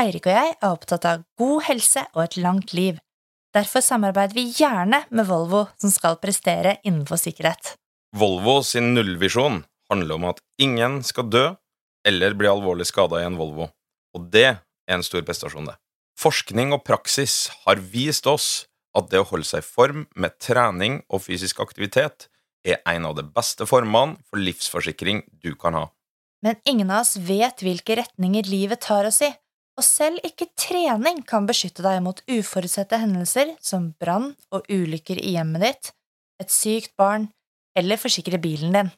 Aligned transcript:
Eirik 0.00 0.30
og 0.30 0.32
jeg 0.32 0.52
er 0.54 0.70
opptatt 0.70 1.04
av 1.04 1.24
god 1.36 1.66
helse 1.66 2.06
og 2.14 2.22
et 2.22 2.36
langt 2.40 2.72
liv. 2.72 3.00
Derfor 3.52 3.82
samarbeider 3.84 4.32
vi 4.32 4.46
gjerne 4.54 5.02
med 5.10 5.26
Volvo, 5.28 5.66
som 5.76 5.92
skal 5.92 6.16
prestere 6.22 6.78
innenfor 6.86 7.20
sikkerhet. 7.20 7.74
Volvo 8.16 8.60
sin 8.64 8.94
nullvisjon 8.94 9.60
handler 9.90 10.16
om 10.16 10.24
at 10.30 10.40
ingen 10.62 11.00
skal 11.04 11.28
dø 11.28 11.44
eller 12.08 12.36
bli 12.38 12.48
alvorlig 12.48 12.86
skada 12.88 13.20
i 13.20 13.26
en 13.28 13.36
Volvo, 13.36 13.68
og 14.16 14.30
det 14.32 14.46
er 14.54 14.94
en 14.94 15.04
stor 15.04 15.26
prestasjon, 15.26 15.68
det. 15.68 15.76
Forskning 16.20 16.72
og 16.76 16.84
praksis 16.86 17.50
har 17.66 17.82
vist 17.92 18.28
oss 18.30 18.48
at 18.96 19.10
det 19.12 19.20
å 19.20 19.28
holde 19.28 19.48
seg 19.50 19.60
i 19.60 19.68
form 19.68 20.06
med 20.16 20.38
trening 20.40 21.02
og 21.10 21.26
fysisk 21.26 21.60
aktivitet 21.60 22.30
er 22.64 22.80
en 22.88 23.10
av 23.10 23.18
de 23.18 23.26
beste 23.26 23.68
formene 23.68 24.16
for 24.30 24.40
livsforsikring 24.40 25.26
du 25.44 25.52
kan 25.60 25.76
ha. 25.76 25.84
Men 26.40 26.56
ingen 26.64 26.88
av 26.88 27.04
oss 27.04 27.18
vet 27.20 27.60
hvilke 27.60 28.00
retninger 28.00 28.48
livet 28.48 28.80
tar 28.88 29.04
oss 29.08 29.20
i, 29.26 29.32
og 29.80 29.86
selv 29.86 30.20
ikke 30.26 30.50
trening 30.60 31.22
kan 31.24 31.46
beskytte 31.48 31.80
deg 31.80 32.02
mot 32.04 32.18
uforutsette 32.28 32.98
hendelser 33.00 33.54
som 33.64 33.94
brann 33.96 34.34
og 34.52 34.68
ulykker 34.68 35.16
i 35.16 35.38
hjemmet 35.38 35.64
ditt, 35.64 35.92
et 36.42 36.52
sykt 36.52 36.92
barn 37.00 37.30
eller 37.78 38.00
forsikre 38.00 38.36
bilen 38.42 38.76
din. 38.76 38.92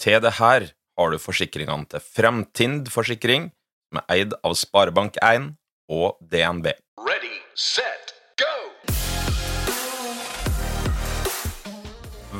Til 0.00 0.22
det 0.24 0.36
her 0.38 0.70
har 0.72 1.12
du 1.12 1.20
forsikringene 1.20 1.84
til 1.90 2.00
Fremtind 2.00 2.88
Forsikring, 2.94 3.50
som 3.90 4.00
er 4.00 4.16
eid 4.16 4.34
av 4.40 4.56
Sparebank1 4.56 5.52
og 5.92 6.16
DNB. 6.32 6.72
Ready, 7.04 7.36
set, 7.52 8.16
go! 8.40 8.52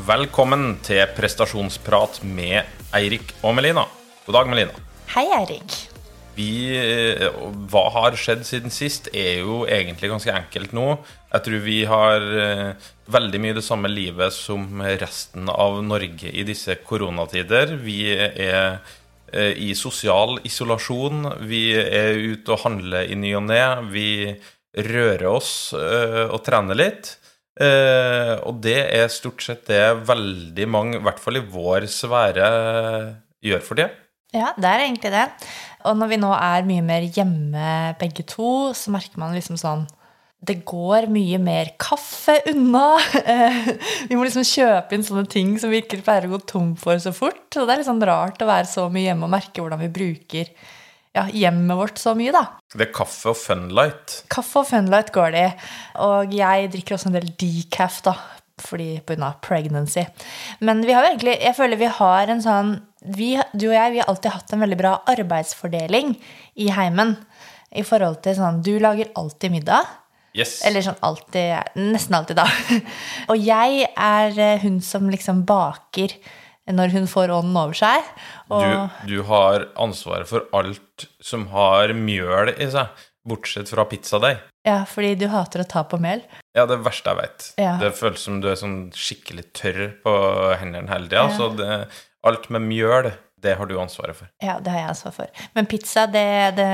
Velkommen 0.09 0.79
til 0.87 1.05
prestasjonsprat 1.19 2.23
med 2.25 2.63
Eirik 2.97 3.37
og 3.43 3.59
Melina. 3.59 3.91
God 4.25 4.41
dag, 4.41 4.55
Melina. 4.55 4.87
Hei, 5.13 5.29
Eirik. 5.43 5.94
Vi, 6.35 6.75
eh, 6.75 7.29
hva 7.71 7.85
har 7.95 8.17
skjedd 8.19 8.43
siden 8.47 8.73
sist, 8.75 9.09
er 9.15 9.45
jo 9.45 9.63
egentlig 9.71 10.11
ganske 10.11 10.35
enkelt 10.35 10.75
nå. 10.75 10.89
Jeg 11.31 11.47
tror 11.47 11.63
vi 11.63 11.79
har 11.91 12.27
eh, 12.43 12.91
veldig 13.15 13.41
mye 13.43 13.57
det 13.59 13.65
samme 13.67 13.91
livet 13.91 14.35
som 14.35 14.83
resten 14.83 15.51
av 15.53 15.79
Norge 15.87 16.31
i 16.31 16.45
disse 16.47 16.77
koronatider. 16.87 17.77
Vi 17.83 17.99
er 18.19 18.81
eh, 19.31 19.53
i 19.63 19.73
sosial 19.79 20.41
isolasjon. 20.47 21.29
Vi 21.47 21.69
er 21.79 22.19
ute 22.35 22.57
og 22.57 22.65
handler 22.67 23.11
i 23.11 23.19
ny 23.19 23.35
og 23.39 23.47
ne. 23.51 23.65
Vi 23.95 24.09
rører 24.75 25.29
oss 25.31 25.71
og 25.71 26.41
trener 26.43 26.75
litt. 26.75 27.13
Og 28.43 28.57
det 28.59 28.81
er 28.91 29.13
stort 29.15 29.45
sett 29.47 29.69
det 29.71 29.85
veldig 30.09 30.67
mange, 30.67 30.99
i 30.99 31.05
hvert 31.07 31.23
fall 31.23 31.39
i 31.39 31.45
vår 31.47 31.87
sfære, 31.87 32.49
gjør 33.39 33.63
for 33.63 33.79
tida. 33.79 33.93
Ja, 34.35 34.51
det 34.59 34.67
er 34.67 34.83
egentlig 34.83 35.13
det. 35.15 35.25
Og 35.85 35.99
når 35.99 36.15
vi 36.15 36.21
nå 36.23 36.31
er 36.37 36.69
mye 36.69 36.85
mer 36.85 37.05
hjemme 37.13 37.95
begge 38.01 38.25
to, 38.29 38.73
så 38.77 38.93
merker 38.95 39.21
man 39.21 39.37
liksom 39.37 39.61
sånn 39.61 39.85
det 40.45 40.59
går 40.69 41.07
mye 41.13 41.39
mer 41.41 41.71
kaffe 41.81 42.37
unna. 42.51 42.99
Vi 44.11 44.13
må 44.13 44.27
liksom 44.27 44.45
kjøpe 44.45 44.93
inn 44.93 45.07
sånne 45.07 45.25
ting 45.31 45.55
som 45.57 45.73
vi 45.73 45.81
ikke 45.81 46.03
pleier 46.05 46.27
å 46.29 46.35
gå 46.35 46.41
tom 46.51 46.75
for 46.77 47.01
så 47.01 47.15
fort. 47.17 47.47
Så 47.55 47.65
det 47.65 47.79
er 47.79 47.87
sånn 47.87 48.03
rart 48.05 48.43
å 48.45 48.49
være 48.51 48.69
så 48.69 48.85
mye 48.93 49.07
hjemme 49.07 49.25
og 49.25 49.33
merke 49.33 49.63
hvordan 49.63 49.81
vi 49.87 49.89
bruker 49.95 50.51
ja, 51.15 51.25
hjemmet 51.31 51.79
vårt 51.79 52.01
så 52.03 52.13
mye, 52.19 52.33
da. 52.35 52.45
Det 52.75 52.89
er 52.89 52.95
kaffe 52.95 53.33
og 53.33 53.39
Funlight. 53.39 54.17
Kaffe 54.33 54.65
og 54.65 54.69
Funlight 54.69 55.13
går 55.15 55.35
det 55.35 55.45
i. 55.47 55.53
Og 56.05 56.35
jeg 56.35 56.73
drikker 56.75 56.97
også 56.97 57.13
en 57.13 57.19
del 57.21 57.31
decaf, 57.41 58.01
da, 58.05 58.17
fordi 58.61 58.99
pga. 59.07 59.31
pregnancy. 59.43 60.05
Men 60.61 60.83
vi 60.87 60.93
har 60.93 61.07
egentlig 61.07 61.39
Jeg 61.41 61.57
føler 61.57 61.81
vi 61.81 61.91
har 62.01 62.35
en 62.35 62.43
sånn 62.43 62.75
vi, 63.05 63.35
du 63.53 63.69
og 63.69 63.77
jeg 63.77 63.95
vi 63.95 64.01
har 64.01 64.09
alltid 64.11 64.35
hatt 64.35 64.55
en 64.55 64.65
veldig 64.65 64.79
bra 64.81 64.95
arbeidsfordeling 65.13 66.15
i 66.61 66.71
heimen. 66.75 67.17
I 67.75 67.83
forhold 67.83 68.21
til 68.23 68.37
sånn 68.39 68.61
Du 68.63 68.77
lager 68.79 69.11
alltid 69.19 69.51
middag. 69.51 69.89
Yes. 70.35 70.61
Eller 70.67 70.83
sånn 70.83 70.99
alltid 71.07 71.79
Nesten 71.79 72.17
alltid, 72.19 72.39
da. 72.39 72.47
og 73.31 73.39
jeg 73.39 73.89
er 73.91 74.39
eh, 74.39 74.63
hun 74.63 74.81
som 74.83 75.11
liksom 75.11 75.45
baker 75.49 76.15
når 76.73 76.95
hun 76.95 77.07
får 77.11 77.29
ånden 77.35 77.57
over 77.61 77.77
seg. 77.77 78.07
Du, 78.49 79.11
du, 79.11 79.19
har 79.29 79.67
ansvaret 79.77 80.29
for 80.31 80.47
alt 80.57 81.05
som 81.21 81.49
har 81.53 81.93
mjøl 81.93 82.55
i 82.55 82.71
seg, 82.73 83.05
bortsett 83.29 83.69
fra 83.69 83.85
pizzadeig. 83.89 84.41
Ja, 84.65 84.79
fordi 84.89 85.13
du 85.21 85.27
hater 85.29 85.61
å 85.61 85.69
ta 85.69 85.83
på 85.85 85.99
mel. 86.01 86.23
Ja, 86.57 86.65
det 86.69 86.81
verste 86.87 87.13
jeg 87.13 87.21
vet. 87.21 87.51
Ja. 87.61 87.75
Det 87.83 87.93
føles 87.99 88.25
som 88.25 88.41
du 88.41 88.49
er 88.49 88.57
sånn 88.57 88.79
skikkelig 88.97 89.51
tørr 89.57 89.83
på 90.05 90.15
hendene 90.57 90.89
hele 90.89 91.11
tida. 91.11 91.27
Ja. 91.29 91.37
Så 91.37 91.51
det, 91.59 91.69
Alt 92.25 92.49
med 92.53 92.65
mjøl, 92.65 93.11
det 93.45 93.55
har 93.59 93.69
du 93.69 93.75
ansvaret 93.81 94.17
for. 94.17 94.31
Ja, 94.43 94.57
det 94.63 94.73
har 94.73 94.81
jeg 94.81 94.93
ansvar 94.95 95.15
for. 95.19 95.49
Men 95.57 95.69
pizza, 95.69 96.07
det, 96.11 96.27
det 96.57 96.69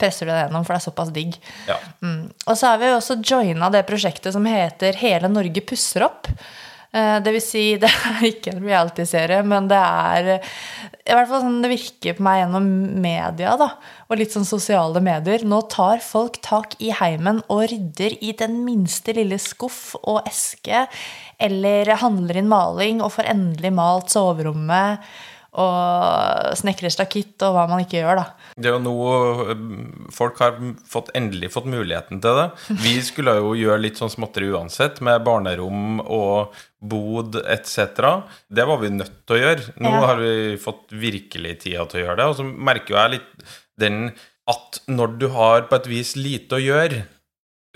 presser 0.00 0.26
du 0.26 0.32
deg 0.32 0.46
gjennom, 0.46 0.64
for 0.66 0.74
det 0.74 0.80
er 0.80 0.86
såpass 0.88 1.12
digg. 1.14 1.36
Ja. 1.68 1.76
Mm. 2.02 2.24
Og 2.46 2.58
så 2.58 2.72
har 2.72 2.80
vi 2.82 2.90
også 2.90 3.20
joina 3.22 3.70
det 3.74 3.84
prosjektet 3.88 4.34
som 4.34 4.48
heter 4.48 4.98
Hele 4.98 5.30
Norge 5.30 5.62
pusser 5.68 6.08
opp. 6.08 6.30
Eh, 6.88 7.18
det 7.20 7.32
vil 7.34 7.44
si, 7.44 7.62
det 7.82 7.90
er 7.90 8.26
ikke 8.30 8.54
en 8.54 8.64
reality-serie, 8.64 9.42
men 9.46 9.68
det 9.70 9.78
er 9.78 10.30
i 10.38 11.14
hvert 11.16 11.28
fall 11.30 11.44
sånn 11.44 11.60
det 11.64 11.72
virker 11.72 12.16
på 12.16 12.24
meg 12.24 12.42
gjennom 12.42 12.68
media 13.04 13.54
da, 13.60 13.70
og 14.08 14.20
litt 14.20 14.34
sånn 14.34 14.48
sosiale 14.48 15.02
medier. 15.04 15.44
Nå 15.48 15.62
tar 15.72 16.02
folk 16.04 16.40
tak 16.44 16.78
i 16.84 16.92
heimen 16.96 17.42
og 17.48 17.66
rydder 17.72 18.18
i 18.24 18.34
den 18.38 18.62
minste 18.66 19.16
lille 19.16 19.40
skuff 19.42 19.96
og 20.02 20.22
eske 20.28 20.86
eller 21.38 21.96
handler 22.00 22.40
inn 22.40 22.50
maling 22.50 23.02
og 23.04 23.12
får 23.14 23.32
endelig 23.34 23.72
malt 23.76 24.12
soverommet 24.12 25.04
og 25.58 26.54
snekrer 26.60 26.92
stakitt 26.92 27.42
og 27.46 27.56
hva 27.56 27.64
man 27.70 27.82
ikke 27.82 28.02
gjør, 28.02 28.20
da. 28.20 28.47
Det 28.58 28.70
er 28.70 28.74
jo 28.74 28.82
noe 28.82 29.56
Folk 30.14 30.40
har 30.42 30.56
fått, 30.88 31.12
endelig 31.18 31.52
fått 31.54 31.68
muligheten 31.70 32.22
til 32.24 32.40
det. 32.40 32.46
Vi 32.82 32.96
skulle 33.06 33.36
jo 33.38 33.52
gjøre 33.58 33.84
litt 33.84 34.00
sånn 34.00 34.12
småtteri 34.12 34.50
uansett, 34.50 35.02
med 35.04 35.22
barnerom 35.26 36.00
og 36.02 36.56
bod 36.78 37.38
etc. 37.44 38.02
Det 38.50 38.66
var 38.68 38.82
vi 38.82 38.90
nødt 38.96 39.22
til 39.28 39.38
å 39.38 39.42
gjøre. 39.42 39.76
Nå 39.84 39.94
ja. 39.94 40.02
har 40.10 40.22
vi 40.22 40.34
fått 40.62 40.96
virkelig 40.96 41.54
tida 41.64 41.86
til 41.86 42.02
å 42.02 42.04
gjøre 42.06 42.18
det. 42.20 42.28
Og 42.32 42.38
så 42.40 42.48
merker 42.48 42.94
jo 42.94 43.00
jeg 43.00 43.14
litt 43.18 43.48
den 43.78 44.02
at 44.48 44.82
når 44.88 45.18
du 45.20 45.28
har 45.34 45.66
på 45.68 45.78
et 45.78 45.90
vis 45.90 46.14
lite 46.18 46.56
å 46.56 46.62
gjøre, 46.62 47.02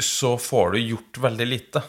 så 0.02 0.34
får 0.40 0.74
du 0.74 0.78
gjort 0.80 1.20
veldig 1.26 1.46
lite. 1.46 1.82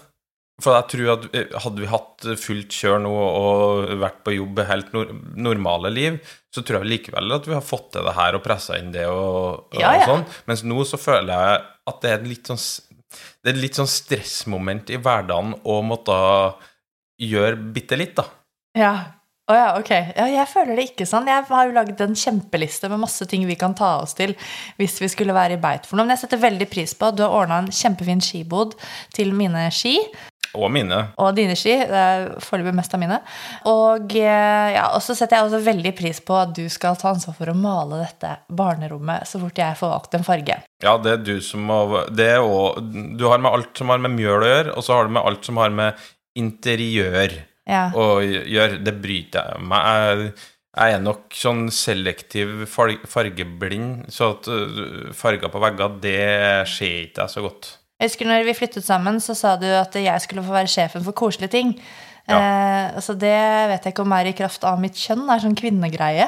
For 0.64 0.78
jeg 0.78 0.90
tror 0.94 1.12
at 1.18 1.28
eh, 1.36 1.58
hadde 1.66 1.84
vi 1.84 1.92
hatt 1.92 2.30
fullt 2.40 2.78
kjør 2.80 3.02
nå 3.04 3.12
og 3.12 3.92
vært 4.00 4.22
på 4.24 4.36
jobb 4.38 4.64
helt 4.70 4.96
normale 4.96 5.92
liv, 5.92 6.22
så 6.54 6.64
tror 6.64 6.82
jeg 6.82 6.92
likevel 6.94 7.36
at 7.36 7.50
vi 7.50 7.58
har 7.58 7.66
fått 7.66 7.92
til 7.98 8.08
det 8.08 8.16
her 8.16 8.38
og 8.38 8.46
pressa 8.46 8.80
inn 8.80 8.94
det 8.96 9.06
og, 9.10 9.68
og, 9.74 9.80
ja, 9.82 9.98
ja. 10.00 10.08
sånn. 10.08 10.26
Mens 10.50 10.64
nå 10.68 10.88
så 10.88 11.00
føler 11.02 11.34
jeg 11.34 11.64
at 11.92 12.04
det 12.06 12.14
er 12.14 12.28
litt 12.30 12.52
sånn 12.52 12.62
det 13.14 13.52
er 13.52 13.58
et 13.58 13.62
litt 13.62 13.78
sånn 13.78 13.90
stressmoment 13.90 14.90
i 14.90 14.98
hverdagen 14.98 15.52
å 15.70 15.82
måtte 15.86 16.16
gjøre 17.22 17.60
bitte 17.76 18.00
litt, 18.00 18.16
da. 18.18 18.26
Ja. 18.78 18.94
Å 19.44 19.52
oh 19.52 19.58
ja, 19.58 19.72
ok. 19.76 19.90
Ja, 20.16 20.26
jeg 20.32 20.48
føler 20.48 20.78
det 20.80 20.86
ikke 20.88 21.06
sånn. 21.06 21.28
Jeg 21.28 21.44
har 21.50 21.66
jo 21.68 21.76
laget 21.76 22.00
en 22.06 22.16
kjempeliste 22.16 22.88
med 22.88 23.02
masse 23.02 23.28
ting 23.28 23.44
vi 23.44 23.58
kan 23.60 23.76
ta 23.76 23.98
oss 24.00 24.16
til 24.16 24.32
hvis 24.78 24.96
vi 25.04 25.10
skulle 25.12 25.36
være 25.36 25.58
i 25.58 25.62
beit 25.62 25.84
for 25.86 26.00
noe. 26.00 26.08
Men 26.08 26.16
jeg 26.16 26.24
setter 26.24 26.40
veldig 26.46 26.70
pris 26.72 26.96
på 26.96 27.10
at 27.12 27.18
du 27.20 27.26
har 27.26 27.36
ordna 27.42 27.60
en 27.60 27.68
kjempefin 27.68 28.24
skibod 28.24 28.78
til 29.14 29.36
mine 29.36 29.66
ski. 29.76 29.98
Og 30.54 30.70
mine. 30.74 31.00
Og 31.22 31.32
dine 31.38 31.56
ski. 31.58 31.76
Det 31.90 32.00
er 32.00 32.28
foreløpig 32.44 32.76
mest 32.78 32.94
av 32.94 33.02
mine. 33.02 33.20
Og, 33.70 34.16
eh, 34.20 34.74
ja, 34.76 34.86
så 35.02 35.16
setter 35.18 35.40
jeg 35.40 35.48
også 35.48 35.64
veldig 35.66 35.94
pris 35.98 36.22
på 36.24 36.38
at 36.38 36.54
du 36.56 36.68
skal 36.70 36.98
ta 37.00 37.10
ansvar 37.14 37.38
for 37.38 37.50
å 37.50 37.58
male 37.58 38.04
dette 38.04 38.36
barnerommet 38.54 39.28
så 39.30 39.42
fort 39.42 39.64
jeg 39.64 39.80
får 39.80 39.94
valgt 39.96 40.18
en 40.20 40.28
farge. 40.28 40.60
Ja, 40.84 40.98
det 41.02 41.16
er 41.16 41.24
du 41.26 41.36
som 41.42 41.66
må 41.70 41.80
det 42.14 42.28
er 42.36 42.44
også, 42.44 42.84
Du 43.18 43.28
har 43.32 43.42
med 43.42 43.52
alt 43.52 43.78
som 43.78 43.90
har 43.90 44.02
med 44.04 44.14
mjøl 44.14 44.44
å 44.44 44.52
gjøre, 44.52 44.78
og 44.78 44.86
så 44.86 44.98
har 44.98 45.08
du 45.08 45.16
med 45.18 45.26
alt 45.26 45.46
som 45.46 45.60
har 45.62 45.74
med 45.74 46.08
interiør 46.40 47.38
ja. 47.70 47.86
å 47.96 48.08
gjøre. 48.22 48.82
Det 48.84 48.96
bryter 49.02 49.54
jeg 49.54 49.70
meg. 49.70 50.34
Jeg 50.74 50.96
er 50.96 51.04
nok 51.06 51.36
sånn 51.38 51.68
selektiv 51.70 52.64
fargeblind, 52.66 54.08
så 54.10 54.32
at 54.34 54.50
øh, 54.50 55.12
farger 55.14 55.52
på 55.54 55.62
vegger, 55.62 56.00
det 56.02 56.22
ser 56.72 57.04
ikke 57.06 57.28
jeg 57.28 57.34
så 57.36 57.44
godt. 57.46 57.70
Jeg 58.04 58.12
husker 58.12 58.28
når 58.28 58.44
vi 58.44 58.56
flyttet 58.58 58.84
sammen, 58.84 59.22
så 59.24 59.32
sa 59.32 59.54
du 59.56 59.64
at 59.72 59.94
jeg 59.96 60.24
skulle 60.26 60.44
få 60.44 60.52
være 60.52 60.68
sjefen 60.68 61.06
for 61.06 61.16
koselige 61.16 61.54
ting. 61.54 61.70
Ja. 62.28 62.36
Eh, 62.36 63.00
så 63.00 63.16
det 63.16 63.38
vet 63.72 63.88
jeg 63.88 63.94
ikke 63.96 64.04
om 64.04 64.16
er 64.18 64.28
i 64.28 64.36
kraft 64.36 64.66
av 64.68 64.82
mitt 64.82 65.00
kjønn. 65.00 65.24
Det 65.24 65.38
er 65.38 65.44
sånn 65.46 65.56
kvinnegreie. 65.56 66.28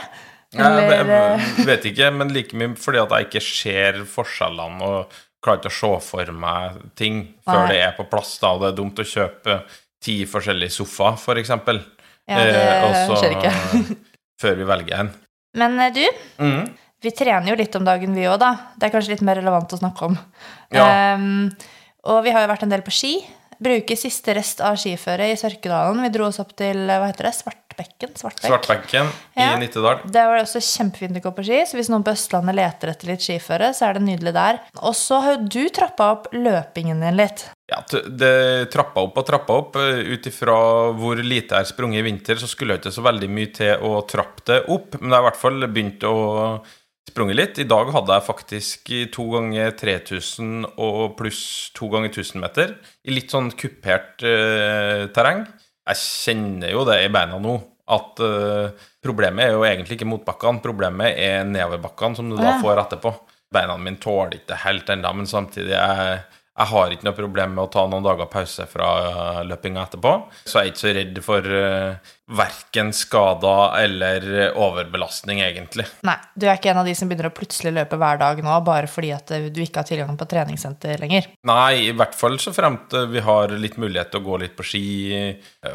Eller, 0.55 0.87
jeg, 0.87 1.09
eh, 1.11 1.49
vet 1.73 1.87
ikke, 1.91 2.13
men 2.15 2.31
like 2.31 2.55
mye 2.55 2.77
fordi 2.79 3.01
at 3.01 3.11
jeg 3.17 3.27
ikke 3.27 3.43
ser 3.43 3.99
forskjellene 4.07 4.87
og 4.87 5.17
klarer 5.43 5.65
ikke 5.65 5.73
å 5.73 5.75
se 5.81 5.91
for 6.07 6.31
meg 6.45 6.79
ting 6.95 7.19
før 7.43 7.65
Nei. 7.65 7.67
det 7.73 7.81
er 7.89 7.93
på 7.99 8.07
plass. 8.07 8.37
da, 8.39 8.53
og 8.55 8.63
Det 8.63 8.71
er 8.71 8.79
dumt 8.79 9.03
å 9.03 9.07
kjøpe 9.11 9.59
ti 10.05 10.21
forskjellige 10.31 10.77
sofaer, 10.77 11.19
f.eks. 11.19 11.27
For 11.27 11.43
eksempel. 11.43 11.83
ja, 12.31 12.39
det 12.39 12.63
eh, 12.63 13.13
skjer 13.19 13.35
ikke. 13.35 13.99
før 14.41 14.59
vi 14.63 14.71
velger 14.71 15.03
en. 15.03 15.13
Men 15.59 15.79
eh, 15.83 15.93
du, 15.95 16.05
mm. 16.39 16.63
Vi 17.05 17.13
trener 17.13 17.51
jo 17.51 17.57
litt 17.59 17.75
om 17.77 17.85
dagen, 17.85 18.15
vi 18.17 18.25
òg, 18.25 18.39
da. 18.41 18.51
Det 18.75 18.87
er 18.89 18.93
kanskje 18.95 19.13
litt 19.13 19.25
mer 19.27 19.37
relevant 19.37 19.75
å 19.77 19.81
snakke 19.81 20.07
om. 20.09 20.17
Ja. 20.73 20.85
Um, 21.15 21.51
og 22.09 22.23
vi 22.25 22.33
har 22.33 22.41
jo 22.45 22.49
vært 22.49 22.65
en 22.65 22.73
del 22.73 22.81
på 22.85 22.93
ski. 22.93 23.15
Bruker 23.61 23.95
siste 23.95 24.33
rest 24.35 24.59
av 24.65 24.75
skiføret 24.81 25.31
i 25.31 25.37
Sørkedalen. 25.39 26.01
Vi 26.03 26.09
dro 26.11 26.25
oss 26.27 26.41
opp 26.43 26.51
til 26.59 26.81
hva 26.89 27.05
heter 27.07 27.29
det, 27.29 27.35
Svartbekken? 27.37 28.11
Svartbekk. 28.19 28.49
Svartbenken 28.49 29.07
Ja. 29.37 29.53
i 29.53 29.61
Nittedal. 29.61 30.01
Det 30.11 30.25
var 30.27 30.41
også 30.41 30.59
kjempefint 30.59 31.15
å 31.15 31.23
gå 31.23 31.31
på 31.37 31.45
ski, 31.47 31.61
så 31.69 31.77
hvis 31.79 31.87
noen 31.93 32.03
på 32.03 32.11
Østlandet 32.11 32.57
leter 32.57 32.91
etter 32.91 33.07
litt 33.13 33.23
skiføre, 33.23 33.69
så 33.77 33.87
er 33.87 33.93
det 33.99 34.03
nydelig 34.09 34.33
der. 34.35 34.59
Og 34.83 34.93
så 34.99 35.21
har 35.23 35.37
jo 35.37 35.47
du 35.55 35.69
trappa 35.69 36.09
opp 36.17 36.27
løpingen 36.35 36.99
din 37.05 37.15
litt. 37.21 37.45
Ja, 37.71 37.79
det 37.89 38.71
trappa 38.75 39.05
opp 39.07 39.17
og 39.23 39.25
trappa 39.25 39.55
opp. 39.61 39.75
Eh, 39.79 40.03
Ut 40.17 40.27
ifra 40.27 40.57
hvor 40.99 41.15
lite 41.23 41.55
jeg 41.55 41.63
har 41.63 41.71
sprunget 41.71 42.03
i 42.03 42.07
vinter, 42.11 42.35
så 42.35 42.51
skulle 42.51 42.75
det 42.75 42.83
ikke 42.83 42.97
så 42.99 43.07
veldig 43.07 43.29
mye 43.39 43.53
til 43.55 43.77
å 43.87 44.01
trappe 44.05 44.43
det 44.51 44.65
opp. 44.67 44.99
Men 44.99 45.11
jeg 45.15 45.15
har 45.15 45.23
i 45.23 45.29
hvert 45.31 45.43
fall 45.47 45.67
begynt 45.71 46.03
å 46.11 46.17
sprunge 47.09 47.35
litt. 47.37 47.59
I 47.61 47.67
dag 47.69 47.91
hadde 47.93 48.17
jeg 48.17 48.27
faktisk 48.27 48.91
to 49.13 49.27
ganger 49.33 49.75
3000 49.77 50.65
og 50.81 51.15
pluss 51.19 51.43
to 51.77 51.89
ganger 51.93 52.11
1000 52.11 52.41
meter. 52.43 52.75
I 53.05 53.15
litt 53.15 53.33
sånn 53.33 53.51
kupert 53.55 54.25
eh, 54.25 55.05
terreng. 55.15 55.45
Jeg 55.85 56.01
kjenner 56.01 56.73
jo 56.73 56.83
det 56.87 57.03
i 57.05 57.11
beina 57.13 57.39
nå. 57.41 57.55
At 57.95 58.21
eh, 58.25 58.87
problemet 59.05 59.45
er 59.45 59.53
jo 59.53 59.65
egentlig 59.67 59.99
ikke 59.99 60.09
motbakkene, 60.09 60.63
problemet 60.63 61.19
er 61.21 61.45
nedoverbakkene 61.45 62.17
som 62.17 62.31
du 62.31 62.39
da 62.39 62.57
får 62.63 62.81
etterpå. 62.87 63.13
Beina 63.53 63.77
mine 63.77 64.01
tåler 64.01 64.39
ikke 64.39 64.55
det 64.55 64.63
helt 64.63 64.89
ennå, 64.89 65.11
men 65.19 65.29
samtidig 65.29 65.75
jeg, 65.75 66.17
jeg 66.55 66.71
har 66.71 66.93
ikke 66.93 67.03
noe 67.09 67.17
problem 67.17 67.55
med 67.57 67.65
å 67.65 67.71
ta 67.71 67.81
noen 67.91 68.05
dager 68.05 68.29
pause 68.31 68.63
fra 68.71 68.89
uh, 69.03 69.39
løpinga 69.43 69.81
etterpå. 69.83 70.11
Så 70.47 70.61
jeg 70.61 70.61
er 70.61 70.71
ikke 70.71 70.81
så 70.81 70.93
redd 70.95 71.19
for 71.25 71.49
uh, 71.51 72.13
verken 72.39 72.93
skader 72.95 73.75
eller 73.81 74.27
uh, 74.29 74.61
overbelastning, 74.63 75.41
egentlig. 75.43 75.83
Nei, 76.07 76.15
du 76.31 76.47
er 76.47 76.55
ikke 76.55 76.71
en 76.71 76.79
av 76.79 76.87
de 76.87 76.95
som 76.95 77.11
begynner 77.11 77.27
å 77.27 77.35
plutselig 77.35 77.75
løpe 77.75 77.99
hver 77.99 78.21
dag 78.23 78.39
nå 78.45 78.55
bare 78.63 78.87
fordi 78.87 79.11
at 79.17 79.35
eh, 79.35 79.49
du 79.51 79.59
ikke 79.65 79.83
har 79.83 79.89
tilgang 79.89 80.15
på 80.15 80.29
treningssenter 80.31 81.03
lenger. 81.03 81.27
Nei, 81.51 81.89
i 81.89 81.95
hvert 81.97 82.15
fall 82.15 82.39
så 82.39 82.55
fremt 82.55 82.95
vi 83.11 83.25
har 83.25 83.51
litt 83.59 83.75
mulighet 83.81 84.13
til 84.13 84.23
å 84.23 84.27
gå 84.29 84.39
litt 84.45 84.55
på 84.55 84.63
ski 84.65 84.85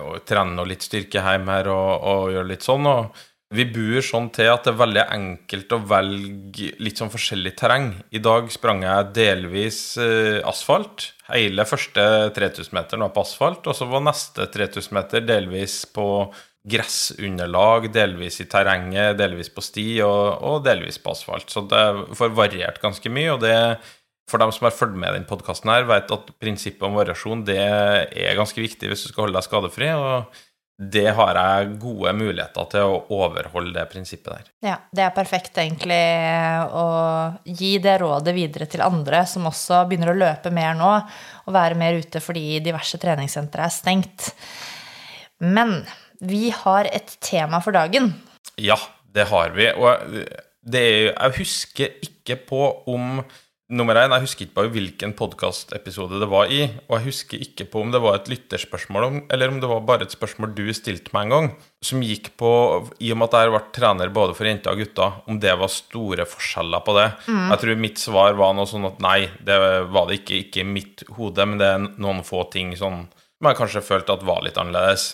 og 0.01 0.23
trene 0.25 0.57
noe 0.57 0.71
litt 0.71 0.87
styrke 0.87 1.21
hjemme 1.21 1.61
her 1.61 1.69
og, 1.75 1.91
og 2.09 2.33
gjøre 2.39 2.53
litt 2.55 2.65
sånn. 2.65 2.89
og 2.89 3.27
vi 3.51 3.65
bor 3.67 3.99
sånn 4.07 4.29
til 4.31 4.47
at 4.53 4.63
det 4.63 4.71
er 4.71 4.79
veldig 4.79 5.05
enkelt 5.11 5.73
å 5.75 5.81
velge 5.91 6.69
litt 6.79 7.01
sånn 7.01 7.11
forskjellig 7.11 7.53
terreng. 7.59 7.89
I 8.15 8.23
dag 8.23 8.47
sprang 8.55 8.85
jeg 8.87 9.09
delvis 9.17 9.81
eh, 9.99 10.39
asfalt. 10.47 11.09
Hele 11.33 11.67
første 11.67 12.05
3000-meteren 12.37 13.03
var 13.03 13.11
på 13.17 13.25
asfalt, 13.25 13.67
og 13.67 13.75
så 13.75 13.89
var 13.91 14.05
neste 14.07 14.47
3000 14.55 14.95
meter 14.95 15.27
delvis 15.27 15.83
på 15.91 16.07
gressunderlag, 16.71 17.89
delvis 17.91 18.39
i 18.45 18.47
terrenget, 18.53 19.17
delvis 19.19 19.51
på 19.51 19.65
sti 19.65 19.87
og, 20.07 20.45
og 20.47 20.61
delvis 20.69 21.01
på 21.03 21.17
asfalt. 21.17 21.51
Så 21.51 21.65
det 21.71 21.87
får 22.21 22.37
variert 22.37 22.79
ganske 22.83 23.11
mye, 23.11 23.33
og 23.35 23.43
det 23.43 23.57
for 24.31 24.39
dem 24.39 24.53
som 24.55 24.69
har 24.69 24.77
fulgt 24.77 24.95
med 24.95 25.11
i 25.11 25.17
denne 25.17 25.27
podkasten, 25.27 25.73
vet 25.91 26.15
at 26.15 26.31
prinsippet 26.39 26.87
om 26.87 26.95
variasjon 27.01 27.43
det 27.49 27.59
er 27.59 28.39
ganske 28.39 28.63
viktig 28.63 28.93
hvis 28.93 29.09
du 29.09 29.11
skal 29.11 29.27
holde 29.27 29.41
deg 29.41 29.49
skadefri. 29.49 29.91
og 29.97 30.31
det 30.81 31.11
har 31.13 31.37
jeg 31.37 31.75
gode 31.83 32.13
muligheter 32.17 32.69
til 32.73 32.89
å 32.89 33.01
overholde 33.13 33.75
det 33.77 33.83
prinsippet 33.91 34.31
der. 34.33 34.47
Ja, 34.65 34.77
det 34.97 35.03
er 35.05 35.13
perfekt 35.13 35.59
egentlig 35.61 36.01
å 36.73 36.85
gi 37.45 37.75
det 37.85 37.99
rådet 38.01 38.33
videre 38.33 38.69
til 38.71 38.85
andre 38.87 39.21
som 39.29 39.49
også 39.51 39.83
begynner 39.91 40.15
å 40.15 40.17
løpe 40.17 40.53
mer 40.57 40.73
nå, 40.79 40.95
og 41.45 41.53
være 41.53 41.77
mer 41.77 42.01
ute 42.01 42.23
fordi 42.25 42.63
diverse 42.65 42.97
treningssentre 43.03 43.67
er 43.67 43.75
stengt. 43.75 44.31
Men 45.45 45.83
vi 46.25 46.49
har 46.63 46.89
et 46.89 47.13
tema 47.21 47.61
for 47.61 47.77
dagen. 47.77 48.15
Ja, 48.57 48.81
det 49.13 49.29
har 49.29 49.53
vi. 49.53 49.69
Og 49.77 50.17
det 50.61 50.81
er, 50.81 51.13
jeg 51.13 51.37
husker 51.43 52.01
ikke 52.09 52.41
på 52.49 52.65
om 52.89 53.21
Nummer 53.71 53.95
én, 53.95 54.11
jeg 54.11 54.25
husker 54.25 54.47
ikke 54.49 54.57
på 54.57 54.63
hvilken 54.75 55.13
podkastepisode 55.15 56.19
det 56.19 56.27
var 56.27 56.51
i. 56.51 56.65
Og 56.89 56.97
jeg 56.97 57.05
husker 57.05 57.43
ikke 57.45 57.69
på 57.71 57.85
om 57.85 57.93
det 57.95 58.01
var 58.03 58.17
et 58.19 58.31
lytterspørsmål, 58.33 59.05
om, 59.07 59.19
eller 59.31 59.53
om 59.53 59.61
det 59.63 59.69
var 59.71 59.85
bare 59.87 60.09
et 60.09 60.15
spørsmål 60.17 60.57
du 60.57 60.65
stilte 60.75 61.15
meg 61.15 61.29
en 61.29 61.35
gang, 61.37 61.47
som 61.87 62.03
gikk 62.03 62.33
på 62.41 62.51
I 62.99 63.13
og 63.15 63.21
med 63.21 63.29
at 63.29 63.37
jeg 63.37 63.47
har 63.47 63.55
vært 63.55 63.71
trener 63.77 64.11
både 64.17 64.35
for 64.35 64.51
jenter 64.51 64.75
og 64.75 64.83
gutter, 64.83 65.21
om 65.31 65.39
det 65.45 65.55
var 65.61 65.71
store 65.71 66.27
forskjeller 66.27 66.83
på 66.83 66.97
det. 66.99 67.07
Jeg 67.53 67.63
tror 67.63 67.81
mitt 67.87 68.03
svar 68.03 68.35
var 68.43 68.59
noe 68.59 68.67
sånn 68.67 68.91
at 68.91 68.99
nei, 69.07 69.21
det 69.39 69.61
var 69.95 70.11
det 70.11 70.19
ikke. 70.19 70.43
Ikke 70.49 70.65
i 70.65 70.67
mitt 70.67 71.07
hode, 71.21 71.47
men 71.47 71.63
det 71.63 71.71
er 71.71 71.87
noen 72.03 72.27
få 72.27 72.43
ting 72.51 72.75
sånn 72.75 73.05
som 73.07 73.53
jeg 73.53 73.61
kanskje 73.63 73.87
følte 73.87 74.19
at 74.19 74.27
var 74.27 74.43
litt 74.43 74.59
annerledes. 74.59 75.13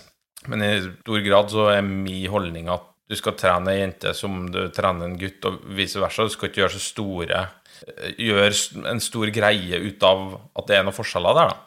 Men 0.48 0.64
i 0.64 0.72
stor 0.80 1.20
grad 1.28 1.52
så 1.52 1.68
er 1.76 1.84
min 1.84 2.24
holdning 2.32 2.72
at 2.72 2.88
du 3.06 3.14
skal 3.20 3.36
trene 3.38 3.70
ei 3.70 3.82
jente 3.84 4.16
som 4.18 4.48
du 4.50 4.64
trener 4.74 5.06
en 5.06 5.20
gutt, 5.20 5.44
og 5.44 5.60
vice 5.76 6.00
versa. 6.00 6.24
Du 6.24 6.32
skal 6.32 6.48
ikke 6.48 6.64
gjøre 6.64 6.74
så 6.74 6.82
store 6.82 7.44
Gjøre 8.18 8.50
en 8.90 9.02
stor 9.02 9.30
greie 9.34 9.80
ut 9.84 10.06
av 10.06 10.26
at 10.58 10.68
det 10.68 10.78
er 10.78 10.86
noen 10.86 10.96
forskjeller 10.96 11.38
der, 11.38 11.54
da. 11.54 11.62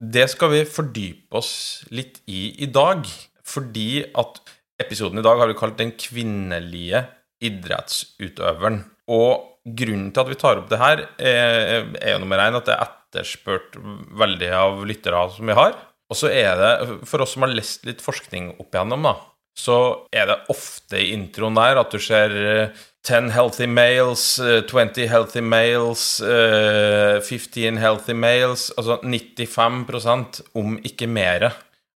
Det 0.00 0.26
skal 0.28 0.52
vi 0.52 0.66
fordype 0.68 1.38
oss 1.38 1.52
litt 1.94 2.20
i 2.28 2.50
i 2.64 2.68
dag, 2.68 3.06
fordi 3.46 4.04
at 4.18 4.40
episoden 4.82 5.22
i 5.22 5.24
dag 5.24 5.38
har 5.40 5.48
vi 5.48 5.58
kalt 5.58 5.78
'Den 5.78 5.94
kvinnelige 5.96 7.06
idrettsutøveren'. 7.40 8.84
Og 9.08 9.62
grunnen 9.66 10.12
til 10.12 10.22
at 10.22 10.28
vi 10.30 10.38
tar 10.38 10.60
opp 10.60 10.68
det 10.70 10.78
her, 10.78 11.08
er, 11.18 11.86
er 12.00 12.12
jo 12.12 12.22
nummer 12.22 12.42
én 12.42 12.58
at 12.58 12.66
det 12.66 12.74
er 12.74 12.86
etterspurt 12.86 13.78
veldig 14.18 14.50
av 14.52 14.84
lyttere 14.86 15.22
som 15.34 15.46
vi 15.46 15.56
har. 15.56 15.74
Og 16.10 16.18
så 16.18 16.30
er 16.30 16.54
det, 16.60 16.98
for 17.08 17.22
oss 17.24 17.34
som 17.34 17.42
har 17.42 17.54
lest 17.54 17.86
litt 17.86 18.02
forskning 18.04 18.52
opp 18.60 18.74
igjennom, 18.74 19.08
da, 19.08 19.16
så 19.56 20.06
er 20.14 20.28
det 20.28 20.42
ofte 20.52 21.00
i 21.00 21.12
introen 21.16 21.56
der 21.56 21.80
at 21.80 21.90
du 21.90 21.98
ser 22.02 22.34
eh, 22.36 22.84
10 23.06 23.30
healthy 23.30 23.66
males, 23.70 24.38
eh, 24.38 24.62
20 24.66 25.06
healthy 25.06 25.40
males, 25.40 26.20
eh, 26.20 27.20
15 27.22 27.78
healthy 27.78 28.12
males 28.12 28.72
Altså 28.76 28.98
95% 29.02 30.42
om 30.54 30.78
ikke 30.82 31.06
mer 31.06 31.52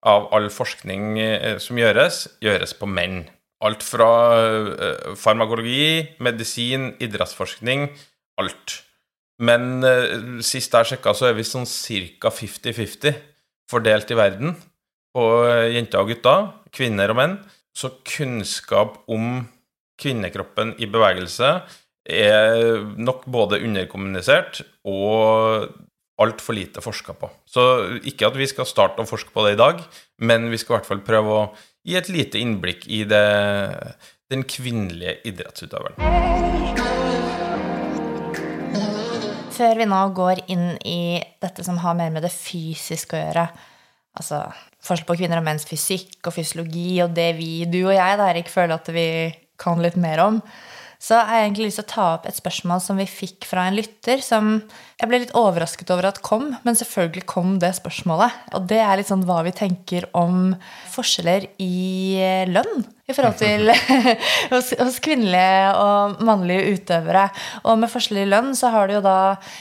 av 0.03 0.27
all 0.35 0.49
forskning 0.51 1.17
eh, 1.19 1.57
som 1.63 1.79
gjøres, 1.79 2.27
gjøres 2.43 2.75
på 2.77 2.89
menn. 2.91 3.23
Alt 3.63 3.83
fra 3.87 4.11
eh, 4.35 5.15
farmakologi, 5.15 6.17
medisin, 6.19 6.91
idrettsforskning, 6.99 7.87
alt. 8.37 8.81
Men 9.39 9.83
eh, 9.85 10.41
sist 10.45 10.75
jeg 10.75 10.91
sjekka, 10.91 11.15
så 11.15 11.31
er 11.31 11.37
vi 11.37 11.47
sånn 11.47 11.65
ca. 11.65 12.31
50-50 12.33 13.15
fordelt 13.71 14.11
i 14.11 14.17
verden 14.17 14.55
på 15.15 15.27
eh, 15.47 15.73
jenter 15.77 16.03
og 16.03 16.11
gutter, 16.11 16.49
kvinner 16.75 17.13
og 17.13 17.19
menn. 17.21 17.37
Så 17.77 17.95
kunnskap 18.05 19.03
om 19.09 19.45
kvinnekroppen 19.97 20.75
i 20.81 20.89
bevegelse 20.89 21.51
er 22.07 22.83
nok 22.95 23.25
både 23.27 23.59
underkommunisert 23.65 24.61
og 24.87 25.67
altfor 26.17 26.55
lite 26.57 26.81
forska 26.81 27.13
på. 27.17 27.29
Så 27.45 27.63
ikke 28.07 28.29
at 28.29 28.37
vi 28.39 28.47
skal 28.49 28.67
starte 28.69 29.03
å 29.03 29.09
forske 29.09 29.33
på 29.33 29.45
det 29.45 29.55
i 29.57 29.59
dag, 29.59 29.81
men 30.23 30.49
vi 30.49 30.59
skal 30.61 30.75
i 30.75 30.77
hvert 30.79 30.89
fall 30.89 31.03
prøve 31.05 31.35
å 31.35 31.43
gi 31.87 31.97
et 31.99 32.09
lite 32.11 32.41
innblikk 32.41 32.87
i 32.89 33.03
det, 33.07 33.25
den 34.31 34.45
kvinnelige 34.49 35.19
idrettsutøveren. 35.29 36.01
Før 39.57 39.79
vi 39.79 39.87
nå 39.89 40.01
går 40.13 40.43
inn 40.53 40.67
i 40.85 41.17
dette 41.41 41.65
som 41.65 41.79
har 41.81 41.97
mer 41.97 42.11
med 42.13 42.25
det 42.25 42.33
fysiske 42.33 43.17
å 43.17 43.21
gjøre, 43.23 43.45
altså 44.17 44.43
forskjell 44.85 45.07
på 45.09 45.17
kvinner 45.21 45.41
og 45.41 45.47
menns 45.47 45.65
fysikk 45.69 46.29
og 46.29 46.35
fysiologi 46.35 46.99
og 47.03 47.15
det 47.17 47.31
vi, 47.39 47.65
du 47.69 47.81
og 47.87 47.95
jeg, 47.95 48.19
da, 48.19 48.29
Erik, 48.29 48.51
føler 48.53 48.77
at 48.77 48.91
vi 48.93 49.07
kan 49.61 49.81
litt 49.83 49.97
mer 49.99 50.21
om, 50.23 50.41
så 50.97 51.19
har 51.21 51.37
jeg 51.37 51.45
egentlig 51.45 51.65
lyst 51.67 51.77
til 51.77 51.85
å 51.85 51.91
ta 51.91 52.05
opp 52.15 52.23
et 52.25 52.37
spørsmål 52.37 52.79
som 52.81 52.97
vi 52.97 53.05
fikk 53.05 53.45
fra 53.45 53.67
en 53.69 53.75
lytter, 53.77 54.21
som 54.25 54.55
jeg 54.97 55.09
ble 55.09 55.19
litt 55.21 55.33
overrasket 55.37 55.91
over 55.93 56.07
at 56.09 56.23
kom, 56.25 56.49
men 56.65 56.77
selvfølgelig 56.79 57.27
kom 57.29 57.59
det 57.61 57.69
spørsmålet. 57.77 58.33
Og 58.57 58.65
det 58.71 58.79
er 58.81 58.97
litt 58.97 59.11
sånn 59.11 59.25
hva 59.27 59.43
vi 59.45 59.53
tenker 59.55 60.07
om 60.17 60.55
forskjeller 60.95 61.45
i 61.61 62.17
lønn 62.49 62.81
i 63.05 63.13
forhold 63.13 63.37
til 63.37 63.69
hos, 64.55 64.73
hos 64.81 64.97
kvinnelige 65.05 65.69
og 65.77 66.25
mannlige 66.25 66.79
utøvere. 66.79 67.27
Og 67.69 67.77
med 67.77 67.93
forskjeller 67.93 68.25
i 68.25 68.33
lønn 68.33 68.55
så 68.57 68.73
har 68.73 68.89
du 68.89 68.97
jo 68.97 69.05
da 69.05 69.19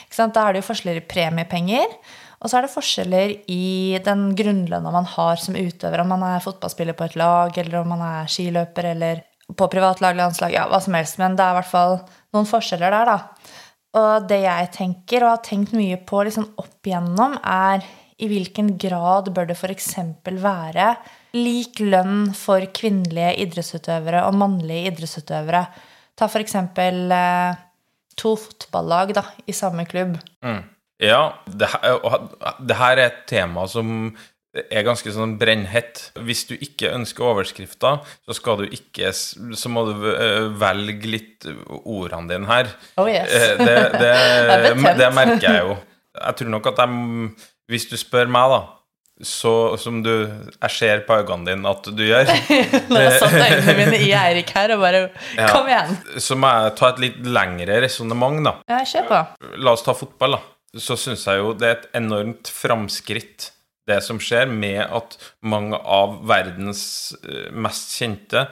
sant, 0.08 0.32
Da 0.32 0.46
er 0.46 0.56
det 0.56 0.64
jo 0.64 0.70
forskjeller 0.72 1.02
i 1.02 1.08
premiepenger. 1.12 2.00
Og 2.40 2.48
så 2.48 2.58
er 2.58 2.64
det 2.64 2.72
forskjeller 2.72 3.38
i 3.52 3.96
den 4.04 4.28
grunnlønna 4.36 4.90
man 4.92 5.08
har 5.18 5.40
som 5.40 5.56
utøver, 5.56 6.00
om 6.00 6.12
man 6.16 6.24
er 6.32 6.44
fotballspiller 6.44 6.96
på 6.96 7.10
et 7.10 7.16
lag, 7.20 7.56
eller 7.60 7.80
om 7.82 7.92
man 7.92 8.04
er 8.04 8.28
skiløper, 8.30 8.92
eller 8.96 9.24
på 9.54 9.68
privatlag, 9.70 10.16
landslag, 10.18 10.54
ja, 10.56 10.66
hva 10.70 10.80
som 10.82 10.96
helst. 10.98 11.20
Men 11.22 11.36
det 11.38 11.44
er 11.44 11.54
i 11.54 11.58
hvert 11.60 11.70
fall 11.70 11.98
noen 12.34 12.48
forskjeller 12.48 12.94
der, 12.94 13.12
da. 13.12 13.52
Og 13.96 14.26
det 14.28 14.42
jeg 14.42 14.72
tenker, 14.74 15.24
og 15.24 15.36
har 15.36 15.44
tenkt 15.46 15.76
mye 15.76 15.98
på 16.08 16.24
liksom 16.26 16.50
opp 16.60 16.88
igjennom, 16.88 17.38
er 17.40 17.84
i 18.16 18.28
hvilken 18.30 18.74
grad 18.80 19.28
bør 19.36 19.50
det 19.50 19.58
f.eks. 19.58 19.92
være 20.24 20.94
lik 21.36 21.82
lønn 21.84 22.30
for 22.36 22.64
kvinnelige 22.76 23.34
idrettsutøvere 23.44 24.24
og 24.28 24.38
mannlige 24.40 24.92
idrettsutøvere? 24.92 25.66
Ta 26.16 26.28
f.eks. 26.28 26.56
Eh, 26.56 27.58
to 28.16 28.32
fotballag 28.40 29.12
da, 29.16 29.26
i 29.44 29.52
samme 29.56 29.84
klubb. 29.88 30.16
Ja, 31.02 31.36
det 31.44 31.68
det 32.64 32.78
her 32.78 32.96
er 32.96 33.06
et 33.10 33.26
tema 33.28 33.66
som 33.68 34.16
er 34.70 34.84
ganske 34.86 35.12
sånn 35.14 35.34
brennhett. 35.40 36.06
Hvis 36.26 36.44
du 36.48 36.54
ikke 36.56 36.92
ønsker 36.96 37.26
overskrifter, 37.30 38.00
så 38.26 38.36
skal 38.36 38.62
du 38.62 38.64
ikke 38.72 39.10
Så 39.12 39.68
må 39.72 39.84
du 39.88 40.06
eh, 40.12 40.46
velge 40.60 41.10
litt 41.12 41.46
ordene 41.84 42.30
dine 42.32 42.48
her. 42.50 42.70
Oh 43.00 43.08
yes. 43.10 43.32
Eh, 43.32 43.58
Det, 43.60 43.76
det, 44.00 44.94
det 45.02 45.10
merker 45.16 45.46
jeg 45.50 45.60
jo. 45.66 45.76
Jeg 46.16 46.38
tror 46.40 46.50
nok 46.56 46.70
at 46.72 46.80
de 46.84 47.28
hvis 47.66 47.88
du 47.90 47.96
spør 47.98 48.28
meg, 48.30 48.52
da, 48.52 48.58
så 49.26 49.50
som 49.80 50.02
du 50.04 50.10
Jeg 50.12 50.70
ser 50.70 51.00
på 51.08 51.16
øynene 51.18 51.48
dine 51.48 51.70
at 51.72 51.88
du 51.96 52.02
gjør, 52.06 52.28
Nå 52.90 52.98
har 52.98 53.06
jeg 53.08 53.16
satt 53.22 53.34
øynene 53.34 53.74
mine 53.80 53.98
i 54.06 54.10
Eirik 54.14 54.52
her 54.54 54.74
og 54.76 54.84
bare 54.84 55.00
Ja. 55.40 55.48
Kom 55.50 55.66
igjen. 55.72 55.96
så 56.22 56.36
må 56.38 56.50
jeg 56.52 56.74
ta 56.78 56.92
et 56.92 57.00
litt 57.02 57.18
lengre 57.26 57.80
resonnement, 57.82 58.38
da. 58.46 58.54
Ja, 58.70 58.82
kjør 58.86 59.08
på. 59.10 59.20
La 59.64 59.72
oss 59.74 59.82
ta 59.86 59.96
fotball, 59.98 60.38
da. 60.38 60.42
Så 60.78 60.94
syns 61.00 61.24
jeg 61.26 61.40
jo 61.40 61.54
det 61.56 61.68
er 61.68 61.76
et 61.78 61.86
enormt 61.96 62.50
framskritt, 62.52 63.50
det 63.86 64.00
som 64.04 64.18
skjer 64.22 64.50
med 64.50 64.82
at 64.84 65.16
mange 65.46 65.78
av 65.78 66.18
verdens 66.26 67.14
eh, 67.22 67.50
mest 67.54 67.94
kjente 67.96 68.46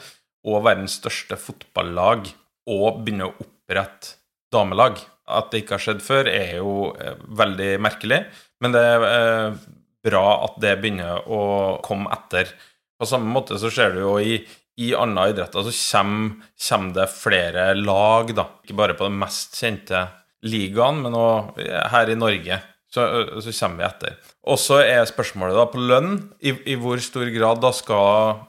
og 0.45 0.65
verdens 0.67 0.99
største 1.01 1.39
fotballag 1.41 2.29
òg 2.71 3.03
begynner 3.05 3.31
å 3.33 3.45
opprette 3.45 4.17
damelag. 4.55 5.01
At 5.25 5.51
det 5.51 5.63
ikke 5.63 5.79
har 5.79 5.85
skjedd 5.87 6.03
før, 6.05 6.29
er 6.31 6.59
jo 6.61 6.93
eh, 7.01 7.17
veldig 7.41 7.71
merkelig, 7.83 8.23
men 8.63 8.77
det 8.77 8.83
er 8.85 9.07
eh, 9.09 9.63
bra 10.05 10.27
at 10.47 10.61
det 10.63 10.77
begynner 10.83 11.25
å 11.27 11.41
komme 11.85 12.13
etter. 12.15 12.53
På 13.01 13.09
samme 13.09 13.33
måte 13.33 13.59
så 13.59 13.73
ser 13.73 13.97
du 13.97 14.05
jo 14.05 14.19
i, 14.21 14.39
i 14.79 14.93
andre 14.95 15.31
idretter 15.33 15.65
så 15.67 15.73
kommer, 15.75 16.53
kommer 16.69 16.99
det 17.01 17.09
flere 17.17 17.73
lag, 17.79 18.31
da. 18.37 18.47
Ikke 18.63 18.79
bare 18.79 18.99
på 18.99 19.09
den 19.09 19.19
mest 19.19 19.57
kjente 19.59 20.07
ligaen, 20.45 21.01
men 21.03 21.17
òg 21.17 21.59
her 21.91 22.13
i 22.13 22.21
Norge. 22.21 22.61
Så, 22.95 23.05
så 23.43 23.51
kommer 23.59 23.81
vi 23.83 23.87
etter. 23.89 24.17
Og 24.47 24.59
så 24.63 24.77
er 24.85 25.05
spørsmålet 25.11 25.57
da 25.59 25.65
på 25.73 25.81
lønn. 25.83 26.13
I, 26.47 26.53
I 26.73 26.77
hvor 26.79 27.01
stor 27.03 27.27
grad 27.35 27.59
da 27.65 27.73
skal 27.75 28.45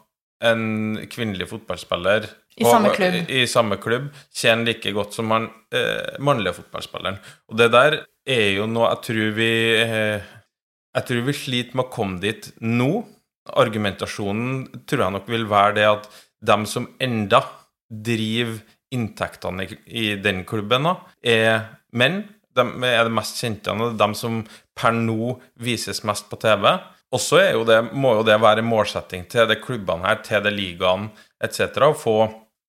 en 0.46 1.00
kvinnelig 1.10 1.48
fotballspiller 1.50 2.28
I 2.60 2.64
på- 2.66 2.70
samme 2.70 2.92
klubb. 2.94 3.16
i, 3.24 3.40
i 3.42 3.48
samme 3.50 3.78
klubb 3.82 4.10
tjene 4.36 4.68
like 4.68 4.92
godt 4.94 5.16
som 5.18 5.26
man, 5.32 5.48
eh, 5.74 6.20
mannlige 6.22 6.60
fotballspilleren? 6.60 7.18
Og 7.50 7.58
det 7.58 7.72
der 7.74 7.98
er 8.28 8.46
jo 8.60 8.68
noe 8.70 8.92
jeg 8.92 9.02
tror 9.08 9.34
vi 9.40 9.50
eh, 9.82 10.32
Jeg 10.96 11.08
tror 11.10 11.26
vi 11.26 11.34
sliter 11.36 11.76
med 11.80 11.86
å 11.88 11.92
komme 11.96 12.22
dit 12.24 12.52
nå. 12.62 12.92
Argumentasjonen 13.60 14.66
tror 14.88 15.06
jeg 15.06 15.16
nok 15.16 15.28
vil 15.32 15.46
være 15.50 15.76
det 15.80 15.88
at 15.90 16.08
dem 16.46 16.64
som 16.70 16.88
enda 17.02 17.42
driver 17.90 18.60
inntektene 18.96 19.66
i, 19.66 19.78
i 19.88 20.06
den 20.22 20.44
klubben, 20.48 20.86
da, 20.88 20.94
er 21.26 21.66
menn. 21.96 22.22
De 22.56 22.66
er 22.88 23.04
det 23.08 23.14
mest 23.16 23.42
kjente, 23.42 23.74
og 23.76 24.00
er 24.02 24.14
som 24.18 24.42
per 24.76 24.96
nå 24.96 25.36
vises 25.62 26.04
mest 26.08 26.30
på 26.32 26.40
TV. 26.42 26.70
Og 27.14 27.22
så 27.22 27.42
må 27.94 28.16
jo 28.18 28.24
det 28.28 28.40
være 28.42 28.64
en 28.64 28.70
målsetting 28.72 29.28
til 29.32 29.48
de 29.48 29.56
klubbene 29.62 30.08
her, 30.08 30.24
til 30.26 30.42
de 30.44 30.52
ligaene 30.52 31.12
etc., 31.44 31.78
å 31.86 31.94
få 31.96 32.16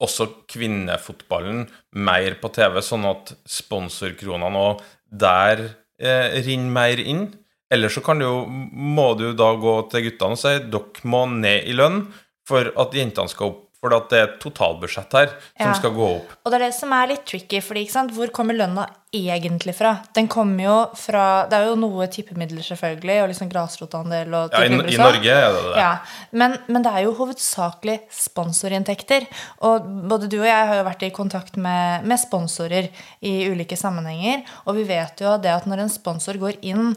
også 0.03 0.27
kvinnefotballen 0.53 1.65
mer 1.97 2.37
på 2.43 2.51
TV, 2.53 2.83
sånn 2.85 3.07
at 3.09 3.33
sponsorkronene 3.49 4.61
òg 4.61 4.83
der 5.09 5.63
eh, 5.99 6.37
renner 6.45 6.73
mer 6.75 7.01
inn. 7.01 7.29
Eller 7.73 7.91
så 7.91 8.03
kan 8.05 8.21
du 8.21 8.27
jo, 8.27 8.35
må 8.47 9.15
du 9.19 9.31
da 9.35 9.55
gå 9.59 9.77
til 9.91 10.05
guttene 10.11 10.37
og 10.37 10.43
si 10.43 10.53
dere 10.71 11.09
må 11.11 11.25
ned 11.33 11.67
i 11.67 11.75
lønn 11.75 12.05
for 12.47 12.69
at 12.79 12.95
jentene 12.95 13.33
skal 13.33 13.55
opp. 13.55 13.63
For 13.77 13.93
at 13.93 14.07
det 14.11 14.19
er 14.19 14.25
et 14.25 14.39
totalbudsjett 14.41 15.13
her 15.15 15.27
som 15.29 15.69
Ja. 15.69 15.73
skal 15.77 15.93
gå 15.95 16.07
opp. 16.17 16.31
Og 16.45 16.51
det 16.51 16.57
er 16.57 16.65
det 16.65 16.75
som 16.75 16.93
er 16.97 17.11
litt 17.11 17.27
tricky, 17.29 17.61
fordi 17.61 17.85
hvor 18.17 18.33
kommer 18.33 18.57
lønna 18.57 18.87
egentlig 19.17 19.75
fra? 19.79 19.93
Den 20.17 20.29
kommer 20.31 20.65
jo 20.65 20.77
fra 20.99 21.25
Det 21.51 21.59
er 21.59 21.71
jo 21.71 21.77
noe 21.81 22.07
tippemidler, 22.13 22.65
selvfølgelig, 22.67 23.17
og 23.23 23.31
liksom 23.33 23.51
grasrotandel 23.53 24.35
og 24.37 24.57
Ja, 24.57 24.65
i, 24.65 24.79
I. 24.95 24.99
Norge 25.01 25.37
er 25.37 25.49
det 25.55 25.63
det. 25.67 25.77
Ja, 25.81 25.93
men, 26.37 26.57
men 26.69 26.87
det 26.87 26.93
er 26.93 27.07
jo 27.07 27.15
hovedsakelig 27.19 27.99
sponsorinntekter. 28.13 29.29
Og 29.69 29.87
både 30.11 30.31
du 30.33 30.39
og 30.41 30.49
jeg 30.49 30.71
har 30.71 30.81
jo 30.81 30.89
vært 30.89 31.07
i 31.07 31.15
kontakt 31.15 31.57
med, 31.61 32.07
med 32.09 32.23
sponsorer 32.23 32.91
i 33.21 33.37
ulike 33.51 33.79
sammenhenger. 33.79 34.45
Og 34.67 34.79
vi 34.81 34.87
vet 34.89 35.25
jo 35.25 35.37
det 35.43 35.55
at 35.55 35.69
når 35.71 35.87
en 35.87 35.97
sponsor 35.97 36.41
går 36.43 36.61
inn 36.67 36.93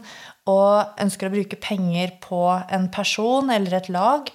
og 0.49 1.01
ønsker 1.01 1.29
å 1.29 1.33
bruke 1.33 1.59
penger 1.61 2.15
på 2.23 2.41
en 2.73 2.87
person 2.93 3.51
eller 3.53 3.77
et 3.77 3.89
lag, 3.93 4.29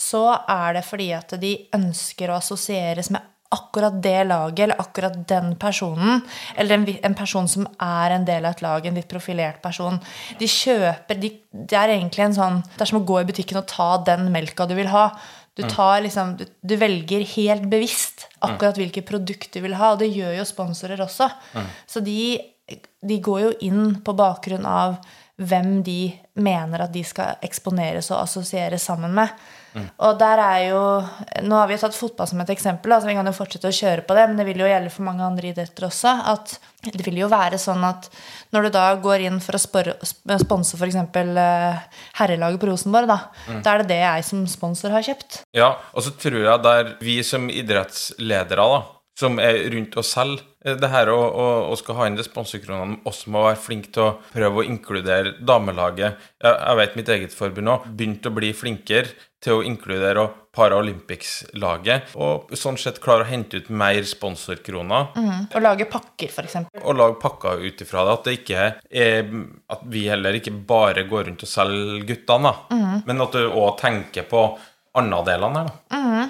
så 0.00 0.24
er 0.48 0.78
det 0.78 0.86
fordi 0.88 1.10
at 1.14 1.34
de 1.40 1.52
ønsker 1.76 2.30
å 2.30 2.38
assosieres 2.40 3.12
med 3.14 3.29
akkurat 3.50 3.96
det 4.02 4.24
laget 4.30 4.64
eller 4.64 4.80
akkurat 4.80 5.16
den 5.28 5.54
personen, 5.58 6.20
eller 6.56 6.76
en, 6.76 6.86
en 7.10 7.16
person 7.18 7.48
som 7.50 7.66
er 7.82 8.14
en 8.14 8.26
del 8.28 8.46
av 8.46 8.54
et 8.54 8.62
lag, 8.62 8.86
en 8.86 8.98
litt 9.00 9.10
profilert 9.10 9.58
person. 9.62 9.98
De 10.38 10.48
kjøper 10.50 11.18
de, 11.18 11.32
Det 11.50 11.76
er 11.76 11.96
egentlig 11.96 12.28
en 12.28 12.36
sånn 12.36 12.60
Det 12.62 12.84
er 12.84 12.90
som 12.92 13.00
å 13.00 13.06
gå 13.06 13.20
i 13.20 13.26
butikken 13.26 13.58
og 13.58 13.66
ta 13.70 13.90
den 14.06 14.28
melka 14.30 14.68
du 14.70 14.76
vil 14.78 14.90
ha. 14.92 15.08
Du, 15.58 15.64
tar 15.68 15.98
liksom, 16.04 16.36
du, 16.38 16.44
du 16.62 16.76
velger 16.78 17.24
helt 17.34 17.66
bevisst 17.68 18.28
akkurat 18.38 18.78
hvilke 18.78 19.02
produkt 19.04 19.50
du 19.52 19.60
vil 19.64 19.74
ha, 19.76 19.92
og 19.92 20.00
det 20.00 20.12
gjør 20.14 20.38
jo 20.38 20.46
sponsorer 20.48 21.02
også. 21.02 21.26
Så 21.90 22.00
de, 22.06 22.38
de 23.02 23.18
går 23.18 23.42
jo 23.48 23.50
inn 23.66 23.98
på 24.06 24.14
bakgrunn 24.16 24.68
av 24.68 25.00
hvem 25.40 25.80
de 25.84 26.12
mener 26.40 26.84
at 26.84 26.92
de 26.92 27.02
skal 27.06 27.40
eksponeres 27.44 28.10
og 28.12 28.22
assosieres 28.22 28.84
sammen 28.84 29.14
med. 29.16 29.32
Og 30.02 30.16
der 30.18 30.40
er 30.42 30.62
jo 30.70 30.80
Nå 31.46 31.54
har 31.54 31.68
vi 31.70 31.76
jo 31.76 31.82
tatt 31.84 31.94
fotball 31.94 32.26
som 32.26 32.40
et 32.42 32.50
eksempel, 32.52 32.92
altså 32.92 33.06
vi 33.06 33.14
kan 33.14 33.28
jo 33.28 33.34
fortsette 33.36 33.70
å 33.70 33.74
kjøre 33.74 34.04
på 34.06 34.16
det, 34.18 34.26
men 34.28 34.40
det 34.40 34.46
vil 34.48 34.62
jo 34.64 34.68
gjelde 34.68 34.90
for 34.92 35.06
mange 35.06 35.24
andre 35.24 35.52
idretter 35.52 35.86
også. 35.86 36.14
At 36.32 36.56
det 36.84 37.04
vil 37.06 37.20
jo 37.22 37.30
være 37.30 37.60
sånn 37.60 37.84
at 37.86 38.08
når 38.54 38.66
du 38.66 38.72
da 38.74 38.86
går 39.00 39.26
inn 39.28 39.40
for 39.44 39.56
å 39.56 39.62
spore, 39.62 39.96
sponse 40.42 40.78
f.eks. 40.78 40.98
Uh, 41.14 42.00
herrelaget 42.18 42.60
på 42.60 42.70
Rosenborg, 42.70 43.10
da, 43.10 43.18
da 43.62 43.74
er 43.74 43.84
det 43.84 43.92
det 43.92 44.00
jeg 44.02 44.28
som 44.32 44.46
sponsor 44.50 44.96
har 44.96 45.06
kjøpt. 45.06 45.42
Ja, 45.56 45.74
og 45.94 46.06
så 46.06 46.14
tror 46.18 46.40
jeg 46.42 46.64
der 46.66 46.96
vi 47.04 47.20
som 47.26 47.46
idrettsledere, 47.52 48.66
da, 48.74 48.82
som 49.20 49.40
er 49.42 49.62
rundt 49.74 49.96
og 50.00 50.06
selger 50.06 50.44
eh, 50.64 50.76
det 50.80 50.90
her 50.92 51.12
og, 51.12 51.24
og, 51.28 51.70
og 51.72 51.80
skal 51.80 51.98
ha 52.00 52.08
inn 52.08 52.18
responsekronene, 52.20 53.00
også 53.08 53.32
må 53.34 53.46
være 53.48 53.60
flinke 53.60 53.92
til 53.94 54.06
å 54.06 54.12
prøve 54.32 54.62
å 54.62 54.68
inkludere 54.68 55.36
damelaget. 55.40 56.20
Jeg, 56.40 56.54
jeg 56.54 56.80
vet 56.82 57.00
mitt 57.00 57.16
eget 57.16 57.36
forbund 57.36 57.74
òg 57.74 57.90
begynte 57.90 58.32
å 58.32 58.38
bli 58.40 58.54
flinkere 58.56 59.12
til 59.40 59.56
å 59.56 59.64
inkludere 59.64 60.26
Paralympics-laget, 60.52 62.10
og 62.18 62.50
sånn 62.58 62.76
sett 62.80 62.98
klare 63.00 63.22
å 63.22 63.28
hente 63.28 63.60
ut 63.60 63.68
mer 63.70 64.00
sponsorkroner. 64.08 65.12
Og 65.54 65.62
lage 65.62 65.86
pakker, 65.88 66.32
f.eks. 66.34 66.56
Og 66.82 66.98
lage 66.98 67.16
pakker 67.22 67.62
ut 67.62 67.84
ifra 67.84 68.02
det. 68.08 68.16
At 68.18 68.26
det 68.26 68.34
ikke 68.40 68.66
er 68.90 69.30
At 69.70 69.84
vi 69.94 70.02
heller 70.10 70.36
ikke 70.36 70.52
bare 70.52 71.06
går 71.08 71.28
rundt 71.30 71.46
og 71.46 71.52
selger 71.52 72.02
guttene, 72.08 72.50
da. 72.50 72.80
Men 73.06 73.24
at 73.24 73.38
du 73.38 73.46
òg 73.46 73.78
tenker 73.80 74.26
på 74.28 74.42
andre 74.98 75.22
delene 75.30 75.62
her, 75.62 75.70
da. 75.70 76.26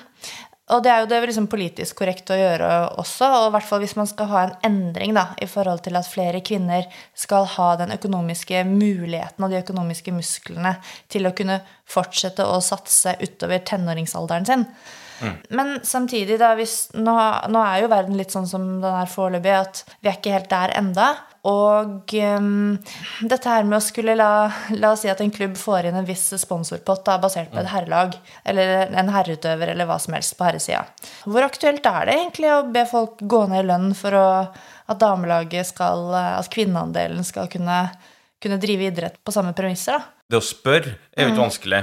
Og 0.70 0.84
det 0.84 0.90
er 0.92 1.02
jo 1.02 1.08
det 1.10 1.18
liksom 1.26 1.48
politisk 1.50 1.98
korrekt 1.98 2.30
å 2.30 2.38
gjøre 2.38 2.68
også, 3.02 3.26
og 3.26 3.48
i 3.48 3.52
hvert 3.56 3.66
fall 3.66 3.82
hvis 3.82 3.96
man 3.98 4.08
skal 4.10 4.28
ha 4.30 4.42
en 4.44 4.54
endring 4.68 5.16
da, 5.16 5.32
i 5.42 5.48
forhold 5.50 5.82
til 5.86 5.98
at 5.98 6.06
flere 6.06 6.42
kvinner 6.46 6.86
skal 7.18 7.48
ha 7.56 7.72
den 7.80 7.94
økonomiske 7.96 8.62
muligheten 8.68 9.46
og 9.46 9.50
de 9.50 9.58
økonomiske 9.64 10.14
musklene 10.14 10.76
til 11.10 11.26
å 11.26 11.34
kunne 11.34 11.58
fortsette 11.90 12.46
å 12.46 12.60
satse 12.62 13.16
utover 13.18 13.64
tenåringsalderen 13.66 14.46
sin. 14.46 14.66
Men 15.56 15.78
samtidig, 15.86 16.38
da, 16.40 16.54
hvis, 16.58 16.90
nå, 16.96 17.16
nå 17.52 17.64
er 17.64 17.82
jo 17.82 17.90
verden 17.92 18.16
litt 18.18 18.32
sånn 18.34 18.48
som 18.48 18.66
den 18.82 19.00
er 19.02 19.10
foreløpig, 19.10 19.56
at 19.56 19.82
vi 20.00 20.10
er 20.10 20.16
ikke 20.18 20.36
helt 20.36 20.50
der 20.52 20.72
enda. 20.78 21.10
Og 21.48 22.12
um, 22.12 22.74
dette 23.24 23.48
her 23.48 23.64
med 23.64 23.78
å 23.78 23.84
skulle 23.84 24.12
la, 24.18 24.50
la 24.76 24.90
oss 24.92 25.06
si 25.06 25.08
at 25.12 25.22
en 25.24 25.32
klubb 25.32 25.54
får 25.56 25.88
inn 25.88 25.96
en 25.96 26.08
viss 26.08 26.26
sponsorpott 26.42 27.06
da, 27.06 27.16
basert 27.22 27.48
på 27.52 27.62
et 27.62 27.70
herrelag, 27.70 28.18
eller 28.44 28.92
en 29.00 29.12
herreutøver, 29.14 29.72
eller 29.72 29.88
hva 29.88 29.96
som 30.02 30.16
helst 30.16 30.36
på 30.36 30.44
herresida. 30.44 30.82
Hvor 31.24 31.46
aktuelt 31.46 31.86
er 31.88 32.10
det 32.10 32.18
egentlig 32.18 32.52
å 32.52 32.66
be 32.68 32.84
folk 32.88 33.24
gå 33.24 33.46
ned 33.48 33.64
i 33.64 33.68
lønn 33.70 33.94
for 33.96 34.18
å, 34.20 34.26
at 34.90 35.00
damelaget 35.00 35.70
skal 35.70 36.10
At 36.18 36.48
kvinneandelen 36.52 37.24
skal 37.24 37.48
kunne, 37.48 37.84
kunne 38.42 38.60
drive 38.60 38.90
idrett 38.90 39.20
på 39.24 39.32
samme 39.32 39.54
premisser, 39.56 39.96
da? 39.96 40.16
Det 40.30 40.38
å 40.38 40.44
spørre 40.44 40.92
er 41.16 41.24
jo 41.24 41.32
ikke 41.32 41.42
vanskelig, 41.42 41.80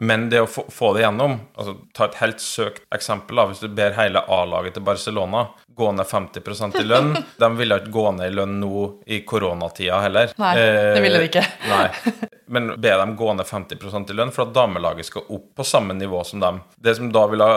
men 0.00 0.28
det 0.30 0.40
å 0.44 0.46
få, 0.46 0.62
få 0.70 0.92
det 0.94 1.02
gjennom 1.02 1.32
altså 1.58 1.72
Ta 1.96 2.06
et 2.06 2.18
helt 2.20 2.42
søkt 2.42 2.84
eksempel. 2.94 3.34
da, 3.40 3.46
Hvis 3.50 3.62
du 3.64 3.68
ber 3.74 3.96
hele 3.96 4.22
A-laget 4.30 4.76
til 4.76 4.84
Barcelona 4.86 5.48
gå 5.78 5.88
ned 5.94 6.06
50% 6.06 6.78
i 6.78 6.84
lønn 6.86 7.16
De 7.42 7.48
ville 7.58 7.80
ikke 7.80 7.94
gå 7.96 8.04
ned 8.14 8.30
i 8.30 8.36
lønn 8.36 8.56
nå 8.60 8.84
i 9.10 9.20
koronatida 9.26 9.98
heller. 10.04 10.30
Nei, 10.38 10.52
det 10.58 11.02
ville 11.02 11.22
de 11.22 11.28
ikke. 11.30 11.42
Nei. 11.72 12.28
Men 12.54 12.70
be 12.80 12.94
dem 13.00 13.16
gå 13.18 13.32
ned 13.36 13.46
50% 13.50 14.12
i 14.14 14.16
lønn 14.16 14.30
for 14.34 14.46
at 14.46 14.54
damelaget 14.56 15.10
skal 15.10 15.26
opp 15.34 15.48
på 15.58 15.66
samme 15.66 15.96
nivå 15.98 16.22
som 16.26 16.42
dem. 16.42 16.60
Det 16.78 16.94
som 16.98 17.10
da 17.14 17.26
ville 17.30 17.48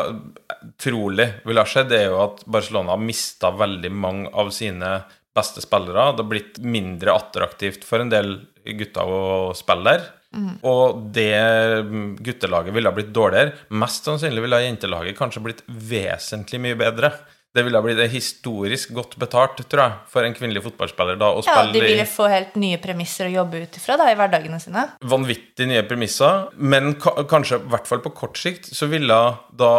trolig 0.81 1.27
ville 1.45 1.61
ha 1.61 1.69
skjedd, 1.69 1.93
er 1.95 2.09
jo 2.09 2.23
at 2.25 2.41
Barcelona 2.45 2.95
har 2.95 3.03
mista 3.05 3.53
veldig 3.55 3.93
mange 3.93 4.33
av 4.33 4.49
sine 4.55 4.95
beste 5.35 5.61
spillere. 5.63 6.09
Det 6.17 6.25
har 6.25 6.31
blitt 6.33 6.57
mindre 6.65 7.13
attraktivt 7.15 7.85
for 7.87 8.03
en 8.03 8.11
del 8.11 8.33
gutter 8.65 9.13
å 9.13 9.21
spille 9.57 9.93
der. 9.93 10.09
Og 10.63 11.03
det 11.15 11.35
mm, 11.87 12.15
guttelaget 12.23 12.75
ville 12.75 12.89
ha 12.89 12.95
blitt 12.95 13.11
dårligere. 13.15 13.57
Mest 13.81 14.07
sannsynlig 14.07 14.45
ville 14.45 14.63
jentelaget 14.63 15.17
kanskje 15.19 15.43
blitt 15.43 15.63
vesentlig 15.67 16.61
mye 16.63 16.79
bedre. 16.79 17.11
Det 17.51 17.65
ville 17.67 17.75
ha 17.75 17.83
blitt 17.83 17.99
historisk 18.13 18.93
godt 18.95 19.17
betalt, 19.19 19.57
tror 19.67 19.81
jeg, 19.83 19.95
for 20.13 20.23
en 20.23 20.35
kvinnelig 20.35 20.61
fotballspiller 20.63 21.17
da 21.19 21.33
Ja, 21.43 21.65
De 21.67 21.81
ville 21.83 22.05
få 22.07 22.29
helt 22.31 22.53
nye 22.55 22.77
premisser 22.79 23.27
å 23.27 23.33
jobbe 23.33 23.65
ut 23.65 23.75
ifra 23.75 23.97
i 24.07 24.15
hverdagene 24.15 24.59
sine. 24.63 24.85
vanvittig 25.03 25.67
nye 25.67 25.83
premisser, 25.83 26.47
men 26.55 26.93
kanskje 26.95 27.59
i 27.59 27.73
hvert 27.73 27.89
fall 27.89 27.99
på 28.05 28.13
kort 28.15 28.39
sikt 28.39 28.71
så 28.71 28.87
ville 28.87 29.17
da 29.51 29.71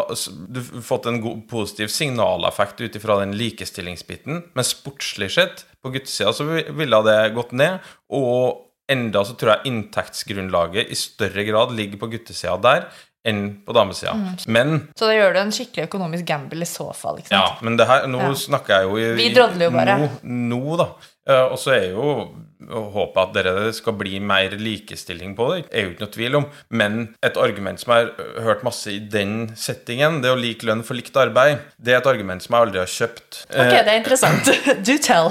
du 0.52 0.61
fått 0.85 1.09
en 1.09 1.23
god, 1.25 1.47
positiv 1.49 1.88
signaleffekt 1.88 2.85
ut 2.85 3.00
ifra 3.00 3.16
den 3.23 3.32
likestillingsbiten, 3.40 4.42
men 4.52 4.68
sportslig 4.68 5.30
sett, 5.32 5.64
på 5.82 5.94
guttesida, 5.97 6.35
så 6.37 6.44
ville 6.44 7.00
det 7.09 7.16
gått 7.35 7.56
ned, 7.56 7.80
og 8.12 8.68
enda 8.92 9.25
så 9.28 9.34
tror 9.38 9.56
jeg 9.56 9.72
inntektsgrunnlaget 9.72 10.90
i 10.92 10.99
større 10.99 11.44
grad 11.49 11.72
ligger 11.76 11.99
på 12.02 12.11
guttesida 12.12 12.58
der 12.62 12.87
enn 13.25 13.42
på 13.62 13.70
damesida. 13.76 14.12
Mm. 14.18 14.30
Men 14.50 14.70
Så 14.99 15.06
da 15.06 15.12
gjør 15.14 15.37
du 15.37 15.40
en 15.44 15.52
skikkelig 15.54 15.84
økonomisk 15.87 16.25
gamble 16.26 16.64
i 16.64 16.66
så 16.66 16.88
fall. 16.96 17.20
ikke 17.20 17.30
sant? 17.30 17.38
ja, 17.38 17.58
men 17.62 17.76
det 17.78 17.87
her, 17.87 18.06
nå 18.11 18.18
Ja. 18.18 18.32
snakker 18.34 18.80
jeg 18.80 18.88
jo 18.88 18.96
i, 18.99 19.04
Vi 19.20 19.28
drodler 19.37 19.68
jo 19.68 19.70
bare. 19.76 19.94
Nå, 20.00 20.08
nå 20.50 20.76
da. 20.80 20.88
Eh, 21.30 21.44
Og 21.52 21.58
så 21.62 21.70
er 21.76 21.84
jo 21.92 22.34
håpet 22.72 23.20
at 23.22 23.32
dere 23.37 23.72
skal 23.75 23.92
bli 23.99 24.18
mer 24.22 24.50
likestilling 24.58 25.37
på 25.38 25.46
det, 25.54 25.64
er 25.70 25.84
jo 25.87 25.90
ikke 25.92 26.02
noe 26.04 26.12
tvil 26.16 26.34
om. 26.40 26.46
Men 26.70 26.99
et 27.22 27.37
argument 27.37 27.78
som 27.82 27.94
jeg 27.94 28.11
har 28.16 28.42
hørt 28.49 28.64
masse 28.66 28.90
i 28.90 28.99
den 28.99 29.52
settingen, 29.54 30.20
det 30.22 30.30
å 30.30 30.38
like 30.38 30.66
lønn 30.66 30.82
for 30.87 30.94
likt 30.99 31.14
arbeid, 31.16 31.61
det 31.78 31.94
er 31.94 31.99
et 32.02 32.11
argument 32.11 32.42
som 32.42 32.54
jeg 32.56 32.66
aldri 32.66 32.82
har 32.82 32.90
kjøpt. 32.90 33.44
Ok, 33.50 33.56
Eh, 33.70 33.84
det 33.84 33.94
er 33.94 34.00
interessant. 34.02 34.50
Do 34.87 34.99
tell. 34.99 35.30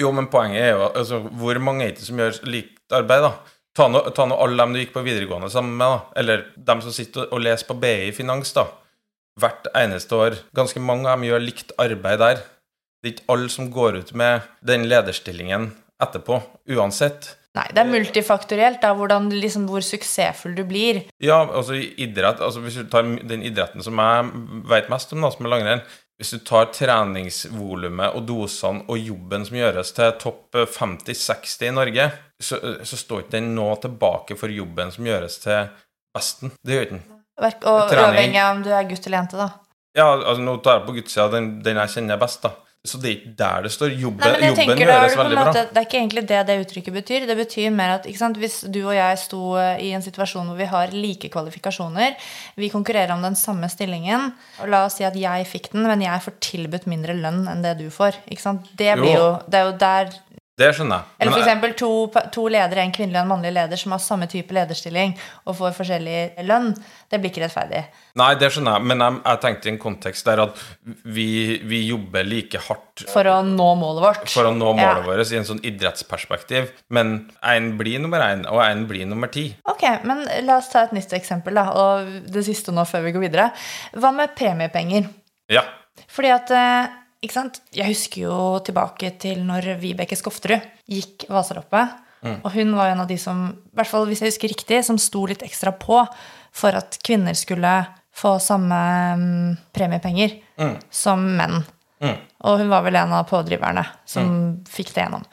Jo, 0.00 0.10
men 0.16 0.28
poenget 0.32 0.62
er 0.62 0.70
jo 0.74 0.84
altså, 0.88 1.20
Hvor 1.40 1.58
mange 1.62 1.86
er 1.86 1.96
det 1.96 2.04
som 2.04 2.20
gjør 2.20 2.38
likt 2.50 2.94
arbeid, 2.96 3.26
da? 3.26 3.56
Ta 3.76 3.86
nå, 3.86 4.02
ta 4.16 4.26
nå 4.26 4.36
alle 4.42 4.58
dem 4.58 4.74
du 4.74 4.80
gikk 4.80 4.94
på 4.96 5.04
videregående 5.06 5.50
sammen 5.52 5.76
med, 5.78 5.94
da. 5.94 6.20
Eller 6.20 6.46
dem 6.56 6.82
som 6.84 6.94
sitter 6.94 7.28
og 7.30 7.42
leser 7.44 7.68
på 7.68 7.78
BI 7.80 8.10
Finans, 8.16 8.54
da. 8.56 8.66
Hvert 9.40 9.68
eneste 9.78 10.16
år. 10.18 10.38
Ganske 10.56 10.82
mange 10.82 11.06
av 11.08 11.18
dem 11.18 11.28
gjør 11.30 11.44
likt 11.44 11.74
arbeid 11.80 12.20
der. 12.22 12.42
Det 13.00 13.08
er 13.08 13.14
ikke 13.14 13.30
alle 13.32 13.52
som 13.52 13.70
går 13.72 14.00
ut 14.02 14.10
med 14.18 14.48
den 14.66 14.88
lederstillingen 14.90 15.70
etterpå, 16.02 16.40
uansett. 16.74 17.36
Nei, 17.56 17.64
det 17.74 17.80
er 17.82 17.88
multifaktorielt, 17.90 18.78
da, 18.82 18.92
hvordan, 18.94 19.26
liksom, 19.42 19.64
hvor 19.70 19.82
suksessfull 19.82 20.52
du 20.58 20.62
blir. 20.68 21.02
Ja, 21.22 21.40
altså 21.44 21.74
i 21.78 21.88
idrett 22.04 22.38
altså 22.44 22.62
Hvis 22.62 22.78
du 22.78 22.84
tar 22.90 23.06
den 23.06 23.42
idretten 23.46 23.82
som 23.82 23.98
jeg 23.98 24.28
vet 24.70 24.90
mest 24.92 25.14
om, 25.16 25.24
da, 25.24 25.32
som 25.34 25.48
er 25.48 25.54
langrenn 25.56 25.82
Hvis 26.20 26.34
du 26.36 26.42
tar 26.44 26.66
treningsvolumet 26.76 28.12
og 28.12 28.26
dosene 28.28 28.84
og 28.92 28.98
jobben 29.00 29.46
som 29.48 29.56
gjøres 29.56 29.94
til 29.96 30.10
topp 30.20 30.58
50-60 30.68 31.54
i 31.64 31.70
Norge, 31.72 32.04
så, 32.36 32.58
så 32.84 32.98
står 33.00 33.22
ikke 33.22 33.38
den 33.38 33.54
nå 33.56 33.70
tilbake 33.80 34.36
for 34.36 34.52
jobben 34.52 34.92
som 34.92 35.08
gjøres 35.08 35.38
til 35.40 35.70
besten. 36.12 36.52
Det 36.60 36.76
gjør 36.76 36.86
ikke 36.86 36.98
den. 36.98 37.06
Og 37.40 37.94
uavhengig 37.96 38.36
av 38.36 38.50
om 38.52 38.60
du 38.66 38.68
er 38.68 38.84
gutt 38.90 39.08
eller 39.08 39.22
jente, 39.22 39.40
da. 39.40 39.48
Ja, 39.96 40.10
altså 40.12 40.44
nå 40.44 40.58
tar 40.60 40.78
jeg 40.78 40.86
på 40.90 40.96
guttsida 40.98 41.26
den, 41.32 41.48
den 41.64 41.80
jeg 41.80 41.94
kjenner 41.94 42.20
best, 42.20 42.44
da. 42.44 42.52
Så 42.80 42.96
det 42.96 43.08
er 43.10 43.16
ikke 43.18 43.32
der 43.36 43.64
det 43.66 43.70
står. 43.74 43.90
Jobben, 43.92 44.22
Nei, 44.24 44.48
jobben 44.48 44.56
tenker 44.56 44.88
er 44.88 45.02
en 45.04 45.18
veldig 45.20 45.36
bra. 45.36 45.52
Det 45.52 45.76
er 45.76 45.84
ikke 45.84 45.98
egentlig 45.98 46.22
det 46.30 46.38
det 46.48 46.54
uttrykket 46.62 46.94
betyr. 46.96 47.26
Det 47.28 47.36
betyr 47.36 47.74
mer 47.76 47.98
at 47.98 48.06
sant, 48.16 48.38
hvis 48.40 48.56
du 48.72 48.78
og 48.86 48.94
jeg 48.96 49.18
sto 49.20 49.40
eh, 49.60 49.82
i 49.84 49.90
en 49.92 50.04
situasjon 50.04 50.48
hvor 50.48 50.56
vi 50.56 50.68
har 50.70 50.94
like 50.96 51.28
kvalifikasjoner, 51.28 52.16
vi 52.56 52.70
konkurrerer 52.72 53.12
om 53.12 53.20
den 53.26 53.36
samme 53.36 53.68
stillingen, 53.68 54.30
og 54.62 54.72
la 54.72 54.86
oss 54.86 54.96
si 54.96 55.04
at 55.04 55.18
jeg 55.20 55.48
fikk 55.50 55.74
den, 55.74 55.84
men 55.90 56.06
jeg 56.06 56.24
får 56.24 56.38
tilbudt 56.40 56.88
mindre 56.88 57.18
lønn 57.20 57.44
enn 57.52 57.60
det 57.66 57.76
du 57.82 57.90
får. 57.92 58.16
Det 58.24 58.96
blir 58.96 59.12
Jo. 59.12 59.20
jo 59.20 59.28
Det 59.44 59.60
er 59.60 59.68
jo 59.68 59.76
der 59.84 60.16
Det 60.60 60.68
skjønner 60.76 61.00
jeg. 61.00 61.16
Eller 61.24 61.40
f.eks. 61.40 61.76
to, 61.80 61.90
to 62.34 62.42
ledere, 62.52 62.82
en 62.84 62.92
kvinnelig 62.92 63.16
og 63.16 63.24
en 63.24 63.30
mannlig 63.32 63.52
leder, 63.56 63.80
som 63.80 63.94
har 63.94 64.02
samme 64.04 64.26
type 64.28 64.52
lederstilling 64.52 65.14
og 65.48 65.56
får 65.56 65.72
forskjellig 65.78 66.44
lønn. 66.44 66.74
Det 67.08 67.20
blir 67.22 67.32
ikke 67.32 67.42
rettferdig. 67.46 67.80
Nei, 68.20 68.28
det 68.40 68.50
skjønner 68.52 68.76
jeg, 68.76 68.88
men 68.90 69.04
jeg, 69.06 69.16
jeg 69.24 69.40
tenkte 69.46 69.70
i 69.70 69.72
en 69.72 69.78
kontekst 69.80 70.28
der 70.28 70.42
at 70.44 70.60
vi, 71.16 71.26
vi 71.70 71.80
jobber 71.88 72.28
like 72.28 72.60
hardt 72.66 73.06
For 73.08 73.24
å 73.32 73.38
nå 73.46 73.70
målet 73.80 74.04
vårt. 74.04 74.28
for 74.28 74.50
å 74.50 74.52
nå 74.52 74.74
målet 74.76 75.00
Ja. 75.00 75.06
vårt 75.08 75.32
i 75.32 75.38
en 75.40 75.48
sånn 75.48 75.62
idrettsperspektiv. 75.64 76.70
Men 76.92 77.30
én 77.42 77.72
blir 77.80 77.98
nummer 78.02 78.20
én, 78.26 78.44
og 78.50 78.60
én 78.66 78.84
blir 78.90 79.06
nummer 79.08 79.32
ti. 79.32 79.46
Ok, 79.70 79.86
men 80.04 80.26
la 80.44 80.58
oss 80.60 80.68
ta 80.72 80.84
et 80.84 80.92
nytt 80.92 81.12
eksempel, 81.16 81.56
da. 81.56 81.68
Og 81.72 82.12
det 82.28 82.44
siste 82.44 82.74
nå 82.74 82.84
før 82.88 83.06
vi 83.08 83.12
går 83.16 83.24
videre. 83.30 83.50
Hva 83.96 84.12
med 84.14 84.36
premiepenger? 84.36 85.08
Ja. 85.50 85.64
Fordi 86.10 86.30
at 86.36 86.50
eh, 86.54 86.99
ikke 87.20 87.36
sant? 87.36 87.60
Jeg 87.76 87.92
husker 87.92 88.24
jo 88.24 88.36
tilbake 88.64 89.12
til 89.20 89.42
når 89.46 89.74
Vibeke 89.80 90.16
Skofterud 90.18 90.64
gikk 90.90 91.26
Vasaloppet. 91.28 91.98
Og 92.44 92.50
hun 92.52 92.74
var 92.76 92.90
en 92.92 93.00
av 93.00 93.08
de 93.08 93.16
som, 93.20 93.46
i 93.48 93.76
hvert 93.78 93.88
fall 93.88 94.04
hvis 94.08 94.20
jeg 94.20 94.34
husker 94.34 94.52
riktig, 94.52 94.82
som 94.84 94.98
sto 95.00 95.22
litt 95.28 95.44
ekstra 95.44 95.72
på 95.72 96.02
for 96.52 96.76
at 96.76 96.98
kvinner 97.06 97.36
skulle 97.38 97.72
få 98.16 98.34
samme 98.42 98.80
mm, 99.16 99.52
premiepenger 99.72 100.34
som 100.92 101.22
menn. 101.38 101.62
Og 102.44 102.60
hun 102.60 102.72
var 102.72 102.84
vel 102.84 102.96
en 103.00 103.12
av 103.16 103.28
pådriverne 103.28 103.84
som 104.08 104.30
fikk 104.68 104.94
det 104.96 105.04
gjennom. 105.04 105.24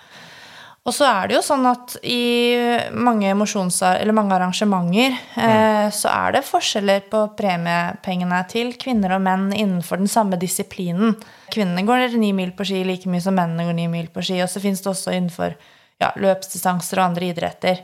Og 0.88 0.96
så 0.96 1.04
er 1.04 1.28
det 1.28 1.36
jo 1.36 1.44
sånn 1.44 1.66
at 1.68 1.98
i 2.08 2.56
mange, 2.96 3.34
eller 3.34 4.16
mange 4.16 4.36
arrangementer 4.38 5.18
eh, 5.36 5.88
så 5.92 6.12
er 6.14 6.38
det 6.38 6.46
forskjeller 6.48 7.10
på 7.12 7.26
premiepengene 7.36 8.40
til 8.48 8.72
kvinner 8.80 9.18
og 9.18 9.26
menn 9.26 9.50
innenfor 9.52 10.00
den 10.00 10.08
samme 10.08 10.40
disiplinen. 10.40 11.18
Kvinnene 11.52 11.84
går 11.88 12.16
ni 12.16 12.32
mil 12.36 12.54
på 12.56 12.70
ski 12.70 12.86
like 12.88 13.12
mye 13.12 13.24
som 13.24 13.36
mennene 13.36 13.68
går 13.68 13.76
ni 13.76 13.90
mil 13.92 14.08
på 14.14 14.24
ski. 14.24 14.40
Og 14.46 14.48
så 14.52 14.64
fins 14.64 14.84
det 14.84 14.94
også 14.94 15.12
innenfor 15.18 15.58
ja, 16.00 16.14
løpsdistanser 16.16 17.02
og 17.02 17.10
andre 17.10 17.34
idretter. 17.34 17.84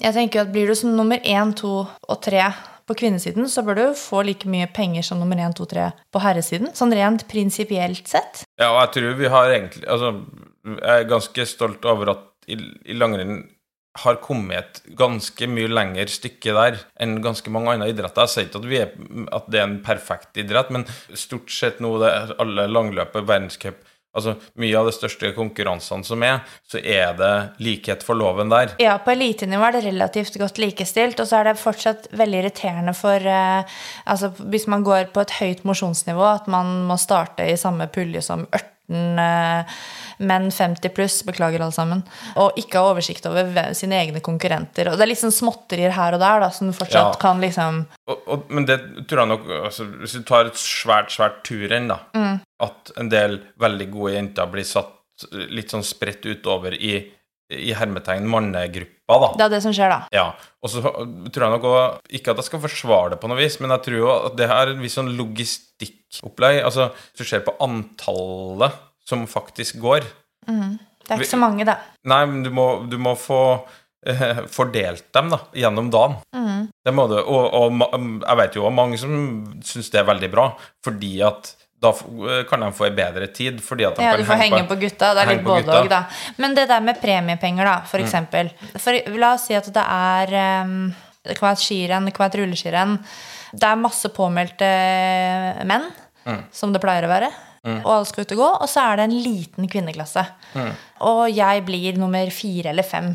Jeg 0.00 0.14
tenker 0.16 0.42
at 0.42 0.50
Blir 0.50 0.66
du 0.70 0.74
som 0.78 0.96
nummer 0.96 1.22
én, 1.22 1.54
to 1.54 1.84
og 1.86 2.20
tre 2.26 2.42
på 2.90 2.96
kvinnesiden, 2.98 3.46
så 3.46 3.62
bør 3.62 3.78
du 3.78 3.84
få 3.98 4.24
like 4.26 4.50
mye 4.50 4.66
penger 4.74 5.06
som 5.06 5.22
nummer 5.22 5.38
én, 5.38 5.54
to, 5.54 5.68
tre 5.70 5.92
på 6.10 6.22
herresiden. 6.24 6.72
Sånn 6.74 6.94
rent 6.96 7.28
prinsipielt 7.30 8.10
sett. 8.10 8.42
ja, 8.58 8.72
og 8.72 8.80
jeg 8.80 8.92
tror 8.98 9.16
vi 9.20 9.30
har 9.30 9.54
egentlig 9.54 9.86
Altså, 9.86 10.14
jeg 10.66 11.04
er 11.04 11.10
ganske 11.10 11.46
stolt 11.46 11.86
over 11.86 12.14
at 12.16 12.28
i, 12.46 12.58
i 12.88 12.96
langrenn 12.96 13.42
har 14.02 14.16
kommet 14.24 14.80
et 14.80 14.96
ganske 14.96 15.46
mye 15.52 15.68
lengre 15.68 16.08
stykke 16.08 16.54
der 16.56 16.78
enn 17.02 17.18
ganske 17.24 17.52
mange 17.52 17.74
andre 17.74 17.90
idretter. 17.92 18.24
Jeg 18.24 18.32
sier 18.32 18.48
ikke 18.48 18.84
at, 18.86 18.94
at, 19.36 19.50
det 19.52 19.60
er 19.60 19.66
en 19.68 19.80
perfekt 19.84 20.40
idrett, 20.40 20.72
men 20.72 20.86
stort 21.12 21.52
sett 21.52 21.82
nå 21.84 21.98
det 22.00 22.12
er 22.12 22.36
alle 22.40 22.70
langløpet, 22.72 23.26
verdenscup 23.28 23.82
Altså, 24.12 24.34
Mye 24.60 24.76
av 24.76 24.90
de 24.90 24.92
største 24.92 25.30
konkurransene 25.32 26.04
som 26.04 26.20
er, 26.26 26.42
så 26.68 26.76
er 26.76 27.14
det 27.16 27.32
likhet 27.64 28.02
for 28.04 28.18
loven 28.20 28.50
der. 28.52 28.74
Ja, 28.82 28.98
på 29.00 29.14
elitenivå 29.14 29.64
er 29.64 29.78
det 29.78 29.86
relativt 29.86 30.36
godt 30.40 30.60
likestilt, 30.60 31.20
og 31.22 31.30
så 31.30 31.38
er 31.38 31.48
det 31.48 31.62
fortsatt 31.62 32.10
veldig 32.20 32.42
irriterende 32.42 32.92
for 32.96 33.16
eh, 33.16 33.78
Altså, 34.04 34.28
hvis 34.52 34.66
man 34.68 34.84
går 34.84 35.08
på 35.14 35.22
et 35.24 35.32
høyt 35.38 35.64
mosjonsnivå, 35.68 36.26
at 36.28 36.50
man 36.52 36.82
må 36.88 36.98
starte 37.00 37.46
i 37.48 37.56
samme 37.56 37.88
pulje 37.92 38.20
som 38.24 38.44
ørt, 38.52 38.71
14, 38.92 39.64
menn 40.22 40.50
50 40.50 40.88
pluss, 40.94 41.22
beklager 41.26 41.62
alle 41.62 41.74
sammen. 41.74 42.02
Og 42.40 42.58
ikke 42.60 42.80
ha 42.80 42.92
oversikt 42.92 43.26
over 43.30 43.72
sine 43.78 43.98
egne 44.00 44.22
konkurrenter. 44.24 44.90
Og 44.90 44.98
det 44.98 45.06
er 45.06 45.12
liksom 45.12 45.32
småtterier 45.34 45.94
her 45.96 46.16
og 46.16 46.22
der 46.22 46.44
da, 46.44 46.50
som 46.54 46.72
fortsatt 46.76 47.16
ja. 47.16 47.20
kan 47.22 47.42
liksom 47.42 47.84
og, 48.10 48.26
og, 48.26 48.44
Men 48.52 48.68
det 48.68 48.78
tror 49.10 49.22
jeg 49.22 49.30
nok 49.32 49.48
altså, 49.62 49.86
Hvis 50.02 50.16
du 50.18 50.22
tar 50.28 50.50
et 50.50 50.60
svært, 50.60 51.12
svært 51.14 51.42
turrenn, 51.46 51.90
da, 51.90 51.98
mm. 52.14 52.36
at 52.66 52.94
en 53.00 53.10
del 53.12 53.40
veldig 53.62 53.88
gode 53.92 54.14
jenter 54.16 54.52
blir 54.52 54.68
satt 54.68 54.98
litt 55.32 55.70
sånn 55.70 55.84
spredt 55.86 56.24
utover 56.26 56.74
i 56.74 56.96
i 57.58 57.72
hermetegn 57.76 58.28
mannegruppa, 58.30 59.18
da. 59.24 59.28
Det 59.38 59.46
er 59.46 59.52
det 59.54 59.60
som 59.64 59.74
skjer, 59.76 59.92
da. 59.92 60.06
Ja. 60.14 60.28
Og 60.62 60.72
så 60.72 60.82
tror 60.84 61.44
jeg 61.44 61.52
nok 61.52 61.66
òg 61.66 62.14
Ikke 62.18 62.32
at 62.32 62.40
jeg 62.40 62.46
skal 62.46 62.62
forsvare 62.62 63.14
det 63.14 63.20
på 63.22 63.30
noe 63.30 63.40
vis, 63.40 63.58
men 63.62 63.74
jeg 63.74 63.84
tror 63.86 63.98
jo 63.98 64.08
at 64.14 64.38
det 64.38 64.48
her 64.50 64.64
er 64.64 64.74
en 64.76 64.82
viss 64.84 64.96
sånn 64.98 65.12
logistikkopplegg. 65.18 66.62
Altså, 66.66 66.90
hvis 67.12 67.24
du 67.24 67.28
ser 67.28 67.44
på 67.46 67.56
antallet 67.64 68.80
som 69.08 69.26
faktisk 69.26 69.80
går 69.82 70.06
Det 70.46 71.10
er 71.10 71.20
ikke 71.20 71.34
så 71.34 71.40
mange, 71.40 71.66
da. 71.68 71.78
Nei, 72.08 72.22
men 72.30 72.44
du 72.46 72.52
må, 72.54 72.66
du 72.88 72.94
må 73.02 73.16
få 73.18 73.42
eh, 74.06 74.44
fordelt 74.52 75.08
dem 75.14 75.32
da, 75.34 75.40
gjennom 75.58 75.90
dagen. 75.92 76.20
Det 76.82 76.94
må 76.94 77.08
du. 77.10 77.18
Og, 77.18 77.42
og 77.58 77.82
jeg 78.22 78.38
vet 78.42 78.56
jo 78.58 78.68
òg 78.68 78.74
mange 78.76 79.00
som 79.00 79.12
syns 79.66 79.90
det 79.92 80.02
er 80.02 80.08
veldig 80.08 80.30
bra, 80.32 80.46
fordi 80.84 81.16
at 81.26 81.54
da 81.82 81.92
kan 82.48 82.62
de 82.62 82.70
få 82.72 82.86
en 82.88 82.96
bedre 82.96 83.26
tid. 83.34 83.60
Fordi 83.64 83.86
at 83.88 83.96
de 83.98 84.04
Ja, 84.04 84.14
kan 84.14 84.22
du 84.22 84.26
får 84.28 84.40
henge 84.44 84.62
på 84.70 84.78
gutta. 84.80 85.12
Det 85.14 85.22
er 85.24 85.30
litt 85.34 85.44
både 85.46 85.78
òg, 85.80 85.88
da. 85.90 86.02
Men 86.38 86.54
det 86.54 86.68
der 86.70 86.80
med 86.80 87.00
premiepenger, 87.02 87.64
da, 87.66 87.76
for 87.90 88.02
eksempel. 88.02 88.52
For, 88.76 88.98
la 89.18 89.34
oss 89.34 89.48
si 89.50 89.56
at 89.58 89.66
det 89.74 89.84
er 89.84 90.36
um, 90.64 90.92
Det 91.22 91.36
kan 91.38 91.48
være 91.48 91.58
et 91.58 91.62
skirenn, 91.62 92.06
det 92.06 92.14
kan 92.14 92.24
være 92.24 92.32
et 92.34 92.40
rulleskirenn. 92.40 92.96
Det 93.52 93.68
er 93.68 93.78
masse 93.78 94.08
påmeldte 94.10 94.68
menn, 95.68 95.84
som 96.50 96.72
det 96.74 96.80
pleier 96.82 97.06
å 97.06 97.10
være. 97.12 97.28
Og 97.62 97.90
alle 97.94 98.08
skal 98.08 98.26
ut 98.26 98.32
og 98.34 98.40
gå. 98.42 98.48
Og 98.64 98.70
så 98.70 98.84
er 98.84 98.98
det 98.98 99.04
en 99.08 99.18
liten 99.24 99.68
kvinneklasse. 99.70 100.24
Og 101.02 101.22
jeg 101.34 101.62
blir 101.66 101.98
nummer 101.98 102.30
fire 102.34 102.70
eller 102.72 102.86
fem. 102.86 103.12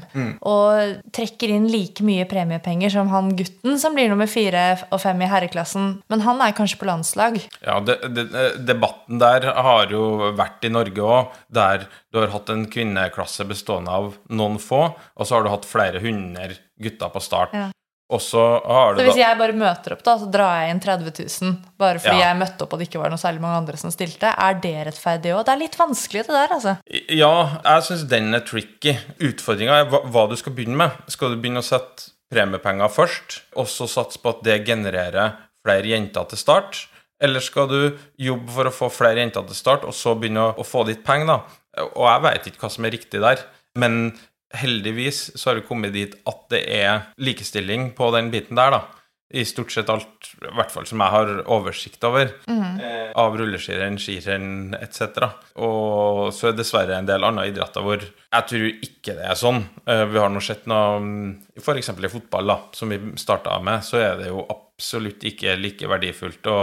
Og 0.48 0.98
trekker 1.16 1.54
inn 1.56 1.68
like 1.72 2.04
mye 2.08 2.28
premiepenger 2.30 2.94
som 2.94 3.12
han 3.12 3.34
gutten 3.38 3.80
som 3.82 3.96
blir 3.98 4.12
nummer 4.12 4.30
fire 4.32 4.66
og 4.88 5.02
fem 5.04 5.24
i 5.24 5.30
herreklassen. 5.32 5.98
Men 6.12 6.24
han 6.26 6.44
er 6.44 6.56
kanskje 6.58 6.80
på 6.82 6.90
landslag. 6.90 7.40
Ja, 7.64 7.80
det, 7.84 8.00
det, 8.16 8.28
Debatten 8.68 9.20
der 9.22 9.50
har 9.56 9.92
jo 9.92 10.32
vært 10.38 10.68
i 10.68 10.74
Norge 10.74 11.04
òg, 11.04 11.36
der 11.54 11.88
du 12.12 12.22
har 12.22 12.32
hatt 12.34 12.52
en 12.54 12.68
kvinneklasse 12.72 13.46
bestående 13.48 13.94
av 13.94 14.14
noen 14.32 14.58
få, 14.62 14.88
og 14.96 15.28
så 15.28 15.38
har 15.38 15.46
du 15.46 15.52
hatt 15.52 15.68
flere 15.68 16.02
hundre 16.04 16.56
gutter 16.82 17.12
på 17.14 17.24
start. 17.24 17.56
Ja. 17.56 17.68
Og 18.10 18.22
så 18.24 18.39
har 18.63 18.93
du 18.96 19.02
Så 19.02 19.06
hvis 19.10 19.17
jeg 19.20 19.36
bare 19.38 19.52
møter 19.58 19.91
opp, 19.98 20.04
da, 20.06 20.13
så 20.22 20.30
drar 20.32 20.62
jeg 20.62 20.72
inn 20.72 20.80
30 20.80 21.10
000 21.43 21.56
bare 21.78 22.00
fordi 22.00 22.20
Ja. 22.22 22.30
jeg 22.30 22.38
møtte 22.39 22.63
opp 22.63 22.74
og 22.74 22.80
det 22.80 22.88
ikke 22.88 23.02
var 23.02 23.12
noe 23.12 23.20
særlig 23.20 23.41
mange 23.43 23.58
andre 23.60 23.78
som 23.82 23.91
stilte, 23.91 24.32
er 24.32 24.54
det 24.63 24.76
rettferdig 24.88 25.34
òg? 25.36 25.41
Det 25.43 25.54
er 25.54 25.60
litt 25.60 25.76
vanskelig, 25.76 26.24
det 26.28 26.36
der, 26.38 26.54
altså. 26.56 26.78
Ja, 27.12 27.34
jeg 27.65 27.84
syns 27.89 28.06
den 28.08 28.34
er 28.34 28.46
tricky. 28.48 28.93
Utfordringa 29.20 29.82
er 29.82 29.89
hva, 29.91 30.00
hva 30.08 30.24
du 30.32 30.38
skal 30.39 30.56
begynne 30.56 30.80
med. 30.80 30.91
Skal 31.12 31.36
du 31.36 31.41
begynne 31.41 31.60
å 31.60 31.67
sette 31.67 32.13
premiepenger 32.32 32.88
først, 32.91 33.41
og 33.60 33.67
så 33.72 33.88
satse 33.91 34.20
på 34.24 34.30
at 34.36 34.41
det 34.48 34.62
genererer 34.67 35.36
flere 35.65 35.91
jenter 35.91 36.24
til 36.32 36.39
start? 36.39 36.86
Eller 37.20 37.41
skal 37.43 37.67
du 37.67 37.98
jobbe 38.22 38.52
for 38.54 38.70
å 38.70 38.72
få 38.76 38.89
flere 38.93 39.20
jenter 39.20 39.43
til 39.50 39.56
start, 39.58 39.84
og 39.84 39.91
så 39.96 40.15
begynne 40.15 40.48
å, 40.48 40.56
å 40.56 40.63
få 40.63 40.86
ditt 40.88 41.04
penger, 41.04 41.28
da? 41.28 41.84
Og 41.91 42.06
jeg 42.08 42.24
veit 42.24 42.48
ikke 42.52 42.63
hva 42.63 42.72
som 42.72 42.86
er 42.88 42.96
riktig 42.96 43.20
der. 43.24 43.43
Men 43.76 44.13
heldigvis 44.56 45.32
så 45.40 45.50
har 45.52 45.56
vi 45.62 45.68
kommet 45.68 45.94
dit 45.94 46.14
at 46.28 46.46
det 46.54 46.64
er 46.80 47.02
likestilling 47.20 47.92
på 47.98 48.12
den 48.16 48.32
biten 48.34 48.56
der, 48.60 48.72
da. 48.78 48.84
I 49.28 49.42
stort 49.44 49.74
sett 49.76 49.90
alt, 49.92 50.30
i 50.40 50.54
hvert 50.56 50.72
fall 50.72 50.86
som 50.88 51.02
jeg 51.04 51.12
har 51.12 51.32
oversikt 51.52 52.02
over, 52.08 52.30
eh, 52.48 53.10
av 53.12 53.34
rulleskirenn, 53.36 53.98
skirenn 54.00 54.72
etc. 54.80 55.18
Og 55.60 56.32
så 56.32 56.48
er 56.48 56.54
det 56.56 56.62
dessverre 56.62 56.96
en 56.96 57.06
del 57.10 57.26
andre 57.28 57.50
idretter 57.50 57.84
hvor 57.84 58.00
jeg 58.00 58.48
tror 58.48 58.70
ikke 58.88 59.18
det 59.18 59.26
er 59.28 59.36
sånn. 59.36 59.66
Eh, 59.86 60.06
vi 60.14 60.22
har 60.24 60.30
nå 60.32 60.40
sett 60.42 60.64
noe 60.72 61.36
F.eks. 61.60 61.90
i 61.90 62.08
fotball, 62.14 62.48
da, 62.48 62.58
som 62.72 62.88
vi 62.96 63.02
starta 63.20 63.60
med, 63.62 63.84
så 63.84 64.00
er 64.00 64.16
det 64.22 64.30
jo 64.32 64.46
absolutt 64.48 65.20
ikke 65.28 65.58
like 65.60 65.92
verdifullt 65.92 66.48
å 66.48 66.58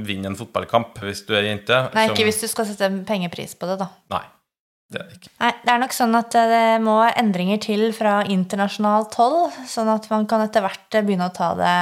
vinne 0.00 0.30
en 0.32 0.36
fotballkamp 0.40 0.96
hvis 1.04 1.26
du 1.28 1.34
er 1.36 1.50
jente. 1.50 1.82
Nei, 1.92 2.06
som- 2.06 2.16
ikke 2.16 2.24
hvis 2.30 2.40
du 2.40 2.48
skal 2.48 2.64
sette 2.64 2.80
en 2.88 3.04
pengepris 3.04 3.52
på 3.60 3.68
det, 3.68 3.76
da. 3.84 3.90
Nei, 4.16 4.24
det 4.92 5.00
er 5.00 5.06
det 5.08 5.16
ikke. 5.18 5.30
Nei, 5.42 5.50
det 5.64 5.72
er 5.72 5.80
nok 5.82 5.94
sånn 5.96 6.14
at 6.18 6.34
eh, 6.38 6.50
det 6.52 6.80
må 6.84 6.96
endringer 7.08 7.58
til 7.64 7.86
fra 7.96 8.20
internasjonalt 8.30 9.14
hold, 9.18 9.52
sånn 9.66 9.90
at 9.92 10.06
man 10.12 10.26
kan 10.30 10.44
etter 10.44 10.62
hvert 10.62 10.94
eh, 10.94 11.02
begynne 11.06 11.26
å 11.30 11.34
ta 11.34 11.48
det 11.58 11.72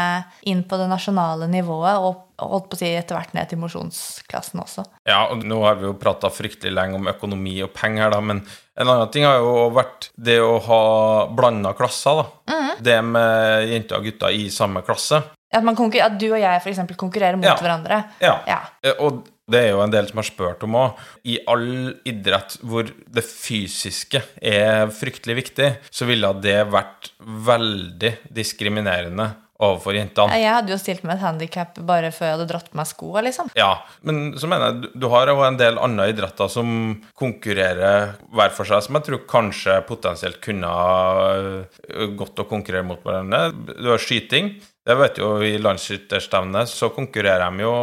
inn 0.50 0.62
på 0.68 0.78
det 0.80 0.88
nasjonale 0.88 1.48
nivået, 1.52 1.98
og 2.00 2.22
holdt 2.40 2.70
på 2.72 2.78
å 2.78 2.80
si 2.80 2.88
etter 2.96 3.14
hvert 3.18 3.34
ned 3.36 3.50
til 3.52 3.60
mosjonsklassen 3.62 4.62
også. 4.64 4.86
Ja, 5.06 5.20
og 5.30 5.44
nå 5.46 5.60
har 5.66 5.76
vi 5.80 5.86
jo 5.90 5.94
prata 6.00 6.30
fryktelig 6.32 6.72
lenge 6.74 6.98
om 6.98 7.10
økonomi 7.12 7.58
og 7.66 7.74
penger, 7.76 8.10
da, 8.16 8.22
men 8.24 8.40
en 8.74 8.88
annen 8.88 9.12
ting 9.14 9.28
har 9.28 9.38
jo 9.38 9.68
vært 9.76 10.08
det 10.16 10.40
å 10.42 10.56
ha 10.66 10.82
blanda 11.30 11.74
klasser, 11.78 12.24
da. 12.24 12.60
Det 12.84 12.96
med 13.06 13.68
jenter 13.70 14.00
og 14.00 14.08
gutter 14.08 14.34
i 14.34 14.48
samme 14.50 14.82
klasse. 14.82 15.20
At, 15.54 15.62
man 15.62 15.76
at 16.02 16.16
du 16.18 16.26
og 16.32 16.40
jeg 16.40 16.60
eksempel 16.72 16.96
konkurrerer 16.98 17.38
mot 17.38 17.46
Ja. 17.46 17.54
hverandre. 17.60 18.00
Ja. 18.18 18.32
Ja. 18.48 18.58
Eh, 18.82 18.96
Og 18.98 19.22
det 19.50 19.60
er 19.60 19.70
jo 19.74 19.82
en 19.84 19.92
del 19.92 20.06
som 20.08 20.20
har 20.22 20.28
spurt 20.28 20.62
om 20.64 20.76
òg. 20.80 21.00
I 21.28 21.38
all 21.50 21.66
idrett 22.08 22.56
hvor 22.64 22.88
det 22.88 23.24
fysiske 23.28 24.22
er 24.40 24.88
fryktelig 24.94 25.36
viktig, 25.42 25.70
så 25.92 26.08
ville 26.08 26.30
det 26.44 26.62
vært 26.72 27.10
veldig 27.20 28.14
diskriminerende 28.32 29.34
overfor 29.64 29.94
jentene. 29.94 30.34
Jeg 30.40 30.50
hadde 30.50 30.72
jo 30.72 30.78
stilt 30.80 31.04
med 31.06 31.14
et 31.14 31.22
handikap 31.22 31.76
bare 31.86 32.08
før 32.12 32.26
jeg 32.26 32.34
hadde 32.34 32.46
dratt 32.50 32.70
på 32.72 32.78
meg 32.80 32.88
skoa, 32.90 33.22
liksom. 33.22 33.52
Ja, 33.56 33.76
men 34.02 34.32
så 34.40 34.48
mener 34.50 34.72
jeg 34.72 34.90
du- 34.98 35.08
har 35.08 35.28
jo 35.30 35.36
en 35.46 35.56
del 35.56 35.78
andre 35.78 36.08
idretter 36.10 36.50
som 36.50 37.00
konkurrerer 37.14 38.16
hver 38.34 38.50
for 38.50 38.64
seg, 38.64 38.82
som 38.82 38.96
jeg 38.98 39.04
tror 39.04 39.22
kanskje 39.30 39.78
potensielt 39.86 40.40
kunne 40.42 40.66
ha 40.66 41.34
øh, 41.36 42.16
gått 42.16 42.42
å 42.42 42.48
konkurrere 42.48 42.84
mot 42.84 43.02
hverandre. 43.02 43.52
Du 43.78 43.88
har 43.90 43.98
skyting. 44.02 44.56
Det 44.84 44.96
vet 44.98 45.16
jo 45.22 45.36
i 45.40 45.56
landsskytterstevnet, 45.58 46.68
så 46.68 46.90
konkurrerer 46.92 47.46
de 47.50 47.62
jo 47.64 47.74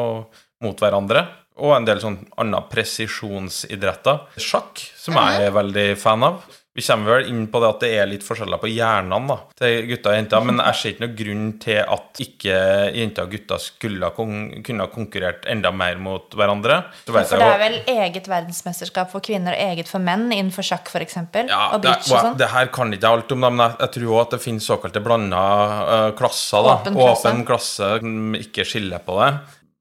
mot 0.62 0.78
hverandre. 0.78 1.24
Og 1.62 1.76
en 1.76 1.86
del 1.86 2.02
sånn 2.02 2.18
andre 2.42 2.64
presisjonsidretter. 2.72 4.26
Sjakk, 4.42 4.82
som 4.98 5.20
jeg 5.20 5.46
er 5.46 5.54
veldig 5.56 5.88
fan 6.02 6.26
av. 6.26 6.42
Vi 6.74 6.82
kommer 6.82 7.18
vel 7.18 7.26
inn 7.28 7.48
på 7.52 7.60
det 7.60 7.68
at 7.68 7.82
det 7.84 7.88
er 8.00 8.06
litt 8.08 8.24
forskjeller 8.24 8.60
på 8.62 8.70
hjernene 8.72 9.28
da, 9.28 9.36
til 9.60 9.90
gutter 9.90 10.14
og 10.14 10.16
jenter, 10.16 10.46
men 10.48 10.62
jeg 10.62 10.78
ser 10.80 10.94
ikke 10.94 11.04
noen 11.04 11.18
grunn 11.18 11.50
til 11.66 11.80
at 11.84 12.22
ikke 12.24 12.60
jenter 12.96 13.28
og 13.28 13.34
gutter 13.36 13.60
skulle 13.66 14.12
kon 14.16 14.38
kunne 14.64 14.88
ha 14.88 14.94
konkurrert 14.94 15.50
enda 15.52 15.74
mer 15.76 16.00
mot 16.00 16.32
hverandre. 16.40 16.80
For 17.10 17.20
det 17.20 17.50
er 17.50 17.60
vel 17.60 17.78
eget 17.92 18.32
verdensmesterskap 18.32 19.12
for 19.12 19.24
kvinner 19.26 19.58
og 19.58 19.66
eget 19.68 19.92
for 19.92 20.04
menn 20.04 20.30
innenfor 20.30 20.64
sjakk, 20.64 20.88
f.eks. 20.88 21.20
ja, 21.42 21.62
og 21.76 21.84
bridge 21.84 22.08
og 22.08 22.16
sånn. 22.16 22.40
det 22.40 22.54
her 22.56 22.72
kan 22.72 22.96
ikke 22.96 23.04
jeg 23.04 23.20
alt 23.20 23.36
om, 23.36 23.44
men 23.50 23.66
jeg, 23.66 23.78
jeg 23.84 23.96
tror 23.98 24.14
også 24.14 24.24
at 24.24 24.38
det 24.38 24.44
finnes 24.48 24.72
såkalte 24.72 25.04
blanda 25.04 25.46
uh, 25.84 26.10
klasser. 26.16 26.70
da, 26.70 26.78
Åpen 26.80 26.96
klasse. 26.96 27.34
Åpen 27.34 27.48
klasse 27.52 27.96
ikke 28.46 28.64
skiller 28.72 29.04
på 29.04 29.20
det. 29.20 29.34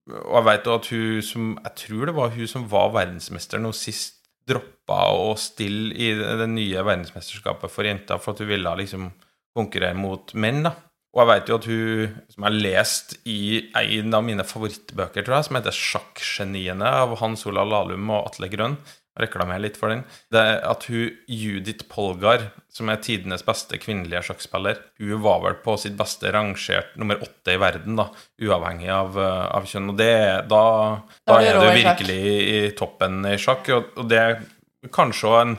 Og 0.09 0.49
jeg 0.49 0.63
jo 0.65 0.75
at 0.75 0.87
hun 0.91 1.23
som 1.23 1.51
Jeg 1.61 1.75
tror 1.85 2.07
det 2.09 2.15
var 2.17 2.33
hun 2.35 2.49
som 2.49 2.69
var 2.71 2.95
verdensmester 2.97 3.61
nå 3.61 3.73
sist, 3.77 4.17
droppa 4.49 5.03
å 5.15 5.35
stille 5.39 5.95
i 5.95 6.09
det 6.17 6.49
nye 6.51 6.83
verdensmesterskapet 6.83 7.71
for 7.71 7.87
jenter 7.87 8.19
for 8.19 8.35
at 8.35 8.41
hun 8.43 8.49
ville 8.51 8.73
liksom 8.81 9.11
konkurrere 9.55 9.95
mot 9.99 10.33
menn. 10.35 10.65
da. 10.67 10.73
Og 11.11 11.23
jeg 11.23 11.29
vet 11.31 11.51
jo 11.51 11.59
at 11.59 11.67
hun, 11.67 12.17
som 12.31 12.47
har 12.47 12.55
lest 12.55 13.15
i 13.27 13.41
en 13.75 14.15
av 14.15 14.25
mine 14.27 14.47
favorittbøker, 14.47 15.27
tror 15.27 15.37
jeg, 15.37 15.47
som 15.49 15.59
heter 15.59 15.75
'Sjakkgeniene' 15.75 16.93
av 17.03 17.17
Hans 17.19 17.47
Olav 17.51 17.67
Lahlum 17.67 18.11
og 18.15 18.31
Atle 18.31 18.49
Grønn, 18.51 18.77
jeg 19.21 19.29
reklamerer 19.29 19.63
litt 19.67 19.77
for 19.79 19.93
den, 19.93 20.03
det 20.33 20.41
er 20.41 20.61
at 20.71 20.87
hun 20.91 21.17
Judith 21.31 21.87
Polgar, 21.93 22.49
som 22.73 22.89
er 22.91 23.03
tidenes 23.05 23.45
beste 23.47 23.79
kvinnelige 23.83 24.23
sjakkspiller, 24.31 24.81
hun 25.03 25.23
var 25.25 25.43
vel 25.45 25.59
på 25.65 25.77
sitt 25.81 25.99
beste 25.99 26.33
rangert 26.35 26.97
nummer 27.01 27.21
åtte 27.23 27.55
i 27.55 27.61
verden, 27.61 27.99
da, 28.01 28.09
uavhengig 28.41 28.89
av, 28.95 29.19
eh, 29.21 29.43
av 29.61 29.69
kjønn. 29.69 29.91
Og 29.93 30.01
det, 30.01 30.15
da, 30.51 30.63
Da 31.29 31.37
da 31.37 31.43
er 31.43 31.61
i 31.61 31.83
sjakk. 31.83 31.83
virkelig 31.83 32.23
i 32.41 32.63
toppen 32.79 33.21
i 33.29 33.37
sjakk, 33.41 33.69
og, 33.77 33.93
og 34.01 34.09
det 34.11 34.23
er 34.25 34.41
kanskje 34.95 35.29
også 35.29 35.45
en 35.45 35.57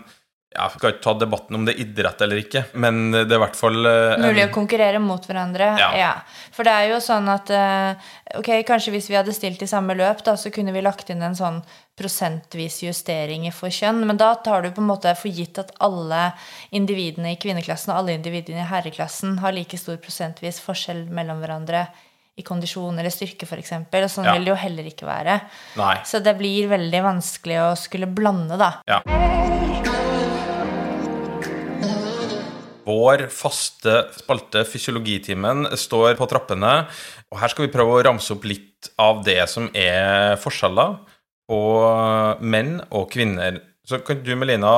ja, 0.52 0.66
Jeg 0.68 0.80
skal 0.80 0.92
ikke 0.92 1.04
ta 1.06 1.14
debatten 1.16 1.56
om 1.56 1.66
det 1.66 1.74
er 1.78 1.84
idrett 1.86 2.22
eller 2.26 2.42
ikke, 2.42 2.66
men 2.84 2.98
det 3.14 3.24
er 3.32 3.38
i 3.38 3.44
hvert 3.46 3.56
fall 3.56 3.86
eh, 3.88 4.18
Mulig 4.20 4.44
å 4.50 4.52
konkurrere 4.52 5.00
mot 5.00 5.24
hverandre. 5.30 5.70
Ja. 5.80 5.92
Ja. 5.96 6.10
For 6.52 6.68
det 6.68 6.74
er 6.76 6.90
jo 6.92 6.98
sånn 7.04 7.30
at 7.32 7.50
eh, 7.56 8.10
Ok, 8.36 8.50
kanskje 8.68 8.92
hvis 8.92 9.08
vi 9.12 9.16
hadde 9.16 9.32
stilt 9.36 9.64
i 9.64 9.70
samme 9.72 9.96
løp, 9.96 10.26
da, 10.28 10.36
så 10.36 10.52
kunne 10.52 10.74
vi 10.76 10.84
lagt 10.84 11.10
inn 11.14 11.24
en 11.24 11.38
sånn 11.40 11.62
prosentvis 12.00 12.82
justering 12.84 13.48
for 13.56 13.72
kjønn. 13.72 14.04
Men 14.08 14.20
da 14.20 14.34
tar 14.44 14.64
du 14.66 14.72
på 14.76 14.82
en 14.84 14.90
måte 14.92 15.12
for 15.20 15.32
gitt 15.32 15.60
at 15.62 15.72
alle 15.84 16.32
individene 16.76 17.34
i 17.36 17.40
kvinneklassen 17.40 17.94
og 17.94 18.02
alle 18.02 18.16
individene 18.20 18.64
i 18.66 18.70
herreklassen 18.72 19.38
har 19.44 19.56
like 19.56 19.80
stor 19.80 20.00
prosentvis 20.04 20.60
forskjell 20.64 21.06
mellom 21.14 21.40
hverandre 21.44 21.86
i 22.40 22.44
kondisjon 22.48 22.98
eller 23.00 23.12
styrke, 23.14 23.48
f.eks. 23.48 23.74
Og 23.92 24.12
sånn 24.12 24.28
Ja. 24.28 24.36
vil 24.36 24.48
det 24.48 24.54
jo 24.54 24.60
heller 24.64 24.88
ikke 24.88 25.08
være. 25.08 25.42
Nei. 25.78 25.98
Så 26.08 26.24
det 26.24 26.38
blir 26.40 26.72
veldig 26.72 27.04
vanskelig 27.04 27.60
å 27.60 27.72
skulle 27.78 28.08
blande, 28.08 28.58
da. 28.58 28.74
Ja. 28.88 29.02
Vår 32.92 33.28
faste 33.32 33.94
spalte 34.18 34.66
Fysiologitimen 34.68 35.70
står 35.80 36.18
på 36.20 36.28
trappene. 36.32 36.74
Og 37.32 37.40
her 37.40 37.52
skal 37.52 37.68
vi 37.68 37.74
prøve 37.74 37.98
å 37.98 38.04
ramse 38.10 38.34
opp 38.36 38.48
litt 38.50 38.92
av 39.00 39.24
det 39.26 39.40
som 39.52 39.70
er 39.78 40.36
forskjeller 40.42 40.98
på 41.52 41.62
menn 42.44 42.80
og 42.90 43.08
kvinner. 43.14 43.62
Så 43.88 44.02
kan 44.06 44.20
du, 44.24 44.34
Melina, 44.38 44.72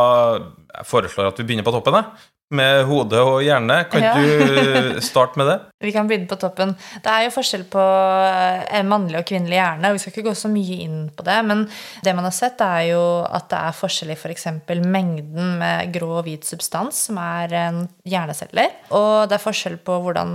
jeg 0.78 0.90
foreslår 0.90 1.32
at 1.32 1.40
vi 1.42 1.48
begynner 1.48 1.66
på 1.66 1.74
toppen, 1.76 2.00
jeg. 2.00 2.30
Med 2.54 2.84
hode 2.86 3.18
og 3.18 3.40
hjerne. 3.42 3.80
Kan 3.90 4.04
Ja. 4.04 4.14
du 4.14 5.00
starte 5.02 5.40
med 5.42 5.48
det? 5.50 5.56
Vi 5.84 5.92
kan 5.92 6.08
begynne 6.08 6.30
på 6.30 6.38
toppen. 6.40 6.76
Det 7.04 7.10
er 7.12 7.26
jo 7.26 7.32
forskjell 7.34 7.64
på 7.74 7.82
eh, 7.82 8.84
mannlig 8.88 9.18
og 9.20 9.26
kvinnelig 9.28 9.58
hjerne. 9.58 9.90
og 9.90 9.98
Vi 9.98 10.04
skal 10.04 10.14
ikke 10.14 10.28
gå 10.30 10.36
så 10.38 10.52
mye 10.54 10.78
inn 10.86 11.00
på 11.18 11.26
det, 11.28 11.40
men 11.50 11.66
det 12.06 12.14
man 12.16 12.24
har 12.30 12.36
sett, 12.36 12.62
er 12.62 12.86
jo 12.94 13.02
at 13.26 13.50
det 13.52 13.60
er 13.60 13.76
forskjell 13.80 14.14
i 14.14 14.18
f.eks. 14.20 14.46
mengden 14.86 15.58
med 15.60 15.92
grå 15.96 16.12
og 16.22 16.24
hvit 16.30 16.46
substans, 16.48 17.02
som 17.10 17.18
er 17.18 17.52
en 17.66 17.82
hjerneceller. 18.08 18.70
Og 18.96 19.28
det 19.28 19.40
er 19.40 19.44
forskjell 19.50 19.78
på 19.84 19.98
hvordan 20.06 20.34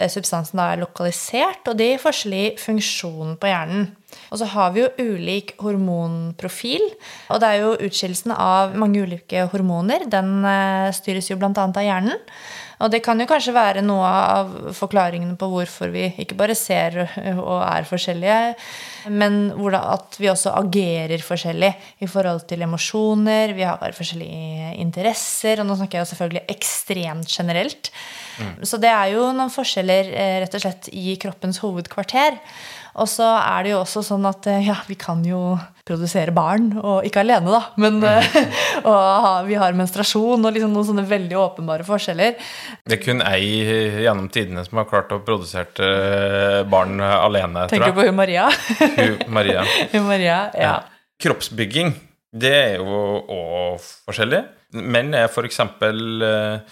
eh, 0.00 0.08
substansen 0.10 0.58
da 0.58 0.72
er 0.72 0.82
lokalisert, 0.82 1.62
og 1.68 1.76
det 1.78 1.92
gir 1.92 2.02
forskjell 2.08 2.34
i 2.40 2.44
funksjonen 2.58 3.36
på 3.40 3.52
hjernen. 3.52 3.90
Og 4.30 4.38
så 4.38 4.46
har 4.52 4.72
vi 4.74 4.84
jo 4.84 5.10
ulik 5.10 5.56
hormonprofil, 5.58 6.86
og 7.30 7.42
det 7.42 7.50
er 7.50 7.64
jo 7.64 7.76
utskillelsen 7.88 8.34
av 8.36 8.76
mange 8.78 9.02
ulike 9.02 9.48
hormoner. 9.50 10.06
Den 10.10 10.40
eh, 10.46 10.90
styres 10.94 11.32
jo 11.32 11.38
bl.a. 11.40 11.52
av 11.54 11.82
hjernen. 11.82 12.18
Og 12.80 12.88
det 12.88 13.02
kan 13.04 13.20
jo 13.20 13.26
kanskje 13.28 13.52
være 13.52 13.82
noe 13.84 14.08
av 14.08 14.52
forklaringene 14.76 15.36
på 15.40 15.48
hvorfor 15.52 15.90
vi 15.92 16.06
ikke 16.22 16.38
bare 16.38 16.56
ser 16.56 16.96
og 17.36 17.58
er 17.60 17.88
forskjellige, 17.88 18.54
men 19.12 19.52
at 19.76 20.16
vi 20.20 20.30
også 20.32 20.54
agerer 20.62 21.20
forskjellig 21.24 21.70
i 22.00 22.08
forhold 22.08 22.46
til 22.48 22.64
emosjoner. 22.64 23.52
Vi 23.56 23.66
har 23.68 23.96
forskjellige 23.96 24.74
interesser, 24.80 25.60
og 25.60 25.68
nå 25.68 25.76
snakker 25.76 25.98
jeg 25.98 26.06
jo 26.06 26.10
selvfølgelig 26.14 26.44
ekstremt 26.56 27.36
generelt. 27.36 27.92
Så 28.64 28.80
det 28.80 28.88
er 28.88 29.12
jo 29.12 29.28
noen 29.36 29.52
forskjeller 29.52 30.12
eh, 30.16 30.36
rett 30.40 30.54
og 30.56 30.62
slett 30.62 30.88
i 30.96 31.16
kroppens 31.20 31.60
hovedkvarter. 31.60 32.38
Og 33.00 33.08
så 33.08 33.26
er 33.38 33.64
det 33.64 33.72
jo 33.72 33.80
også 33.80 34.02
sånn 34.04 34.26
at 34.28 34.46
eh, 34.50 34.66
ja, 34.68 34.76
vi 34.88 34.96
kan 35.00 35.22
jo 35.24 35.56
produsere 35.88 36.34
barn, 36.36 36.68
og 36.76 37.06
ikke 37.08 37.22
alene, 37.22 37.50
da, 37.50 37.60
men 37.80 37.96
eh, 38.06 38.34
og 38.90 39.48
vi 39.48 39.56
har 39.58 39.76
menstruasjon 39.78 40.44
og 40.44 40.54
liksom 40.54 40.74
noen 40.74 40.88
sånne 40.90 41.06
veldig 41.08 41.38
åpenbare 41.40 41.86
forskjeller. 41.88 42.36
Det 42.84 42.98
er 42.98 43.02
kun 43.02 43.24
ei 43.24 43.48
gjennom 44.04 44.28
tidene 44.32 44.66
som 44.66 44.82
har 44.82 44.88
klart 44.90 45.14
å 45.16 45.22
produsere 45.24 45.88
eh, 45.88 46.60
barn 46.70 47.00
alene, 47.00 47.66
Tenker 47.72 47.90
du 47.90 47.94
tror 47.94 48.02
på 48.02 48.08
hun 48.10 48.20
Maria? 48.20 48.48
jeg. 48.52 48.92
Hun, 49.00 49.26
Maria. 49.40 49.64
hun 49.94 50.08
Maria, 50.10 50.38
ja. 50.66 50.74
Kroppsbygging, 51.20 51.94
det 52.36 52.52
er 52.56 52.74
jo 52.80 53.00
òg 53.24 53.80
forskjellig. 54.08 54.44
Menn 54.76 55.16
er 55.18 55.26
f.eks. 55.26 55.58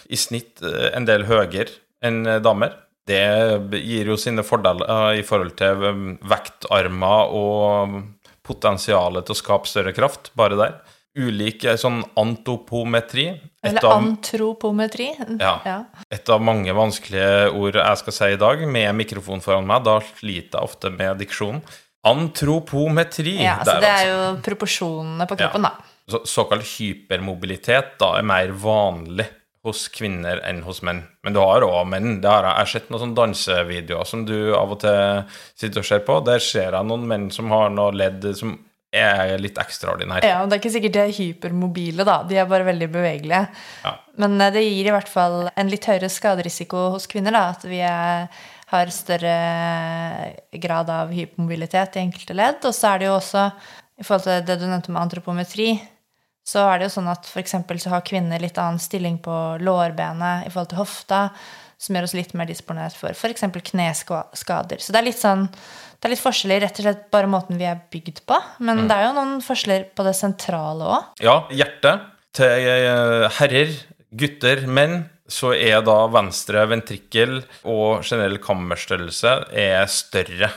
I 0.07 0.17
snitt 0.17 0.61
en 0.63 1.09
del 1.09 1.25
høyere 1.27 1.73
enn 2.05 2.21
damer. 2.45 2.77
Det 3.09 3.81
gir 3.81 4.11
jo 4.11 4.17
sine 4.19 4.45
fordeler 4.45 4.85
eh, 4.85 5.19
i 5.21 5.25
forhold 5.25 5.55
til 5.57 5.83
um, 5.89 6.07
vektarmer 6.29 7.33
og 7.35 7.99
potensialet 8.45 9.25
til 9.27 9.35
å 9.35 9.39
skape 9.39 9.69
større 9.69 9.93
kraft, 9.97 10.31
bare 10.37 10.57
der. 10.59 10.79
Ulik 11.19 11.65
eh, 11.65 11.77
sånn 11.79 12.03
antopometri. 12.19 13.27
Et 13.59 13.71
Eller 13.71 13.85
av, 13.85 13.97
antropometri. 13.97 15.09
Ja. 15.41 15.83
et 16.09 16.31
av 16.31 16.43
mange 16.43 16.73
vanskelige 16.75 17.49
ord 17.57 17.79
jeg 17.81 18.01
skal 18.03 18.15
si 18.15 18.31
i 18.35 18.41
dag, 18.41 18.63
med 18.77 18.93
mikrofon 19.01 19.43
foran 19.43 19.67
meg. 19.69 19.83
Da 19.87 19.99
sliter 20.05 20.59
jeg 20.59 20.69
ofte 20.69 20.93
med 20.93 21.23
diksjonen. 21.23 21.63
Antropometri. 22.09 23.39
Ja, 23.43 23.57
så 23.63 23.73
der, 23.73 23.81
det 23.83 23.89
altså. 23.89 24.05
er 24.05 24.11
jo 24.13 24.43
proporsjonene 24.45 25.27
på 25.27 25.39
kroppen, 25.41 25.67
da. 25.67 25.73
Så, 26.09 26.23
såkalt 26.25 26.65
hypermobilitet 26.77 27.97
da 28.01 28.15
er 28.17 28.25
mer 28.25 28.53
vanlig 28.57 29.27
hos 29.67 29.87
kvinner 29.91 30.39
enn 30.47 30.61
hos 30.63 30.79
menn. 30.85 31.03
Men 31.25 31.35
du 31.35 31.41
har 31.41 31.65
òg 31.67 31.83
menn. 31.91 32.21
Det 32.23 32.31
har 32.31 32.47
jeg, 32.47 32.53
jeg 32.53 32.63
har 32.63 32.71
sett 32.73 32.89
noen 32.89 33.03
sånne 33.03 33.19
dansevideoer 33.19 34.07
som 34.07 34.23
du 34.27 34.37
av 34.55 34.71
og 34.75 34.81
til 34.83 35.37
sitter 35.59 35.83
og 35.83 35.89
ser 35.89 36.03
på. 36.07 36.19
Der 36.27 36.43
ser 36.43 36.77
jeg 36.77 36.87
noen 36.87 37.07
menn 37.09 37.29
som 37.35 37.51
har 37.51 37.71
noe 37.73 37.91
ledd 37.95 38.29
som 38.39 38.55
er 38.89 39.35
litt 39.37 39.59
ekstraordinært. 39.61 40.25
Ja, 40.25 40.41
og 40.41 40.49
Det 40.49 40.57
er 40.57 40.61
ikke 40.63 40.73
sikkert 40.73 40.95
de 40.95 41.01
er 41.03 41.13
hypermobile, 41.13 42.05
da. 42.07 42.21
De 42.25 42.39
er 42.41 42.47
bare 42.49 42.65
veldig 42.65 42.87
bevegelige. 42.93 43.43
Ja. 43.83 43.93
Men 44.21 44.39
eh, 44.41 44.53
det 44.55 44.63
gir 44.65 44.89
i 44.89 44.95
hvert 44.95 45.11
fall 45.11 45.51
en 45.53 45.69
litt 45.69 45.85
høyere 45.85 46.09
skaderisiko 46.09 46.87
hos 46.95 47.05
kvinner, 47.11 47.35
da. 47.35 47.43
At 47.53 47.67
vi 47.69 47.83
er, 47.85 48.25
har 48.71 48.93
større 48.93 49.35
grad 50.63 50.89
av 50.93 51.13
hypermobilitet 51.13 51.99
i 51.99 52.03
enkelte 52.07 52.37
ledd. 52.37 52.63
Og 52.65 52.73
så 52.75 52.95
er 52.95 53.03
det 53.03 53.09
jo 53.11 53.19
også, 53.19 53.45
i 53.99 54.07
forhold 54.07 54.25
til 54.25 54.47
det 54.47 54.57
du 54.57 54.65
nevnte 54.65 54.95
med 54.95 55.03
antropometri, 55.05 55.69
så 56.49 56.65
er 56.65 56.79
det 56.79 56.89
jo 56.89 56.95
sånn 56.97 57.11
at 57.11 57.27
f.eks. 57.29 57.55
så 57.83 57.91
har 57.93 58.05
kvinner 58.07 58.41
litt 58.41 58.57
annen 58.57 58.81
stilling 58.81 59.19
på 59.21 59.35
lårbenet 59.61 60.47
i 60.47 60.53
forhold 60.53 60.71
til 60.71 60.81
hofta, 60.81 61.19
som 61.79 61.95
gjør 61.95 62.07
oss 62.07 62.15
litt 62.17 62.33
mer 62.37 62.49
disponert 62.49 62.97
for 62.97 63.13
f.eks. 63.13 63.45
kneskader. 63.71 64.81
Så 64.81 64.95
det 64.95 65.01
er 65.01 65.07
litt 65.11 65.21
sånn 65.21 65.47
det 65.99 66.07
er 66.07 66.13
litt 66.13 66.23
forskjeller 66.23 66.61
rett 66.63 66.77
og 66.79 66.85
slett 66.85 67.01
bare 67.11 67.27
måten 67.27 67.57
vi 67.59 67.65
er 67.67 67.81
bygd 67.91 68.21
på. 68.29 68.37
Men 68.63 68.85
det 68.87 68.95
er 68.95 69.09
jo 69.09 69.15
noen 69.17 69.41
forskjeller 69.43 69.89
på 69.91 70.05
det 70.07 70.13
sentrale 70.15 70.87
òg. 70.95 71.09
Ja, 71.19 71.41
hjertet 71.51 72.05
til 72.39 72.67
eh, 72.71 73.25
herrer, 73.35 73.73
gutter, 74.15 74.63
menn, 74.71 75.01
så 75.29 75.51
er 75.53 75.83
da 75.85 75.97
venstre 76.09 76.63
ventrikkel 76.71 77.41
og 77.67 78.07
generell 78.07 78.39
kammerstørrelse 78.41 79.35
er 79.51 79.91
større. 79.91 80.53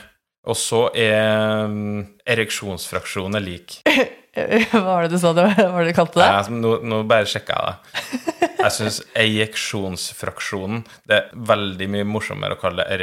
Og 0.47 0.57
så 0.59 0.85
er 0.95 1.67
mm, 1.67 1.99
ereksjonsfraksjonen 2.23 3.43
lik. 3.43 3.81
Hva 4.71 4.79
var 4.81 5.05
det 5.05 5.13
du 5.13 5.19
sa 5.21 5.29
det 5.37 5.43
var 5.59 5.83
det 5.83 5.91
du 5.91 5.97
kalte 5.97 6.17
det? 6.17 6.25
Ja, 6.25 6.41
nå, 6.49 6.71
nå 6.81 7.01
bare 7.09 7.27
sjekka 7.29 7.53
jeg 7.53 7.67
det. 7.69 8.47
Jeg 8.63 8.73
syns 8.77 8.97
ejeksjonsfraksjonen 9.19 10.85
Det 11.09 11.17
er 11.17 11.43
veldig 11.51 11.87
mye 11.91 12.07
morsommere 12.07 12.55
å 12.55 12.61
kalle 12.61 12.85
det 12.87 12.95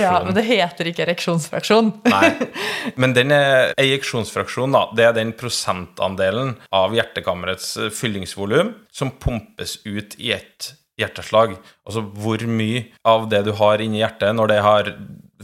Ja, 0.00 0.20
men 0.24 0.36
det 0.36 0.46
heter 0.46 0.90
ikke 0.90 1.04
ereksjonsfraksjon. 1.08 1.90
Nei. 2.06 2.30
Men 3.00 3.12
den 3.16 3.34
ejeksjonsfraksjonen, 3.34 4.76
da, 4.76 4.84
det 4.96 5.08
er 5.08 5.14
den 5.18 5.34
prosentandelen 5.36 6.54
av 6.74 6.94
hjertekammerets 6.96 7.72
eh, 7.80 7.92
fyllingsvolum 7.92 8.72
som 8.94 9.12
pumpes 9.20 9.80
ut 9.84 10.14
i 10.22 10.32
ett 10.36 10.72
hjerteslag. 11.00 11.56
Altså 11.84 12.04
hvor 12.16 12.46
mye 12.48 12.86
av 13.06 13.28
det 13.32 13.42
du 13.48 13.52
har 13.58 13.82
inni 13.84 14.00
hjertet 14.00 14.36
når 14.36 14.52
det 14.54 14.60
har 14.64 14.92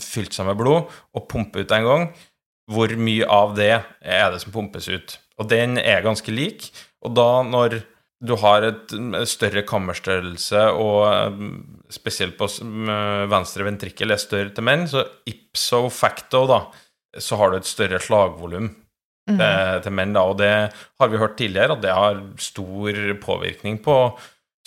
fylt 0.00 0.32
seg 0.32 0.48
med 0.48 0.56
blod, 0.60 0.92
og 1.12 1.26
pumper 1.28 1.66
ut 1.66 1.74
en 1.76 1.88
gang, 1.88 2.06
hvor 2.70 2.92
mye 2.94 3.26
av 3.26 3.56
det 3.56 3.72
er 3.74 4.28
det 4.32 4.42
som 4.42 4.54
pumpes 4.54 4.88
ut. 4.88 5.16
Og 5.40 5.48
den 5.50 5.78
er 5.80 6.04
ganske 6.04 6.32
lik. 6.34 6.68
Og 7.02 7.14
da 7.16 7.42
når 7.46 7.80
du 8.22 8.36
har 8.38 8.62
et 8.62 8.92
mm, 8.94 9.16
større 9.26 9.64
kammerstørrelse, 9.66 10.62
og 10.78 11.34
mm, 11.34 11.56
spesielt 11.90 12.36
på 12.38 12.46
mm, 12.46 12.92
venstre 13.32 13.66
ventrikkel 13.66 14.14
er 14.14 14.22
større 14.22 14.52
til 14.54 14.66
menn, 14.66 14.86
så 14.90 15.02
ipso 15.28 15.88
facto, 15.90 16.44
da, 16.50 16.60
så 17.18 17.38
har 17.40 17.50
du 17.50 17.58
et 17.58 17.68
større 17.68 17.98
slagvolum 18.02 18.70
til, 19.26 19.42
til 19.82 19.94
menn, 19.94 20.14
da. 20.14 20.22
Og 20.30 20.38
det 20.38 20.52
har 20.70 21.10
vi 21.10 21.20
hørt 21.20 21.36
tidligere, 21.40 21.76
at 21.76 21.82
det 21.82 21.96
har 21.98 22.22
stor 22.42 23.02
påvirkning 23.22 23.82
på 23.82 23.96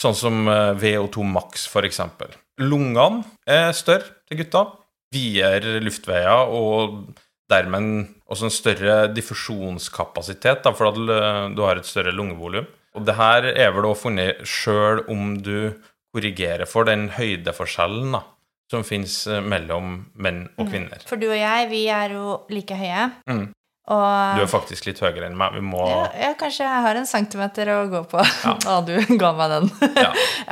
sånn 0.02 0.18
som 0.18 0.48
eh, 0.52 0.74
VO2 0.80 1.24
max, 1.28 1.68
for 1.72 1.88
eksempel. 1.88 2.34
Lungene 2.60 3.24
er 3.48 3.72
større 3.76 4.18
til 4.28 4.42
gutta, 4.44 4.66
videre 5.16 5.80
luftveier 5.84 6.52
og 6.52 7.16
dermed 7.52 8.08
også 8.26 8.48
en 8.48 8.54
større 8.54 8.96
diffusjonskapasitet, 9.14 10.64
da, 10.66 10.74
for 10.74 10.90
at 10.90 11.54
du 11.56 11.62
har 11.66 11.80
et 11.80 11.90
større 11.90 12.14
lungevolum. 12.16 12.68
Og 12.96 13.04
det 13.06 13.18
her 13.18 13.50
er 13.52 13.74
vel 13.76 13.90
også 13.90 14.08
funnet 14.08 14.46
sjøl 14.48 15.04
om 15.12 15.36
du 15.44 15.76
korrigerer 16.16 16.66
for 16.70 16.88
den 16.88 17.10
høydeforskjellen 17.14 18.16
da, 18.16 18.24
som 18.72 18.86
fins 18.88 19.26
mellom 19.44 19.98
menn 20.16 20.46
og 20.56 20.72
kvinner. 20.72 21.04
For 21.10 21.20
du 21.20 21.28
og 21.28 21.38
jeg, 21.38 21.68
vi 21.70 21.86
er 21.92 22.16
jo 22.16 22.40
like 22.50 22.78
høye. 22.80 23.10
Mm. 23.28 23.50
Og 23.86 24.38
Du 24.40 24.42
er 24.42 24.50
faktisk 24.50 24.88
litt 24.88 25.00
høyere 25.04 25.28
enn 25.28 25.36
meg. 25.38 25.54
Vi 25.54 25.62
må 25.62 25.84
ja, 25.86 26.06
ja, 26.18 26.32
kanskje 26.40 26.66
jeg 26.66 26.84
har 26.88 26.98
en 26.98 27.06
centimeter 27.06 27.70
å 27.70 27.78
gå 27.92 28.02
på. 28.10 28.24
Ja, 28.42 28.80
du 28.88 28.96
ga 29.22 29.32
meg 29.38 29.54
den. 29.54 29.70
Ja. 30.06 30.10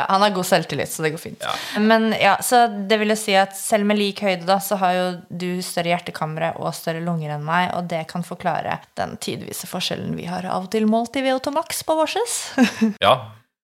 Han 0.10 0.22
har 0.24 0.34
god 0.34 0.48
selvtillit, 0.48 0.92
så 0.94 1.04
det 1.06 1.14
går 1.16 1.22
fint. 1.22 1.44
Ja. 1.44 1.54
Men 1.82 2.12
ja, 2.18 2.36
så 2.46 2.66
det 2.70 2.98
vil 3.02 3.14
jo 3.14 3.18
si 3.20 3.36
at 3.38 3.58
selv 3.58 3.90
med 3.90 3.98
lik 4.00 4.22
høyde, 4.26 4.46
da, 4.48 4.60
så 4.64 4.78
har 4.82 4.96
jo 4.98 5.06
du 5.30 5.62
større 5.66 5.94
hjertekamre 5.94 6.54
og 6.62 6.74
større 6.78 7.02
lunger 7.06 7.36
enn 7.36 7.46
meg, 7.46 7.72
og 7.78 7.90
det 7.92 8.06
kan 8.10 8.26
forklare 8.26 8.80
den 9.00 9.18
tidvise 9.22 9.70
forskjellen 9.70 10.16
vi 10.18 10.30
har 10.30 10.46
av 10.50 10.68
og 10.68 10.74
til 10.74 10.88
målt 10.90 11.18
i 11.20 11.26
VO2 11.26 11.54
max 11.58 11.86
på 11.88 11.98
vårses. 12.00 12.42
Ja. 13.04 13.18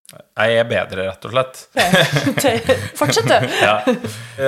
Jeg 0.10 0.58
er 0.58 0.68
bedre, 0.70 1.06
rett 1.10 1.26
og 1.28 1.34
slett. 1.34 1.60
Fortsett, 3.00 3.30
du. 3.30 3.56
Ja. 3.68 3.76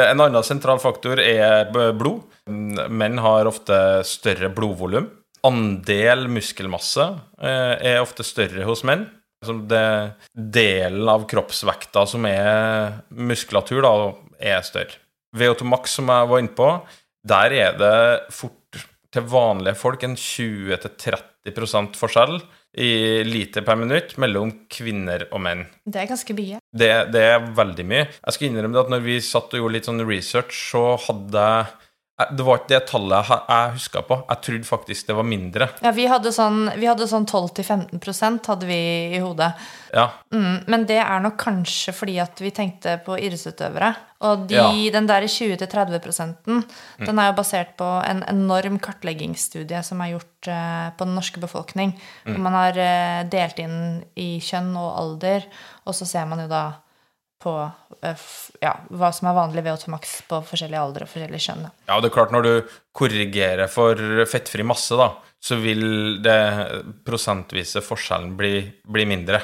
En 0.09 0.23
annen 0.23 0.45
sentral 0.45 0.81
faktor 0.81 1.21
er 1.21 1.69
blod. 1.97 2.23
Menn 2.49 3.21
har 3.21 3.49
ofte 3.49 3.75
større 4.07 4.49
blodvolum. 4.53 5.09
Andel 5.45 6.27
muskelmasse 6.29 7.05
eh, 7.41 7.75
er 7.93 8.01
ofte 8.01 8.25
større 8.25 8.65
hos 8.67 8.83
menn. 8.87 9.07
Det 9.41 9.85
delen 10.33 11.09
av 11.09 11.25
kroppsvekta 11.29 12.05
som 12.09 12.25
er 12.29 12.99
muskulatur, 13.09 13.81
da, 13.85 13.93
er 14.37 14.65
større. 14.65 14.99
VO2 15.37 15.65
max, 15.65 15.95
som 15.97 16.09
jeg 16.11 16.29
var 16.29 16.41
inne 16.43 16.53
på, 16.57 16.67
der 17.25 17.55
er 17.57 17.77
det 17.79 17.95
fort 18.33 18.81
til 19.11 19.25
vanlige 19.27 19.77
folk 19.79 20.03
en 20.05 20.17
20-30% 20.17 21.97
forskjell 21.99 22.39
i 22.71 23.23
liter 23.27 23.65
per 23.67 23.75
minutt 23.75 24.15
mellom 24.21 24.53
kvinner 24.71 25.25
og 25.31 25.43
menn. 25.43 25.65
Det 25.83 26.03
er 26.03 26.11
ganske 26.11 26.35
mye. 26.37 26.61
Det, 26.71 26.91
det 27.11 27.23
er 27.33 27.47
veldig 27.57 27.85
mye. 27.87 28.05
Jeg 28.15 28.37
skal 28.37 28.47
innrømme 28.47 28.83
at 28.85 28.91
når 28.93 29.03
vi 29.05 29.17
satt 29.25 29.51
og 29.51 29.63
gjorde 29.63 29.75
litt 29.75 29.89
sånn 29.89 30.05
research, 30.07 30.55
så 30.71 30.95
hadde 31.07 31.47
jeg 31.47 31.89
Det 32.29 32.45
var 32.45 32.59
ikke 32.61 32.71
det 32.73 32.81
tallet 32.89 33.29
jeg, 33.29 33.39
jeg 33.49 33.73
huska 33.77 34.01
på. 34.07 34.17
Jeg 34.29 34.41
trodde 34.47 34.67
faktisk 34.69 35.07
det 35.07 35.15
var 35.17 35.27
mindre. 35.27 35.67
Ja, 35.81 35.91
vi 35.95 36.05
hadde 36.11 36.31
sånn, 36.35 36.61
vi 36.77 36.89
hadde 36.89 37.07
sånn 37.09 37.25
12-15% 37.29 38.49
hadde 38.51 38.69
vi 38.69 38.79
i 39.15 39.21
hodet. 39.23 39.51
Ja. 39.93 40.07
Mm, 40.33 40.63
men 40.71 40.85
det 40.89 40.99
er 41.03 41.23
nok 41.23 41.37
kanskje 41.41 41.93
fordi 41.95 42.17
at 42.23 42.39
vi 42.43 42.51
tenkte 42.55 42.97
på 43.05 43.17
idrettsutøvere. 43.19 43.93
Og 44.21 44.45
de, 44.47 44.55
Ja. 44.55 44.67
den 44.93 45.07
der 45.09 45.25
20-30 45.25 46.35
den 46.45 47.19
er 47.19 47.31
jo 47.31 47.37
basert 47.39 47.75
på 47.77 47.87
en 48.05 48.21
enorm 48.29 48.77
kartleggingsstudie 48.79 49.81
som 49.83 50.01
er 50.01 50.13
gjort 50.13 50.47
eh, 50.47 50.91
på 50.97 51.07
den 51.07 51.15
norske 51.15 51.41
befolkning. 51.41 51.95
Hvor 52.25 52.37
man 52.37 52.53
har 52.53 52.77
eh, 52.77 53.23
delt 53.29 53.57
inn 53.59 54.03
i 54.15 54.39
kjønn 54.39 54.75
og 54.77 54.91
alder, 55.01 55.47
og 55.85 55.97
så 55.97 56.05
ser 56.05 56.25
man 56.29 56.39
jo 56.45 56.47
da 56.51 56.63
på 57.41 57.53
eh, 58.01 58.25
ja, 58.63 58.75
hva 58.89 59.11
som 59.15 59.29
er 59.31 59.37
vanlig 59.37 59.65
VO2 59.65 59.93
maks 59.93 60.15
på 60.29 60.41
forskjellig 60.49 60.79
alder 60.79 61.05
og 61.05 61.11
forskjellig 61.11 61.41
kjønn. 61.41 61.65
ja, 61.89 61.97
det 61.99 62.11
er 62.11 62.15
klart 62.15 62.35
når 62.35 62.47
du 62.47 62.75
korrigerer 62.95 63.71
for 63.71 64.25
fettfri 64.29 64.65
masse, 64.67 64.97
da, 64.97 65.11
så 65.41 65.57
vil 65.61 66.21
det 66.23 66.39
prosentvise 67.07 67.83
forskjellen 67.85 68.37
bli, 68.37 68.55
bli 68.85 69.07
mindre. 69.09 69.41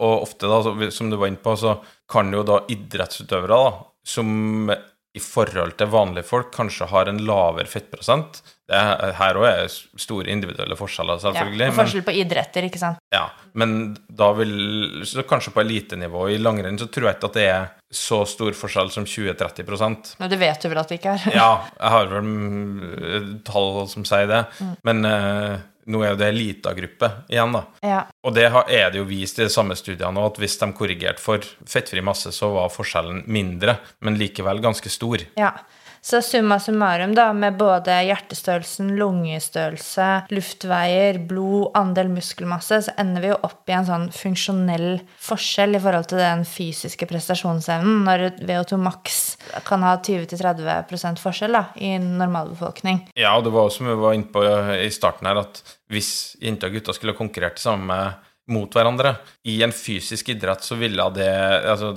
Og 0.00 0.22
ofte, 0.22 0.48
da, 0.48 0.88
som 0.90 1.10
du 1.10 1.18
var 1.20 1.28
inne 1.28 1.42
på, 1.42 1.52
så 1.58 1.74
kan 2.10 2.30
jo 2.32 2.40
da 2.46 2.62
idrettsutøvere, 2.72 3.58
da, 3.58 3.72
som 4.06 4.70
i 4.70 5.20
forhold 5.20 5.74
til 5.78 5.90
vanlige 5.90 6.28
folk 6.28 6.52
kanskje 6.54 6.88
har 6.92 7.10
en 7.10 7.20
lavere 7.26 7.68
fettprosent 7.68 8.40
er, 8.70 9.12
Her 9.18 9.38
òg 9.40 9.46
er 9.48 9.68
store 9.70 10.30
individuelle 10.32 10.78
forskjeller, 10.78 11.20
selvfølgelig. 11.22 11.66
Ja, 11.66 11.72
og 11.72 11.78
forskjell 11.80 12.06
på 12.06 12.14
idretter, 12.22 12.66
ikke 12.68 12.80
sant. 12.82 13.02
Ja, 13.14 13.26
men 13.58 13.96
da 14.06 14.30
vil 14.38 15.02
Så 15.08 15.24
kanskje 15.28 15.52
på 15.54 15.62
elitenivå 15.64 16.28
i 16.30 16.38
langrenn 16.38 16.78
så 16.78 16.88
tror 16.90 17.10
jeg 17.10 17.18
ikke 17.18 17.30
at 17.32 17.38
det 17.38 17.46
er 17.50 17.68
så 17.90 18.20
stor 18.28 18.54
forskjell 18.54 18.92
som 18.94 19.06
20-30 19.08 20.14
Men 20.20 20.30
det 20.30 20.38
vet 20.38 20.62
du 20.62 20.68
vel 20.70 20.78
at 20.78 20.92
det 20.92 21.00
ikke 21.00 21.16
er? 21.16 21.24
Ja, 21.34 21.50
jeg 21.74 21.94
har 21.96 22.12
vel 22.12 22.28
mm, 22.28 23.40
tall 23.46 23.82
som 23.90 24.06
sier 24.06 24.30
det, 24.30 24.44
men 24.86 25.02
uh, 25.02 25.58
nå 25.90 26.02
er 26.04 26.12
jo 26.12 26.20
det 26.20 26.28
elitagruppe 26.30 27.10
igjen, 27.32 27.56
da. 27.56 27.64
Ja. 27.82 28.00
Og 28.22 28.34
det 28.36 28.46
er 28.46 28.92
det 28.92 29.00
jo 29.00 29.08
vist 29.08 29.40
i 29.40 29.46
de 29.46 29.52
samme 29.52 29.76
studiene 29.78 30.22
òg, 30.22 30.34
at 30.34 30.40
hvis 30.42 30.58
de 30.60 30.70
korrigerte 30.76 31.22
for 31.22 31.44
fettfri 31.68 32.02
masse, 32.04 32.30
så 32.36 32.52
var 32.54 32.72
forskjellen 32.72 33.24
mindre, 33.26 33.78
men 34.06 34.18
likevel 34.20 34.62
ganske 34.62 34.92
stor. 34.92 35.24
Ja. 35.40 35.54
Så 36.02 36.22
summa 36.24 36.56
summarum, 36.62 37.14
da, 37.16 37.30
med 37.36 37.58
både 37.60 37.96
hjertestørrelsen, 38.08 38.94
lungestørrelse, 39.00 40.08
luftveier, 40.32 41.18
blod, 41.28 41.70
andel 41.78 42.08
muskelmasse, 42.12 42.80
så 42.86 42.94
ender 43.00 43.24
vi 43.24 43.32
jo 43.32 43.40
opp 43.48 43.68
i 43.68 43.76
en 43.76 43.88
sånn 43.88 44.06
funksjonell 44.14 45.02
forskjell 45.20 45.76
i 45.76 45.82
forhold 45.82 46.08
til 46.12 46.22
den 46.22 46.46
fysiske 46.48 47.08
prestasjonsevnen, 47.10 48.04
når 48.06 48.26
VO2 48.48 48.80
max 48.80 49.20
kan 49.66 49.84
ha 49.84 49.96
20-30 49.98 51.20
forskjell 51.20 51.58
da, 51.58 51.66
i 51.76 51.96
normalbefolkning. 52.00 53.04
Ja, 53.18 53.34
og 53.36 53.44
det 53.48 53.54
var 53.54 53.68
som 53.74 53.90
vi 53.90 53.98
var 54.00 54.16
inne 54.16 54.30
på 54.32 54.46
i 54.80 54.88
starten 54.94 55.28
her, 55.28 55.42
at 55.44 55.62
hvis 55.90 56.38
jenter 56.40 56.70
og 56.70 56.78
gutter 56.78 56.96
skulle 56.96 57.18
konkurrert 57.18 57.58
sammen 57.60 57.80
samme 57.80 58.14
mot 58.50 58.72
hverandre 58.74 59.14
i 59.46 59.60
en 59.62 59.72
fysisk 59.74 60.32
idrett, 60.34 60.64
så 60.64 60.76
ville 60.78 61.10
det 61.14 61.30
Altså, 61.64 61.94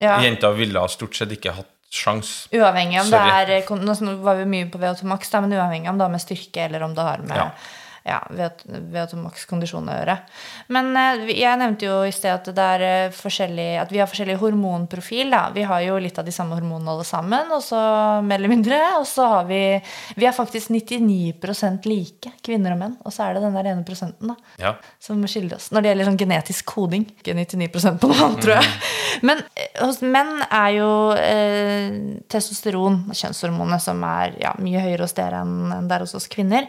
Ja. 0.00 0.20
jenter 0.22 0.52
ville 0.56 0.88
stort 0.88 1.14
sett 1.14 1.30
ikke 1.30 1.52
hatt 1.52 1.66
sjans. 1.90 2.48
Uavhengig 2.54 3.00
om 3.00 3.10
Sorry. 3.10 3.46
det 3.50 3.58
er 3.58 3.76
Nå 3.82 4.16
var 4.22 4.40
vi 4.40 4.46
mye 4.48 4.70
på 4.70 4.78
VO2 4.78 5.08
max, 5.10 5.30
da, 5.32 5.40
men 5.42 5.52
uavhengig 5.56 5.90
om 5.90 5.98
det 5.98 6.06
har 6.06 6.14
med 6.14 6.22
styrke 6.22 6.66
eller 6.68 6.86
om 6.86 6.94
det 6.94 7.06
har 7.06 7.24
med 7.26 7.36
Ja. 7.36 7.50
Ja, 8.06 8.18
VO2 8.30 9.18
Max 9.20 9.44
kondisjon 9.48 9.88
å 9.90 9.94
gjøre. 9.94 10.16
Men 10.74 10.90
eh, 10.96 11.30
jeg 11.36 11.60
nevnte 11.60 11.86
jo 11.88 11.98
i 12.08 12.12
sted 12.14 12.32
at, 12.32 12.48
det 12.56 12.66
er 12.76 12.84
eh, 12.86 13.80
at 13.80 13.92
vi 13.92 14.00
har 14.00 14.08
forskjellig 14.10 14.38
hormonprofil. 14.40 15.30
Da. 15.32 15.42
Vi 15.54 15.64
har 15.68 15.84
jo 15.84 15.98
litt 16.02 16.18
av 16.20 16.26
de 16.28 16.34
samme 16.34 16.56
hormonene 16.58 16.94
alle 16.94 17.06
sammen, 17.08 17.52
og 17.54 17.62
så 17.64 17.80
mer 18.26 18.40
eller 18.40 18.52
mindre. 18.52 18.78
Og 19.00 19.06
så 19.08 19.26
har 19.34 19.48
vi 19.50 19.60
Vi 20.16 20.26
er 20.26 20.34
faktisk 20.36 20.70
99% 20.72 21.86
like, 21.88 22.32
kvinner 22.44 22.74
og 22.74 22.80
menn. 22.80 22.96
Og 23.04 23.14
så 23.14 23.26
er 23.28 23.36
det 23.36 23.44
den 23.44 23.56
der 23.58 23.70
ene 23.72 23.84
prosenten, 23.86 24.32
da 24.32 24.36
Ja. 24.60 24.74
som 24.98 25.20
skiller 25.26 25.56
oss. 25.56 25.70
Når 25.70 25.82
det 25.82 25.92
gjelder 25.92 26.10
sånn 26.10 26.20
genetisk 26.20 26.64
koding. 26.66 27.06
Ikke 27.20 27.34
99 27.36 27.98
på 28.00 28.08
noe 28.10 28.24
annet, 28.26 28.42
tror 28.44 28.56
jeg. 28.56 28.72
Men 29.26 29.42
eh, 29.56 29.70
hos 29.84 30.00
menn 30.02 30.34
er 30.48 30.70
jo 30.78 30.90
eh, 31.16 32.20
testosteron, 32.30 33.02
kjønnshormonet, 33.12 33.82
som 33.82 34.02
er 34.04 34.36
ja, 34.40 34.54
mye 34.58 34.80
høyere 34.82 35.04
hos 35.06 35.16
dere 35.16 35.44
enn 35.44 35.60
enn 35.80 35.88
det 35.88 35.96
er 35.96 36.04
hos 36.04 36.14
oss 36.18 36.28
kvinner. 36.30 36.68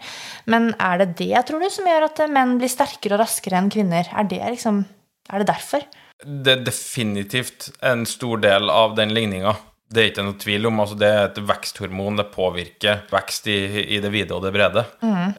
Men 0.50 0.72
er 0.80 1.02
det 1.02 1.10
det, 1.22 1.32
tror 1.48 1.62
du, 1.62 1.70
som 1.72 1.88
gjør 1.88 2.10
at 2.10 2.22
eh, 2.26 2.32
menn 2.34 2.58
blir 2.60 2.72
sterkere 2.72 3.18
og 3.18 3.24
raskere 3.24 3.62
enn 3.62 3.72
kvinner? 3.74 4.10
Er 4.12 4.28
det 4.30 4.42
liksom 4.58 4.86
Er 5.32 5.44
det 5.44 5.52
derfor? 5.54 5.86
Det 6.22 6.54
er 6.54 6.64
definitivt 6.66 7.70
en 7.86 8.06
stor 8.10 8.42
del 8.42 8.70
av 8.70 8.96
den 8.98 9.14
ligninga. 9.16 9.56
Det 9.92 10.02
er 10.02 10.10
ikke 10.12 10.26
noe 10.26 10.40
tvil 10.40 10.68
om. 10.70 10.80
altså 10.84 10.96
Det 11.00 11.10
er 11.10 11.24
et 11.26 11.40
veksthormon. 11.50 12.20
Det 12.20 12.28
påvirker 12.34 13.06
vekst 13.12 13.48
i, 13.52 13.58
i 13.96 14.00
det 14.04 14.12
vide 14.14 14.36
og 14.36 14.46
det 14.46 14.54
brede. 14.56 14.86
Mm. 15.04 15.34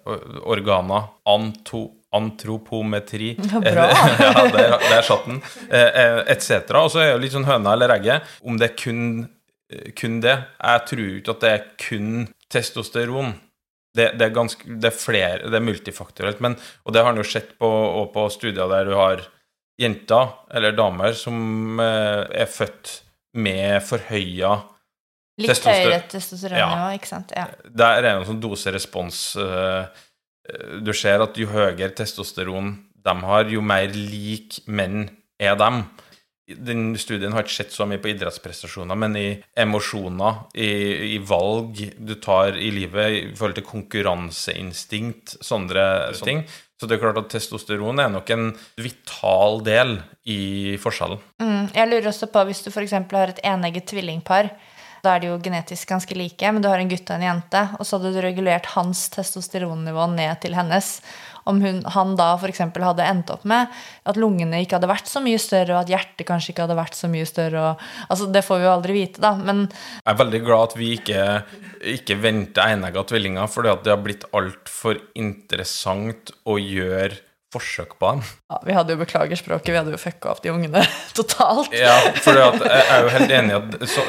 Organer. 0.45 1.07
Anto, 1.29 1.85
antropometri. 2.13 3.35
Ja, 3.53 3.61
bra. 3.63 3.87
ja, 4.25 4.33
der, 4.53 4.77
der 4.83 5.07
satt 5.07 5.29
den. 5.29 5.41
Eh, 5.71 6.19
Etc. 6.35 6.69
Og 6.79 6.91
så 6.93 7.05
er 7.05 7.15
det 7.15 7.23
litt 7.25 7.37
sånn 7.37 7.49
høna 7.49 7.77
eller 7.77 7.95
egget. 7.97 8.29
Om 8.45 8.61
det 8.61 8.73
er 8.73 8.77
kun, 8.83 9.07
kun 9.99 10.21
det 10.25 10.37
Jeg 10.37 10.85
tror 10.91 11.09
ikke 11.17 11.37
at 11.37 11.47
det 11.47 11.55
er 11.55 11.65
kun 11.87 12.13
testosteron. 12.53 13.35
Det, 13.95 14.07
det, 14.17 14.25
er 14.25 14.33
ganske, 14.35 14.65
det 14.81 14.89
er 14.89 14.97
flere, 14.97 15.49
det 15.53 15.59
er 15.59 15.65
multifaktorelt. 15.67 16.39
Men, 16.41 16.55
og 16.87 16.95
det 16.95 17.03
har 17.05 17.13
en 17.13 17.21
jo 17.21 17.27
sett 17.29 17.51
på, 17.61 17.69
på 18.15 18.27
studier 18.33 18.71
der 18.71 18.87
du 18.89 18.95
har 18.97 19.25
jenter 19.81 20.31
eller 20.55 20.73
damer 20.77 21.13
som 21.19 21.81
eh, 21.83 22.23
er 22.45 22.49
født 22.49 22.99
med 23.41 23.81
forhøya 23.89 24.55
Litt 25.41 25.49
Testoster- 25.49 25.87
høyere 25.89 26.03
testosteronnivå, 26.13 26.75
Ja. 26.77 26.89
ikke 26.97 27.09
sant? 27.09 27.31
Ja. 27.37 27.47
Der 27.65 27.99
er 27.99 28.03
det 28.05 28.11
en 28.13 28.27
sånn 28.29 28.41
dose-respons 28.43 29.21
eh, 29.41 30.03
Du 30.85 30.91
ser 30.93 31.25
at 31.25 31.39
jo 31.41 31.49
høyere 31.49 31.89
testosteron 31.97 32.75
de 33.03 33.15
har, 33.27 33.49
jo 33.51 33.63
mer 33.65 33.89
lik 33.97 34.61
menn 34.71 35.09
er 35.41 35.57
dem. 35.59 35.81
Den 36.43 36.97
studien 36.99 37.33
har 37.33 37.45
ikke 37.45 37.55
sett 37.55 37.75
så 37.75 37.87
mye 37.87 38.01
på 38.03 38.11
idrettsprestasjoner, 38.11 38.99
men 38.99 39.15
i 39.17 39.29
emosjoner, 39.63 40.43
i, 40.59 40.73
i 41.15 41.21
valg 41.23 41.79
du 41.97 42.17
tar 42.19 42.59
i 42.59 42.73
livet 42.75 43.15
i 43.15 43.23
forhold 43.39 43.61
til 43.61 43.69
konkurranseinstinkt, 43.69 45.37
sånne 45.45 45.87
ting. 46.25 46.43
Så 46.83 46.89
det 46.91 46.97
er 46.97 47.05
klart 47.05 47.21
at 47.21 47.31
testosteron 47.31 48.03
er 48.03 48.11
nok 48.11 48.31
en 48.35 48.49
vital 48.83 49.61
del 49.63 50.01
i 50.27 50.75
forskjellen. 50.83 51.21
Mm, 51.39 51.69
jeg 51.77 51.91
lurer 51.93 52.09
også 52.11 52.27
på 52.35 52.43
hvis 52.49 52.65
du 52.65 52.73
f.eks. 52.73 52.97
har 52.99 53.31
et 53.31 53.43
enegget 53.47 53.87
tvillingpar. 53.93 54.51
Da 55.03 55.17
er 55.17 55.23
de 55.23 55.29
jo 55.33 55.37
genetisk 55.43 55.91
ganske 55.91 56.15
like, 56.19 56.51
men 56.51 56.63
du 56.63 56.69
har 56.71 56.83
en 56.83 56.91
gutt 56.91 57.09
og 57.11 57.17
en 57.17 57.25
jente, 57.27 57.63
og 57.79 57.87
så 57.87 57.99
hadde 57.99 58.13
du 58.15 58.21
regulert 58.23 58.69
hans 58.77 59.09
testosteronnivå 59.15 60.09
ned 60.15 60.43
til 60.43 60.55
hennes. 60.59 60.91
Om 61.49 61.63
hun, 61.65 61.81
han 61.95 62.15
da 62.19 62.33
f.eks. 62.37 62.63
hadde 62.75 63.07
endt 63.07 63.33
opp 63.35 63.47
med 63.49 63.73
at 64.09 64.21
lungene 64.21 64.63
ikke 64.63 64.79
hadde 64.79 64.91
vært 64.91 65.11
så 65.11 65.23
mye 65.25 65.41
større, 65.43 65.75
og 65.75 65.83
at 65.85 65.93
hjertet 65.93 66.29
kanskje 66.29 66.53
ikke 66.55 66.67
hadde 66.67 66.79
vært 66.79 66.99
så 66.99 67.11
mye 67.13 67.27
større. 67.29 67.65
Og, 67.73 67.83
altså, 68.09 68.29
det 68.35 68.45
får 68.47 68.63
vi 68.63 68.69
jo 68.69 68.77
aldri 68.77 68.97
vite, 68.97 69.23
da. 69.25 69.35
Men 69.39 69.67
Jeg 69.73 70.13
er 70.15 70.23
veldig 70.23 70.43
glad 70.47 70.69
at 70.71 70.79
vi 70.79 70.93
ikke, 70.99 71.27
ikke 71.97 72.21
venter 72.23 72.77
enegga 72.77 73.05
tvillinger, 73.09 73.51
for 73.51 73.67
det 73.67 73.93
har 73.93 74.01
blitt 74.05 74.29
altfor 74.37 75.03
interessant 75.19 76.35
å 76.47 76.59
gjøre 76.61 77.21
forsøk 77.53 77.97
på 78.01 78.11
dem. 78.15 78.23
ja, 78.49 78.61
vi 78.65 78.77
hadde 78.77 78.95
jo 78.95 79.01
beklager 79.03 79.37
språket, 79.37 79.73
vi 79.75 79.77
hadde 79.77 79.93
jo 79.95 80.01
fucka 80.01 80.31
opp 80.33 80.43
de 80.45 80.53
ungene 80.53 80.85
totalt. 81.19 81.75
Ja, 81.77 81.99
for 82.25 82.39
jeg 82.39 82.71
er 82.81 83.05
jo 83.05 83.11
helt 83.13 83.35
enig 83.39 83.55
i 83.55 83.59
at 83.59 83.89
så, 83.93 84.05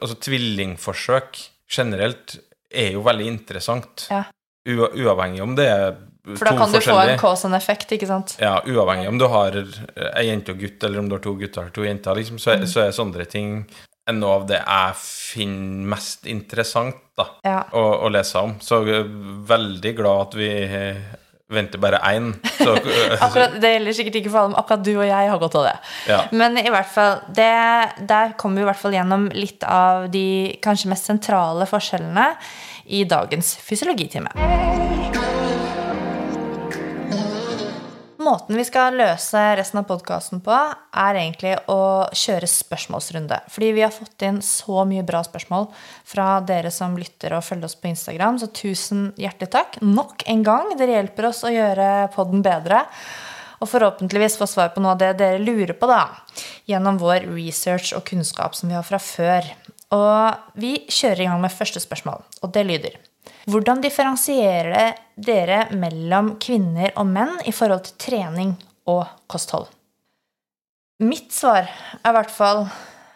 altså, 0.00 0.18
tvillingforsøk 0.26 1.40
generelt 1.74 2.36
er 2.74 2.96
jo 2.96 3.04
veldig 3.06 3.28
interessant. 3.30 4.08
Ja. 4.10 4.24
Uavhengig 4.68 5.42
om 5.44 5.56
det 5.58 5.68
er 5.70 5.96
For 6.24 6.48
da 6.48 6.54
kan 6.56 6.70
du 6.72 6.78
få 6.78 6.78
en 6.78 6.80
forskjellige 6.80 7.18
cause 7.20 7.44
and 7.44 7.56
effect, 7.58 7.90
ikke 7.92 8.06
sant? 8.08 8.36
ja, 8.40 8.54
Uavhengig 8.64 9.08
om 9.10 9.18
du 9.20 9.26
har 9.28 9.58
ei 9.58 10.22
jente 10.30 10.54
og 10.54 10.62
gutt, 10.62 10.84
eller 10.88 11.02
om 11.02 11.08
du 11.10 11.18
har 11.18 11.24
to 11.24 11.34
gutter 11.36 11.66
eller 11.66 11.74
to 11.76 11.84
jenter, 11.84 12.16
liksom, 12.16 12.38
så, 12.40 12.54
er, 12.54 12.64
så 12.70 12.86
er 12.86 12.94
sånne 12.96 13.26
ting 13.28 13.58
noe 14.12 14.38
av 14.38 14.46
det 14.48 14.58
jeg 14.60 14.96
finner 15.00 15.90
mest 15.94 16.26
interessant 16.28 16.96
da, 17.16 17.28
Ja. 17.44 17.58
å, 17.72 17.84
å 18.04 18.10
lese 18.12 18.40
om. 18.40 18.56
Så 18.60 18.82
jeg 18.84 19.02
er 19.04 19.12
veldig 19.48 19.92
glad 19.96 20.26
at 20.26 20.34
vi 20.36 20.48
venter 21.54 21.80
bare 21.80 22.00
én. 22.08 22.32
Akkurat, 23.24 23.56
det 23.60 23.74
gjelder 23.74 23.96
sikkert 23.96 24.18
ikke 24.20 24.32
for 24.32 24.42
alle, 24.42 24.52
men 24.54 24.60
akkurat 24.60 24.84
du 24.84 24.92
og 24.96 25.06
jeg 25.08 25.30
har 25.32 25.40
godt 25.40 25.58
av 25.60 25.66
det. 25.68 25.74
Ja. 26.10 26.20
Men 26.36 26.60
i 26.60 26.68
hvert 26.72 26.92
fall, 26.92 27.18
det, 27.36 27.50
der 28.08 28.36
kommer 28.40 28.60
vi 28.60 28.66
i 28.66 28.70
hvert 28.72 28.80
fall 28.80 28.96
gjennom 28.96 29.28
litt 29.36 29.64
av 29.68 30.08
de 30.12 30.26
kanskje 30.64 30.92
mest 30.92 31.08
sentrale 31.12 31.68
forskjellene 31.70 32.30
i 32.92 33.04
dagens 33.08 33.54
fysiologitime. 33.64 34.32
Måten 38.24 38.56
vi 38.56 38.64
skal 38.64 38.94
løse 38.96 39.40
resten 39.58 39.82
av 39.82 39.84
podkasten 39.88 40.40
på, 40.44 40.54
er 40.54 41.18
egentlig 41.18 41.52
å 41.68 42.06
kjøre 42.16 42.48
spørsmålsrunde. 42.48 43.42
Fordi 43.52 43.68
vi 43.76 43.82
har 43.84 43.92
fått 43.92 44.24
inn 44.24 44.38
så 44.44 44.86
mye 44.88 45.04
bra 45.04 45.20
spørsmål 45.26 45.66
fra 46.08 46.38
dere 46.46 46.72
som 46.72 46.96
lytter 46.96 47.36
og 47.36 47.44
følger 47.44 47.68
oss 47.68 47.76
på 47.76 47.90
Instagram, 47.90 48.40
så 48.40 48.48
tusen 48.48 49.10
hjertelig 49.20 49.50
takk. 49.52 49.78
Nok 49.84 50.24
en 50.30 50.44
gang. 50.46 50.72
Dere 50.80 50.96
hjelper 50.96 51.28
oss 51.28 51.44
å 51.44 51.52
gjøre 51.52 52.08
podden 52.16 52.44
bedre. 52.46 52.84
Og 53.60 53.68
forhåpentligvis 53.68 54.38
få 54.40 54.48
svar 54.48 54.72
på 54.72 54.80
noe 54.80 54.96
av 54.96 55.02
det 55.04 55.14
dere 55.20 55.42
lurer 55.42 55.76
på, 55.76 55.90
da. 55.90 56.06
Gjennom 56.70 57.00
vår 57.02 57.28
research 57.28 57.92
og 57.98 58.06
kunnskap 58.08 58.56
som 58.56 58.72
vi 58.72 58.78
har 58.78 58.86
fra 58.88 59.02
før. 59.02 59.52
Og 59.92 60.60
vi 60.60 60.78
kjører 60.88 61.26
i 61.26 61.28
gang 61.28 61.44
med 61.44 61.52
første 61.52 61.82
spørsmål, 61.82 62.24
og 62.40 62.56
det 62.56 62.70
lyder 62.70 63.02
hvordan 63.50 63.82
differensierer 63.84 64.94
dere 65.14 65.66
mellom 65.76 66.34
kvinner 66.42 66.94
og 67.00 67.08
menn 67.10 67.34
i 67.48 67.52
forhold 67.54 67.84
til 67.88 67.98
trening 68.06 68.54
og 68.90 69.04
kosthold? 69.30 69.68
Mitt 71.04 71.32
svar 71.34 71.66
er 71.66 72.10
i 72.10 72.14
hvert 72.16 72.32
fall 72.32 72.64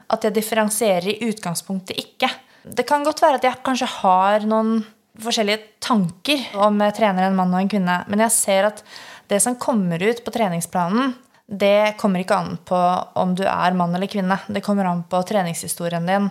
at 0.09 0.25
jeg 0.25 0.35
differensierer 0.37 1.11
i 1.12 1.29
utgangspunktet 1.29 1.99
ikke. 2.01 2.31
Det 2.64 2.85
kan 2.88 3.05
godt 3.07 3.23
være 3.23 3.38
at 3.38 3.47
jeg 3.47 3.64
kanskje 3.64 3.90
har 4.01 4.47
noen 4.49 4.81
forskjellige 5.23 5.79
tanker 5.83 6.44
om 6.64 6.81
jeg 6.83 6.97
trener 6.99 7.29
en 7.29 7.38
mann 7.38 7.55
og 7.55 7.62
en 7.62 7.71
kvinne, 7.71 8.03
men 8.11 8.23
jeg 8.27 8.35
ser 8.35 8.68
at 8.71 8.83
det 9.29 9.40
som 9.44 9.59
kommer 9.61 10.01
ut 10.03 10.23
på 10.25 10.33
treningsplanen, 10.35 11.14
det 11.51 11.95
kommer 11.97 12.21
ikke 12.21 12.37
an 12.37 12.57
på 12.65 12.79
om 13.17 13.35
du 13.35 13.45
er 13.49 13.77
mann 13.77 13.95
eller 13.97 14.11
kvinne. 14.11 14.37
Det 14.53 14.61
kommer 14.61 14.85
an 14.85 15.03
på 15.09 15.23
treningshistorien 15.25 16.07
din. 16.07 16.29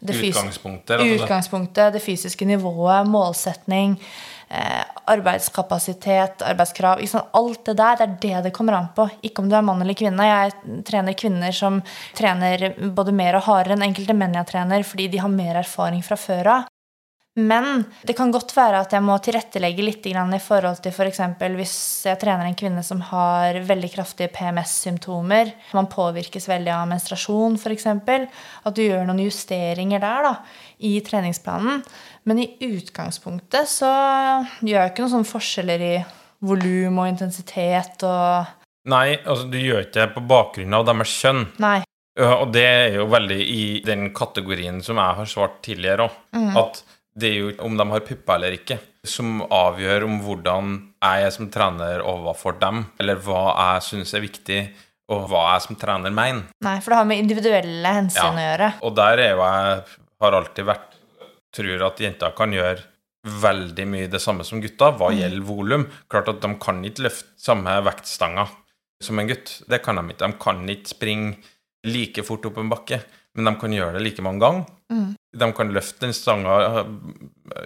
det 0.00 0.14
Utgangspunktet. 0.14 1.00
Utgangspunktet, 1.00 1.92
det 1.92 2.02
fysiske 2.04 2.44
nivået, 2.44 3.06
målsetning, 3.08 3.96
eh, 4.48 4.84
arbeidskapasitet, 5.04 6.42
arbeidskrav. 6.42 7.00
Sant? 7.06 7.32
Alt 7.32 7.64
det 7.64 7.76
der, 7.76 7.96
det 7.96 8.04
er 8.04 8.16
det 8.20 8.44
det 8.44 8.52
kommer 8.52 8.76
an 8.76 8.92
på. 8.94 9.08
Ikke 9.22 9.40
om 9.40 9.48
du 9.48 9.56
er 9.56 9.64
mann 9.64 9.80
eller 9.80 9.96
kvinne. 9.96 10.28
Jeg 10.28 10.84
trener 10.84 11.16
kvinner 11.16 11.52
som 11.52 11.82
trener 12.14 12.74
både 12.92 13.12
mer 13.12 13.40
og 13.40 13.48
hardere 13.48 13.72
enn 13.72 13.88
enkelte 13.88 14.14
menn 14.14 14.36
jeg 14.36 14.52
trener, 14.52 14.84
fordi 14.84 15.08
de 15.08 15.18
har 15.24 15.32
mer 15.32 15.56
erfaring 15.64 16.04
fra 16.04 16.16
før 16.16 16.52
av. 16.58 16.68
Men 17.38 17.84
det 18.02 18.16
kan 18.18 18.32
godt 18.34 18.50
være 18.56 18.80
at 18.82 18.94
jeg 18.96 19.04
må 19.06 19.14
tilrettelegge 19.22 19.84
litt 19.84 20.06
i 20.10 20.40
forhold 20.42 20.80
til 20.82 20.90
f.eks. 20.90 21.20
hvis 21.54 21.76
jeg 22.08 22.18
trener 22.18 22.48
en 22.48 22.56
kvinne 22.58 22.82
som 22.82 23.00
har 23.12 23.60
veldig 23.62 23.90
kraftige 23.92 24.32
PMS-symptomer, 24.34 25.52
man 25.76 25.86
påvirkes 25.86 26.48
veldig 26.50 26.72
av 26.74 26.88
menstruasjon 26.90 27.54
f.eks., 27.54 27.86
at 27.86 28.74
du 28.74 28.82
gjør 28.82 29.06
noen 29.06 29.22
justeringer 29.22 30.02
der 30.02 30.26
da, 30.26 30.34
i 30.82 30.98
treningsplanen. 31.06 31.84
Men 32.26 32.42
i 32.42 32.48
utgangspunktet 32.66 33.70
så 33.70 33.92
gjør 34.58 34.82
jeg 34.82 34.92
ikke 34.92 35.06
noen 35.06 35.14
sånne 35.18 35.32
forskjeller 35.32 35.86
i 35.92 35.94
volum 36.48 37.02
og 37.04 37.12
intensitet 37.12 38.02
og 38.06 38.54
Nei, 38.88 39.18
altså 39.20 39.44
du 39.50 39.58
gjør 39.60 39.82
ikke 39.84 39.98
det 39.98 40.12
på 40.14 40.22
bakgrunn 40.24 40.74
av 40.78 40.86
deres 40.88 41.10
kjønn. 41.20 41.42
Nei. 41.60 41.82
Og 42.18 42.48
det 42.54 42.62
er 42.64 42.94
jo 42.96 43.04
veldig 43.12 43.42
i 43.52 43.64
den 43.84 44.08
kategorien 44.16 44.80
som 44.82 44.96
jeg 44.98 45.18
har 45.18 45.28
svart 45.28 45.58
tidligere 45.66 46.08
òg. 46.08 46.14
At 46.56 46.80
det 47.18 47.28
er 47.28 47.38
jo 47.38 47.52
om 47.66 47.78
de 47.78 47.86
har 47.90 48.04
pupper 48.06 48.38
eller 48.38 48.58
ikke, 48.58 48.78
som 49.06 49.40
avgjør 49.42 50.06
om 50.06 50.18
hvordan 50.24 50.74
jeg 51.02 51.24
er 51.26 51.32
som 51.34 51.48
trener 51.52 52.04
overfor 52.06 52.58
dem, 52.60 52.84
eller 53.00 53.18
hva 53.24 53.42
jeg 53.54 53.86
syns 53.88 54.14
er 54.14 54.24
viktig, 54.24 54.60
og 55.08 55.24
hva 55.30 55.46
jeg 55.54 55.64
som 55.64 55.78
trener 55.80 56.12
mener. 56.14 56.50
Nei, 56.64 56.76
for 56.84 56.92
det 56.92 57.00
har 57.00 57.08
med 57.08 57.22
individuelle 57.22 57.94
hensyn 57.96 58.38
å 58.38 58.44
gjøre. 58.44 58.70
Og 58.84 58.94
der 58.98 59.24
er 59.24 59.32
jo 59.32 59.42
jeg 59.42 59.82
har 60.24 60.38
alltid 60.42 60.68
vært 60.68 60.94
Tror 61.58 61.80
at 61.86 62.00
jenter 62.02 62.34
kan 62.36 62.52
gjøre 62.52 62.82
veldig 63.42 63.84
mye 63.88 64.08
det 64.12 64.20
samme 64.22 64.44
som 64.46 64.60
gutta 64.60 64.90
hva 64.94 65.08
gjelder 65.16 65.46
volum. 65.48 65.86
Klart 66.12 66.28
at 66.28 66.42
de 66.42 66.50
kan 66.60 66.82
ikke 66.84 67.06
løfte 67.06 67.40
samme 67.40 67.72
vektstanger 67.86 68.52
som 69.02 69.18
en 69.18 69.30
gutt. 69.30 69.54
Det 69.64 69.80
kan 69.84 69.96
de 69.96 70.12
ikke. 70.12 70.26
De 70.26 70.38
kan 70.44 70.60
ikke 70.74 70.92
springe 70.92 71.38
like 71.88 72.24
fort 72.26 72.44
opp 72.50 72.60
en 72.60 72.70
bakke, 72.70 73.00
men 73.38 73.48
de 73.48 73.60
kan 73.60 73.72
gjøre 73.74 73.94
det 73.96 74.02
like 74.04 74.22
mange 74.26 74.42
ganger. 74.42 75.14
De 75.38 75.48
kan 75.54 75.70
løfte 75.74 76.00
den 76.06 76.14
stanga 76.16 76.84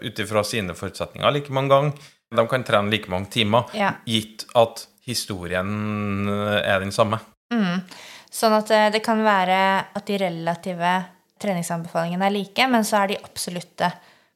ut 0.03 0.19
ifra 0.25 0.43
sine 0.45 0.75
forutsetninger 0.77 1.33
like 1.33 1.53
mange 1.55 1.73
ganger. 1.73 2.11
De 2.33 2.45
kan 2.49 2.65
trene 2.65 2.91
like 2.93 3.11
mange 3.13 3.29
timer, 3.33 3.69
Ja. 3.77 3.95
gitt 4.07 4.47
at 4.57 4.87
historien 5.07 6.29
er 6.29 6.81
den 6.81 6.93
samme. 6.95 7.19
Sånn 8.33 8.55
at 8.57 8.71
eh, 8.73 8.87
det 8.95 9.03
kan 9.05 9.21
være 9.25 9.59
at 9.95 10.07
de 10.09 10.17
relative 10.23 10.93
treningsanbefalingene 11.43 12.25
er 12.31 12.33
like, 12.33 12.67
men 12.71 12.85
så 12.87 13.03
er 13.03 13.13
de 13.13 13.19
absolutte 13.21 13.91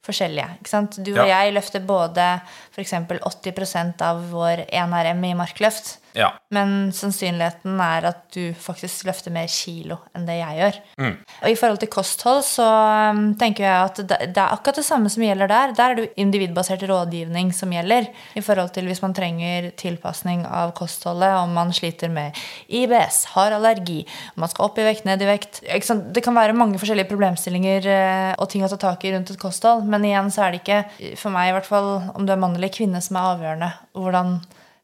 forskjellige. 0.07 0.59
Ikke 0.61 0.69
sant? 0.71 0.99
Du 1.03 1.13
og 1.15 1.23
Ja. 1.27 1.41
jeg 1.45 1.55
løfter 1.57 1.81
både 1.87 2.27
f.eks. 2.75 2.93
80% 2.93 4.03
av 4.03 4.21
vår 4.31 4.67
1RM 4.69 5.25
i 5.31 5.35
markløft, 5.39 5.97
Ja. 6.17 6.31
men 6.55 6.93
sannsynligheten 6.97 7.77
er 7.83 8.07
at 8.09 8.23
du 8.33 8.55
faktisk 8.57 9.05
løfter 9.09 9.33
mer 9.35 9.51
kilo 9.53 9.99
enn 10.17 10.25
det 10.25 10.39
jeg 10.39 10.59
gjør. 10.61 10.79
Mm. 11.03 11.17
Og 11.43 11.49
i 11.51 11.57
forhold 11.59 11.81
til 11.83 11.91
kosthold 11.93 12.41
så 12.47 12.67
um, 13.13 13.21
tenker 13.39 13.67
jeg 13.67 13.91
at 13.91 14.01
det, 14.01 14.31
er 14.33 14.55
akkurat 14.55 14.81
det 14.81 14.87
samme 14.87 15.11
som 15.13 15.25
gjelder 15.27 15.51
der. 15.51 15.75
Der 15.77 15.93
er 15.93 15.99
det 15.99 16.07
jo 16.07 16.25
individbasert 16.25 16.87
rådgivning 16.89 17.53
som 17.57 17.75
gjelder. 17.75 18.09
I 18.33 18.45
forhold 18.45 18.73
til 18.73 18.89
hvis 18.89 19.03
man 19.05 19.17
trenger 19.17 19.71
tilpasning 19.77 20.47
av 20.49 20.73
kostholdet, 20.79 21.37
om 21.43 21.53
man 21.57 21.75
sliter 21.77 22.13
med 22.13 22.37
IBS, 22.67 23.23
har 23.35 23.57
allergi, 23.59 24.01
om 24.35 24.47
man 24.47 24.53
skal 24.53 24.71
opp 24.71 24.81
i 24.81 24.89
vekt, 24.89 25.05
ned 25.09 25.23
i 25.23 25.29
vekt. 25.29 25.63
Det 25.67 26.25
kan 26.25 26.37
være 26.37 26.57
mange 26.57 26.81
forskjellige 26.81 27.11
problemstillinger 27.13 27.91
eh, 27.93 28.33
og 28.41 28.49
ting 28.53 28.65
å 28.65 28.73
ta 28.73 28.81
tak 28.89 29.05
i 29.05 29.13
rundt 29.15 29.35
et 29.35 29.41
kosthold. 29.41 29.85
Men 29.85 30.07
igjen 30.09 30.33
så 30.33 30.47
er 30.47 30.55
det 30.55 30.65
ikke, 30.65 30.83
for 31.21 31.35
meg 31.35 31.51
i 31.51 31.57
hvert 31.59 31.69
fall, 31.69 31.91
om 32.17 32.25
du 32.25 32.33
er 32.33 32.41
mann 32.41 32.57
eller 32.57 32.73
kvinne, 32.73 33.05
som 33.05 33.21
er 33.21 33.35
avgjørende 33.35 33.75
hvordan 33.97 34.39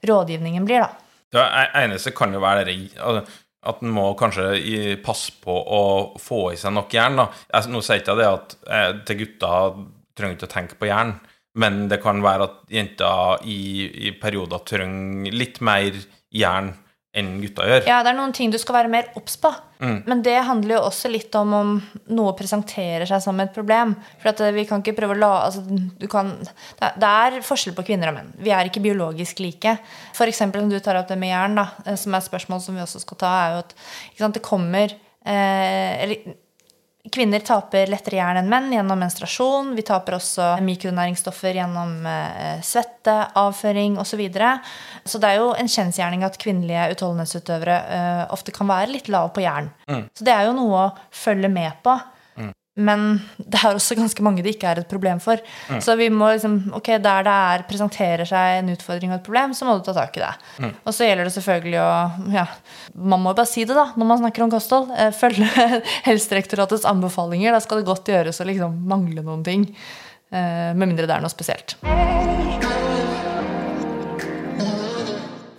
rådgivningen 0.08 0.66
blir, 0.66 0.84
da. 0.84 1.01
Det 1.32 1.42
e- 1.42 1.72
eneste 1.84 2.12
kan 2.16 2.34
jo 2.34 2.42
være 2.42 2.66
det 2.68 2.76
altså, 3.00 3.24
at 3.62 3.82
en 3.84 3.92
må 3.94 4.08
kanskje 4.18 4.96
passe 5.06 5.34
på 5.42 5.54
å 5.54 5.82
få 6.20 6.40
i 6.52 6.58
seg 6.58 6.74
nok 6.74 6.94
jern. 6.96 7.20
da. 7.20 7.28
Jeg, 7.52 7.70
nå 7.70 7.82
sier 7.84 8.02
ikke 8.02 8.16
jeg 8.16 8.22
det 8.22 8.30
at 8.30 8.56
eh, 8.66 8.88
til 9.06 9.20
gutter 9.22 9.76
trenger 10.18 10.36
ikke 10.36 10.48
å 10.48 10.54
tenke 10.56 10.78
på 10.80 10.88
jern, 10.90 11.14
men 11.62 11.84
det 11.88 12.00
kan 12.02 12.22
være 12.24 12.48
at 12.48 12.56
jenter 12.72 13.46
i, 13.48 13.60
i 14.08 14.14
perioder 14.18 14.64
trenger 14.68 15.36
litt 15.36 15.60
mer 15.64 15.96
jern 16.32 16.72
enn 17.14 17.34
gutta 17.42 17.66
gjør. 17.68 17.82
Ja, 17.90 17.98
det 18.02 18.12
er 18.12 18.16
noen 18.16 18.32
ting 18.32 18.50
du 18.52 18.56
skal 18.60 18.78
være 18.78 18.90
mer 18.92 19.10
obs 19.18 19.34
på. 19.36 19.50
Men 19.82 20.20
det 20.22 20.36
handler 20.46 20.76
jo 20.76 20.82
også 20.86 21.10
litt 21.10 21.34
om 21.34 21.52
om 21.58 21.70
noe 22.14 22.32
presenterer 22.38 23.02
seg 23.10 23.20
som 23.24 23.40
et 23.42 23.50
problem. 23.52 23.96
For 24.22 24.30
at 24.30 24.40
eh, 24.46 24.52
vi 24.54 24.62
kan 24.68 24.80
ikke 24.80 24.94
prøve 25.00 25.16
å 25.16 25.18
la 25.18 25.30
altså, 25.48 25.64
du 25.66 26.06
kan, 26.08 26.30
det 26.78 27.08
er- 27.08 27.40
forskjell 27.42 27.74
på 27.74 27.84
kvinner 27.88 28.12
og 28.12 28.14
menn. 28.20 28.30
Vi 28.38 28.54
er 28.54 28.70
ikke 28.70 28.80
biologisk 28.84 29.42
like. 29.42 29.74
Eksempel 30.22 30.62
om 30.62 30.70
du 30.70 30.78
tar 30.80 31.00
opp 31.00 31.08
det 31.10 31.18
med 31.18 31.32
jern, 31.34 31.58
da, 31.58 31.66
eh, 31.84 31.98
som 31.98 32.14
er 32.14 32.22
et 32.22 32.30
spørsmål 32.30 32.62
som 32.62 32.78
vi 32.78 32.84
også 32.86 33.02
skal 33.02 33.18
ta, 33.24 33.32
er 33.42 33.56
jo 33.56 33.64
at 33.66 33.74
sant, 34.22 34.38
det 34.38 34.44
kommer 34.46 34.94
eh, 35.26 36.16
Kvinner 37.10 37.42
taper 37.42 37.90
lettere 37.90 38.20
jern 38.20 38.38
enn 38.38 38.50
menn 38.50 38.68
gjennom 38.70 39.00
menstruasjon. 39.02 39.72
Vi 39.74 39.82
taper 39.82 40.20
også 40.20 40.52
mikronæringsstoffer 40.62 41.56
gjennom 41.58 42.06
eh, 42.06 42.60
svette, 42.62 43.16
avføring 43.42 43.96
osv. 43.98 44.12
Så, 44.12 44.18
videre. 44.20 44.52
så 45.02 45.18
det 45.18 45.32
er 45.32 45.40
jo 45.40 45.48
en 45.58 45.70
kjensgjerning 45.72 46.22
at 46.22 46.38
kvinnelige 46.38 46.84
utholdenhetsutøvere 46.94 47.78
eh, 47.96 48.22
ofte 48.36 48.54
kan 48.54 48.70
være 48.70 48.92
litt 48.92 49.10
lave 49.10 49.32
på 49.34 49.42
jern. 49.42 49.72
Så 50.14 50.28
det 50.28 50.34
er 50.36 50.46
jo 50.46 50.54
noe 50.54 50.84
å 50.84 50.90
følge 51.10 51.50
med 51.50 51.80
på. 51.82 51.96
Men 52.80 53.18
det 53.36 53.58
er 53.60 53.74
også 53.76 53.92
ganske 53.98 54.22
mange 54.24 54.40
det 54.40 54.54
ikke 54.54 54.70
er 54.70 54.78
et 54.80 54.88
problem 54.88 55.18
for. 55.20 55.36
Så 55.84 55.92
vi 56.00 56.06
må 56.08 56.30
liksom, 56.32 56.54
ok, 56.78 56.86
der 57.04 57.26
det 57.26 57.32
er, 57.52 57.64
presenterer 57.68 58.24
seg 58.24 58.62
en 58.62 58.70
utfordring 58.72 59.10
og 59.12 59.18
et 59.18 59.26
problem, 59.26 59.52
så 59.52 59.66
må 59.68 59.74
du 59.76 59.82
ta 59.84 59.92
tak 59.98 60.16
i 60.16 60.22
det. 60.22 60.70
Og 60.88 60.94
så 60.96 61.04
gjelder 61.04 61.28
det 61.28 61.34
selvfølgelig 61.34 61.82
å 61.82 61.90
ja, 62.32 62.46
Man 62.96 63.20
må 63.26 63.34
bare 63.36 63.50
si 63.50 63.66
det, 63.68 63.76
da, 63.76 63.90
når 63.92 64.08
man 64.08 64.22
snakker 64.22 64.46
om 64.46 64.54
kosthold. 64.54 64.88
Eh, 64.96 65.10
Følge 65.12 65.50
Helsedirektoratets 66.08 66.88
anbefalinger. 66.88 67.52
Da 67.52 67.60
skal 67.60 67.82
det 67.82 67.90
godt 67.90 68.08
gjøres 68.08 68.40
å 68.40 68.48
liksom 68.48 68.80
mangle 68.88 69.20
noen 69.26 69.44
ting. 69.44 69.68
eh, 70.32 70.72
Med 70.72 70.86
mindre 70.88 71.04
det 71.10 71.18
er 71.18 71.26
noe 71.26 71.32
spesielt. 71.34 71.76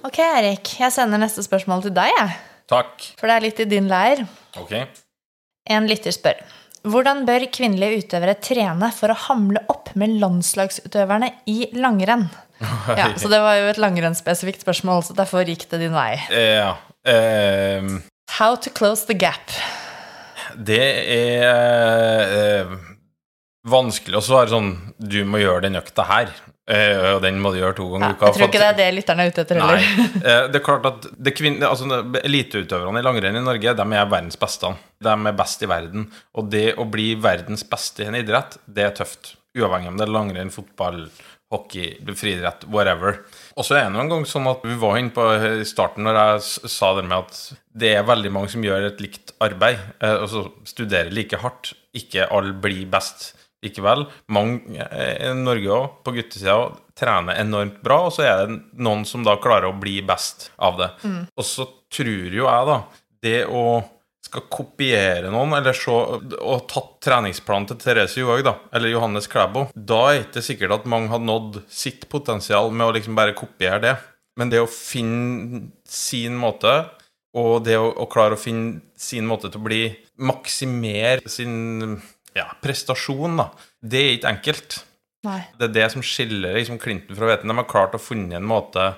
Ok, 0.03 0.18
Erik. 0.20 0.74
Jeg 0.82 0.91
sender 0.97 1.22
neste 1.22 1.45
spørsmål 1.45 1.86
til 1.86 1.93
deg, 1.95 2.09
jeg. 2.18 2.34
Takk. 2.74 3.05
For 3.22 3.30
det 3.30 3.38
er 3.38 3.45
litt 3.45 3.61
i 3.64 3.70
din 3.70 3.88
leir. 3.91 4.26
Ok. 4.57 4.74
En 5.78 5.86
lytter 5.88 6.11
spør 6.18 6.41
hvordan 6.84 7.24
bør 7.28 7.46
kvinnelige 7.54 8.04
utøvere 8.04 8.36
trene 8.44 8.90
for 8.96 9.14
å 9.14 9.20
hamle 9.28 9.62
opp 9.72 9.94
med 10.00 10.18
landslagsutøverne 10.22 11.32
i 11.50 11.70
langrenn? 11.78 12.30
Ja, 13.00 13.10
så 13.20 13.28
Det 13.32 13.42
var 13.44 13.58
jo 13.60 13.70
et 13.74 13.80
langrennsspesifikt 13.82 14.64
spørsmål, 14.64 15.04
så 15.04 15.16
derfor 15.18 15.48
gikk 15.48 15.66
det 15.72 15.82
din 15.82 15.96
vei. 15.96 16.16
Ja. 16.32 16.76
Um, 17.04 17.98
How 18.38 18.56
to 18.56 18.72
close 18.72 19.08
the 19.10 19.18
gap. 19.18 19.52
det 20.56 20.86
er 21.12 22.64
uh, 22.64 22.76
vanskelig 23.68 24.20
å 24.20 24.24
svare 24.24 24.52
sånn 24.54 24.70
Du 25.00 25.24
må 25.28 25.42
gjøre 25.42 25.66
den 25.66 25.80
økta 25.80 26.06
her, 26.08 26.32
og 27.16 27.20
den 27.26 27.41
må 27.43 27.51
du 27.51 27.57
gjøre 27.59 27.76
to 27.76 27.89
ganger 27.91 28.05
i 28.05 28.09
jeg 28.14 28.18
uka. 28.22 28.30
tror 28.38 28.47
ikke 28.47 28.61
det 28.61 28.68
er 28.70 28.78
det 28.78 28.88
lytterne 28.95 29.26
er 29.26 29.32
ute 29.34 29.43
etter 29.43 29.59
heller. 29.59 29.88
Eh, 30.24 30.45
Det 30.53 30.59
er 30.61 30.64
klart 30.64 30.86
at 30.88 31.07
altså, 31.68 31.99
eliteutøverne 32.24 33.01
i 33.01 33.03
langrenn 33.03 33.36
i 33.36 33.43
Norge 33.43 33.74
de 33.76 33.88
er 33.99 34.07
verdens 34.14 34.39
beste. 34.39 34.72
De 35.03 35.11
er 35.11 35.36
best 35.36 35.66
i 35.66 35.68
verden. 35.68 36.07
Og 36.39 36.47
det 36.53 36.70
å 36.80 36.86
bli 36.89 37.14
verdens 37.20 37.66
beste 37.68 38.05
i 38.05 38.07
en 38.07 38.16
idrett, 38.16 38.55
det 38.66 38.88
er 38.88 38.95
tøft. 39.01 39.36
Uavhengig 39.59 39.91
om 39.91 39.99
det 39.99 40.07
er 40.07 40.14
langrenn, 40.16 40.49
fotball, 40.55 41.03
hockey, 41.53 41.97
friidrett, 42.18 42.64
whatever. 42.74 43.20
Og 43.59 43.68
så 43.68 43.76
er 43.78 43.91
det 43.91 43.99
en 44.01 44.09
gang 44.09 44.24
sånn 44.26 44.47
at 44.49 44.64
vi 44.66 44.80
var 44.82 44.97
inne 44.97 45.14
på 45.14 45.28
i 45.59 45.68
starten 45.68 46.07
når 46.07 46.18
jeg 46.22 46.72
sa 46.74 46.93
det 46.97 47.03
med 47.05 47.20
at 47.20 47.59
det 47.78 47.91
er 47.99 48.07
veldig 48.07 48.32
mange 48.34 48.49
som 48.49 48.64
gjør 48.66 48.88
et 48.88 49.03
likt 49.03 49.36
arbeid, 49.43 49.78
altså 50.01 50.47
studerer 50.66 51.11
like 51.14 51.38
hardt. 51.43 51.76
Ikke 51.93 52.26
alle 52.34 52.55
blir 52.57 52.88
best 52.89 53.34
likevel. 53.64 54.05
Mange 54.34 54.86
eh, 54.86 55.30
i 55.30 55.34
Norge 55.39 55.72
òg, 55.74 55.88
på 56.05 56.16
guttesida, 56.18 56.57
trener 56.99 57.39
enormt 57.41 57.80
bra, 57.86 58.03
og 58.07 58.14
så 58.16 58.28
er 58.28 58.43
det 58.43 58.59
noen 58.84 59.07
som 59.09 59.26
da 59.26 59.39
klarer 59.41 59.72
å 59.72 59.80
bli 59.80 59.97
best 60.05 60.51
av 60.61 60.78
det. 60.82 60.91
Og 61.34 61.47
så 61.47 61.66
tror 61.93 62.38
jo 62.38 62.45
jeg, 62.45 62.70
da, 62.70 62.80
det 63.24 63.39
å 63.49 63.66
skal 64.34 64.45
kopiere 64.49 65.30
noen, 65.34 65.53
eller 65.57 65.76
så 65.78 65.97
Og 66.18 66.64
tatt 66.72 66.95
treningsplanen 67.03 67.68
til 67.70 67.80
Therese 67.82 68.22
Johaug, 68.22 68.43
da, 68.47 68.55
eller 68.74 68.93
Johannes 68.93 69.28
Klæbo, 69.30 69.68
da 69.76 69.99
er 70.09 70.16
det 70.22 70.26
ikke 70.30 70.45
sikkert 70.47 70.78
at 70.80 70.89
mange 70.89 71.11
har 71.11 71.22
nådd 71.22 71.61
sitt 71.72 72.07
potensial 72.09 72.72
med 72.72 72.88
å 72.88 72.95
liksom 72.95 73.18
bare 73.20 73.36
kopiere 73.38 73.82
det. 73.84 73.93
Men 74.39 74.49
det 74.49 74.64
å 74.64 74.70
finne 74.70 75.68
sin 75.86 76.38
måte, 76.39 76.72
og 77.38 77.66
det 77.68 77.78
å, 77.78 77.91
å 77.91 78.09
klare 78.09 78.38
å 78.38 78.41
finne 78.41 78.82
sin 78.97 79.28
måte 79.30 79.51
til 79.51 79.61
å 79.61 79.68
bli 79.68 79.84
Maksimere 80.24 81.30
sin 81.30 81.97
ja, 82.38 82.48
prestasjon, 82.64 83.38
da, 83.40 83.50
det 83.82 84.02
er 84.02 84.14
ikke 84.18 84.32
enkelt. 84.34 84.80
Nei. 85.24 85.40
Det 85.60 85.70
er 85.70 85.76
det 85.78 85.86
som 85.94 86.04
skiller 86.04 86.58
liksom 86.58 86.80
Clinton 86.82 87.16
fra 87.16 87.30
Veten. 87.32 87.48
De 87.52 87.56
har 87.56 87.70
klart 87.70 87.96
å 87.96 88.02
funne 88.02 88.36
en 88.40 88.48
måte 88.50 88.90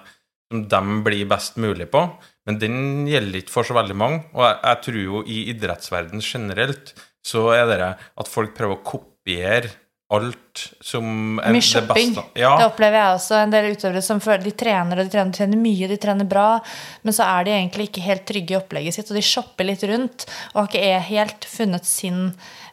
som 0.50 0.64
de 0.70 0.82
blir 1.06 1.26
best 1.30 1.58
mulig 1.62 1.88
på, 1.94 2.02
men 2.46 2.60
den 2.62 3.06
gjelder 3.10 3.42
ikke 3.42 3.54
for 3.54 3.68
så 3.68 3.76
veldig 3.78 3.98
mange. 3.98 4.24
Og 4.34 4.44
jeg, 4.46 4.58
jeg 4.64 4.82
tror 4.88 5.00
jo 5.04 5.24
i 5.26 5.40
idrettsverden 5.54 6.22
generelt 6.26 6.94
så 7.26 7.48
er 7.56 7.66
det 7.72 7.92
at 7.98 8.30
folk 8.30 8.54
prøver 8.58 8.78
å 8.78 8.86
kopiere 8.86 9.72
alt 10.14 10.68
som 10.86 11.06
Mye 11.40 11.50
det 11.58 11.62
shopping. 11.66 12.12
beste. 12.14 12.24
Ja, 12.38 12.52
Det 12.62 12.68
opplever 12.70 13.00
jeg 13.00 13.16
også. 13.18 13.40
En 13.42 13.54
del 13.56 13.72
utøvere 13.74 14.04
som 14.06 14.20
føler 14.22 14.44
de 14.46 14.52
trener, 14.54 15.00
og 15.02 15.08
de 15.08 15.14
trener, 15.16 15.32
de 15.34 15.38
trener 15.40 15.58
mye, 15.62 15.88
de 15.90 15.98
trener 15.98 16.28
bra, 16.30 16.50
men 17.02 17.16
så 17.18 17.26
er 17.26 17.48
de 17.48 17.56
egentlig 17.56 17.88
ikke 17.90 18.04
helt 18.06 18.26
trygge 18.30 18.54
i 18.54 18.60
opplegget 18.60 19.00
sitt, 19.00 19.10
og 19.10 19.18
de 19.18 19.26
shopper 19.26 19.66
litt 19.66 19.82
rundt 19.90 20.28
og 20.54 20.60
har 20.62 20.70
ikke 20.70 21.02
helt 21.10 21.50
funnet 21.50 21.90
sin 21.90 22.22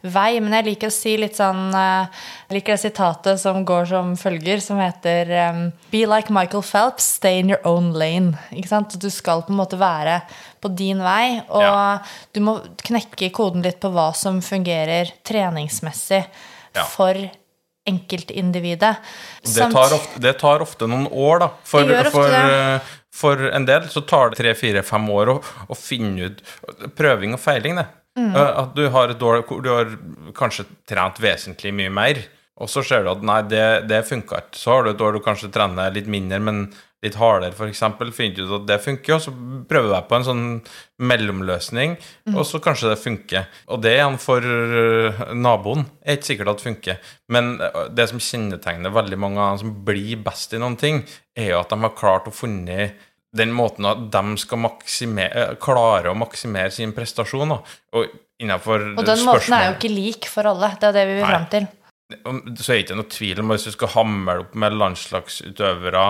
vei. 0.02 0.40
Men 0.40 0.52
jeg 0.58 0.66
liker 0.70 0.90
å 0.90 0.94
si 0.94 1.16
litt 1.20 1.36
sånn 1.38 1.72
eh, 1.74 2.06
Jeg 2.48 2.56
liker 2.58 2.74
det 2.76 2.82
sitatet 2.82 3.40
som 3.40 3.64
går 3.68 3.86
som 3.90 4.14
følger, 4.18 4.60
som 4.60 4.78
heter 4.82 5.30
um, 5.50 5.60
Be 5.92 6.04
like 6.06 6.32
Michael 6.32 6.62
Phelps, 6.66 7.04
stay 7.20 7.38
in 7.40 7.50
your 7.52 7.60
own 7.68 7.92
lane. 7.92 8.36
Ikke 8.52 8.68
sant? 8.72 8.96
Du 9.00 9.08
skal 9.10 9.42
på 9.46 9.52
en 9.54 9.60
måte 9.60 9.78
være 9.80 10.20
på 10.62 10.70
din 10.78 10.98
vei, 11.02 11.42
og 11.48 11.62
Ja. 11.62 11.98
du 12.34 12.40
må 12.40 12.58
knekke 12.86 13.30
koden 13.34 13.62
litt 13.62 13.80
på 13.82 13.90
hva 13.92 14.10
som 14.14 14.40
fungerer 14.40 15.10
treningsmessig 15.26 16.24
Ja. 16.74 16.84
for 16.84 17.14
enkeltindividet. 17.86 18.96
det 19.42 19.70
tar, 19.72 19.94
ofte, 19.94 20.20
det 20.22 20.32
tar 20.38 20.62
ofte 20.62 20.86
noen 20.86 21.08
år, 21.10 21.38
da. 21.42 21.48
For, 21.64 21.82
Det 21.82 21.96
gjør 21.96 22.06
ofte 22.06 22.12
for, 22.12 22.30
det. 22.30 22.52
eh, 22.52 22.92
for 23.12 23.42
en 23.50 23.64
del 23.66 23.88
så 23.90 24.02
tar 24.06 24.30
det 24.30 24.38
tre, 24.38 24.54
fire, 24.54 24.82
fem 24.86 25.08
år 25.10 25.32
å, 25.34 25.34
å 25.68 25.76
finne 25.76 26.30
ut 26.30 26.42
Prøving 26.96 27.34
og 27.34 27.40
feiling, 27.42 27.76
det. 27.80 27.86
Mm. 28.18 28.34
Eh, 28.36 28.52
At 28.62 28.74
du 28.76 28.88
har 28.92 29.14
år 29.16 29.42
du 29.64 29.70
har 29.72 29.92
kanskje 30.36 30.66
trent 30.88 31.20
vesentlig 31.22 31.72
mye 31.74 31.90
mer, 31.90 32.18
og 32.60 32.68
så 32.68 32.82
ser 32.84 33.02
du 33.06 33.10
at 33.14 33.22
nei, 33.24 33.40
det, 33.48 33.88
det 33.88 34.02
funka 34.06 34.36
ikke. 34.42 34.58
Så 34.60 34.70
har 34.74 34.82
du 34.84 34.90
et 34.92 35.00
år 35.00 35.16
du 35.16 35.20
kanskje 35.24 35.48
trener 35.50 35.90
litt 35.94 36.06
mindre, 36.06 36.38
men 36.38 36.66
litt 37.02 37.16
hardere, 37.18 37.50
f.eks. 37.56 37.80
Finner 38.14 38.36
du 38.36 38.42
ut 38.44 38.52
at 38.60 38.66
det 38.68 38.76
funker, 38.84 39.16
og 39.16 39.22
så 39.24 39.32
prøver 39.66 39.88
du 39.88 39.94
deg 39.96 40.04
på 40.06 40.18
en 40.20 40.26
sånn 40.28 40.44
mellomløsning, 41.02 41.96
Mm. 42.28 42.36
og 42.36 42.44
så 42.46 42.60
kanskje 42.62 42.90
det 42.92 42.98
funker. 43.02 43.46
Og 43.68 43.80
det 43.82 43.96
igjen 43.96 44.18
for 44.22 44.40
øh, 44.44 45.32
naboen 45.34 45.86
er 46.04 46.16
ikke 46.16 46.28
sikkert 46.30 46.48
at 46.52 46.60
det 46.60 46.66
funker. 46.68 47.00
Men 47.28 47.60
øh, 47.60 47.88
det 47.90 48.08
som 48.12 48.18
kjennetegner 48.22 48.94
veldig 48.94 49.18
mange 49.18 49.40
av 49.40 49.56
dem 49.56 49.58
som 49.64 49.84
blir 49.84 50.22
best 50.22 50.52
i 50.54 50.58
noen 50.62 50.76
ting, 50.78 51.02
er 51.36 51.50
jo 51.52 51.60
at 51.60 51.70
de 51.72 51.80
har 51.82 51.96
klart 51.98 52.28
å 52.30 52.34
funne 52.36 52.92
den 53.32 53.52
måten 53.56 53.86
at 53.88 54.02
de 54.12 54.36
skal 54.40 54.60
maksimere, 54.60 55.46
klare 55.62 56.12
å 56.12 56.18
maksimere 56.18 56.72
sin 56.74 56.92
prestasjon. 56.96 57.54
Da. 57.54 57.76
Og 57.96 58.12
innenfor 58.42 58.90
Og 58.92 59.06
den 59.08 59.24
måten 59.24 59.56
er 59.56 59.70
jo 59.70 59.78
ikke 59.78 59.92
lik 59.92 60.28
for 60.28 60.50
alle. 60.50 60.74
Det 60.80 60.90
er 60.90 60.98
det 60.98 61.06
vi 61.08 61.16
vil 61.18 61.30
fram 61.30 61.48
til. 61.52 61.68
så 62.12 62.72
er 62.72 62.76
det 62.76 62.84
ikke 62.84 63.00
noe 63.00 63.12
tvil 63.16 63.40
om 63.40 63.54
hvis 63.54 63.68
du 63.68 63.72
skal 63.72 63.94
hamle 63.94 64.38
opp 64.44 64.56
med 64.60 64.76
landslagsutøvere 64.76 66.06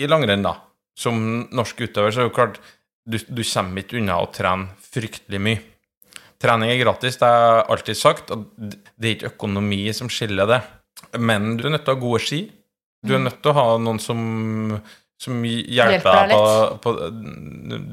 i 0.00 0.08
langrenn, 0.08 0.46
da, 0.46 0.54
som 0.96 1.18
norsk 1.52 1.82
utøver, 1.84 2.14
så 2.14 2.22
er 2.22 2.24
det 2.24 2.30
jo 2.30 2.36
klart 2.38 2.60
du, 3.04 3.18
du 3.18 3.42
kommer 3.44 3.82
ikke 3.82 3.98
unna 4.00 4.16
å 4.22 4.30
trene 4.32 4.72
fryktelig 4.94 5.40
mye. 5.44 5.60
Trening 6.40 6.72
er 6.72 6.80
gratis, 6.80 7.18
det 7.20 7.28
har 7.28 7.42
jeg 7.50 7.64
alltid 7.74 7.98
sagt, 8.00 8.30
og 8.32 8.46
det 8.56 9.08
er 9.10 9.16
ikke 9.16 9.32
økonomi 9.34 9.82
som 9.92 10.08
skiller 10.08 10.48
det. 10.48 10.60
Men 11.20 11.58
du 11.58 11.66
er 11.66 11.74
nødt 11.74 11.84
til 11.84 11.92
å 11.92 11.98
ha 11.98 12.00
gode 12.00 12.22
ski. 12.24 12.40
Du 13.04 13.12
er 13.16 13.20
nødt 13.20 13.42
til 13.44 13.52
å 13.52 13.56
ha 13.56 13.66
noen 13.80 14.00
som, 14.00 14.20
som 15.20 15.42
hjelper 15.44 15.92
Hjelper 15.92 16.30
deg 16.30 16.80
på, 16.80 16.92
på 16.94 16.94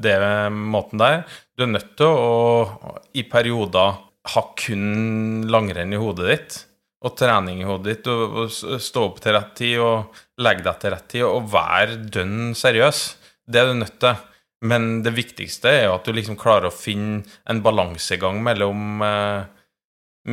det 0.04 0.18
måten 0.54 1.02
der. 1.02 1.20
Du 1.56 1.66
er 1.66 1.74
nødt 1.74 1.92
til 1.98 2.08
å 2.08 2.94
i 3.12 3.26
perioder 3.28 4.00
ha 4.28 4.42
kun 4.58 5.44
langrenn 5.48 5.92
i 5.92 6.00
hodet 6.00 6.30
ditt 6.32 6.58
og 7.06 7.14
trening 7.14 7.60
i 7.62 7.66
hodet 7.68 7.92
ditt, 7.92 8.08
og 8.10 8.50
stå 8.50 9.04
opp 9.06 9.20
til 9.22 9.36
rett 9.36 9.52
tid 9.58 9.76
og 9.82 10.16
legge 10.42 10.64
deg 10.66 10.80
til 10.82 10.94
rett 10.94 11.06
tid, 11.12 11.26
og 11.28 11.46
være 11.52 12.00
dønn 12.10 12.56
seriøs. 12.58 13.02
Det 13.46 13.60
er 13.60 13.70
du 13.70 13.78
nødt 13.78 14.00
til. 14.02 14.24
Men 14.66 14.88
det 15.04 15.12
viktigste 15.14 15.70
er 15.70 15.84
jo 15.86 15.94
at 15.94 16.08
du 16.08 16.10
liksom 16.16 16.38
klarer 16.38 16.66
å 16.66 16.74
finne 16.74 17.20
en 17.46 17.60
balansegang 17.62 18.40
mellom 18.42 19.04
eh, 19.06 19.46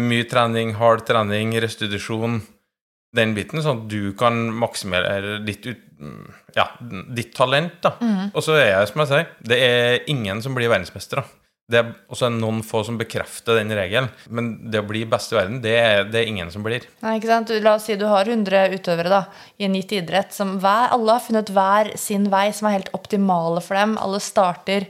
mye 0.02 0.26
trening, 0.32 0.74
hard 0.80 1.06
trening, 1.06 1.54
restitusjon, 1.62 2.40
den 3.16 3.34
biten, 3.38 3.64
sånn 3.64 3.84
at 3.84 3.88
du 3.92 4.12
kan 4.20 4.46
maksimere 4.56 5.40
ditt, 5.46 5.66
ut, 5.66 5.82
ja, 6.56 6.68
ditt 7.16 7.34
talent. 7.38 7.80
da. 7.86 7.96
Og 8.34 8.44
så 8.46 8.60
er 8.60 8.72
jeg, 8.74 8.92
som 8.92 9.04
jeg 9.04 9.12
sier, 9.12 9.34
det 9.52 9.60
er 9.64 9.98
ingen 10.12 10.44
som 10.46 10.58
blir 10.58 10.72
verdensmestere. 10.72 11.26
Det 11.66 11.80
er 11.80 11.88
også 12.14 12.28
noen 12.30 12.60
få 12.62 12.84
som 12.86 12.98
bekrefter 13.00 13.58
den 13.58 13.74
regelen. 13.74 14.12
Men 14.30 14.52
det 14.70 14.84
å 14.84 14.86
bli 14.86 15.02
best 15.10 15.34
i 15.34 15.40
verden, 15.40 15.64
det 15.64 15.74
er 15.80 16.04
det 16.06 16.20
er 16.20 16.30
ingen 16.30 16.52
som 16.54 16.62
blir. 16.66 16.86
Nei, 17.02 17.16
ikke 17.18 17.32
sant? 17.32 17.54
La 17.66 17.74
oss 17.80 17.88
si 17.90 17.96
du 17.98 18.06
har 18.06 18.30
100 18.30 18.76
utøvere 18.76 19.10
da, 19.10 19.24
i 19.58 19.66
en 19.66 19.78
gitt 19.80 19.96
idrett. 19.98 20.36
Som 20.36 20.60
hver, 20.62 20.92
alle 20.94 21.16
har 21.16 21.24
funnet 21.26 21.50
hver 21.56 21.96
sin 21.98 22.30
vei 22.30 22.52
som 22.54 22.70
er 22.70 22.78
helt 22.78 22.94
optimale 22.94 23.64
for 23.66 23.80
dem. 23.80 23.98
Alle 23.98 24.22
starter 24.22 24.86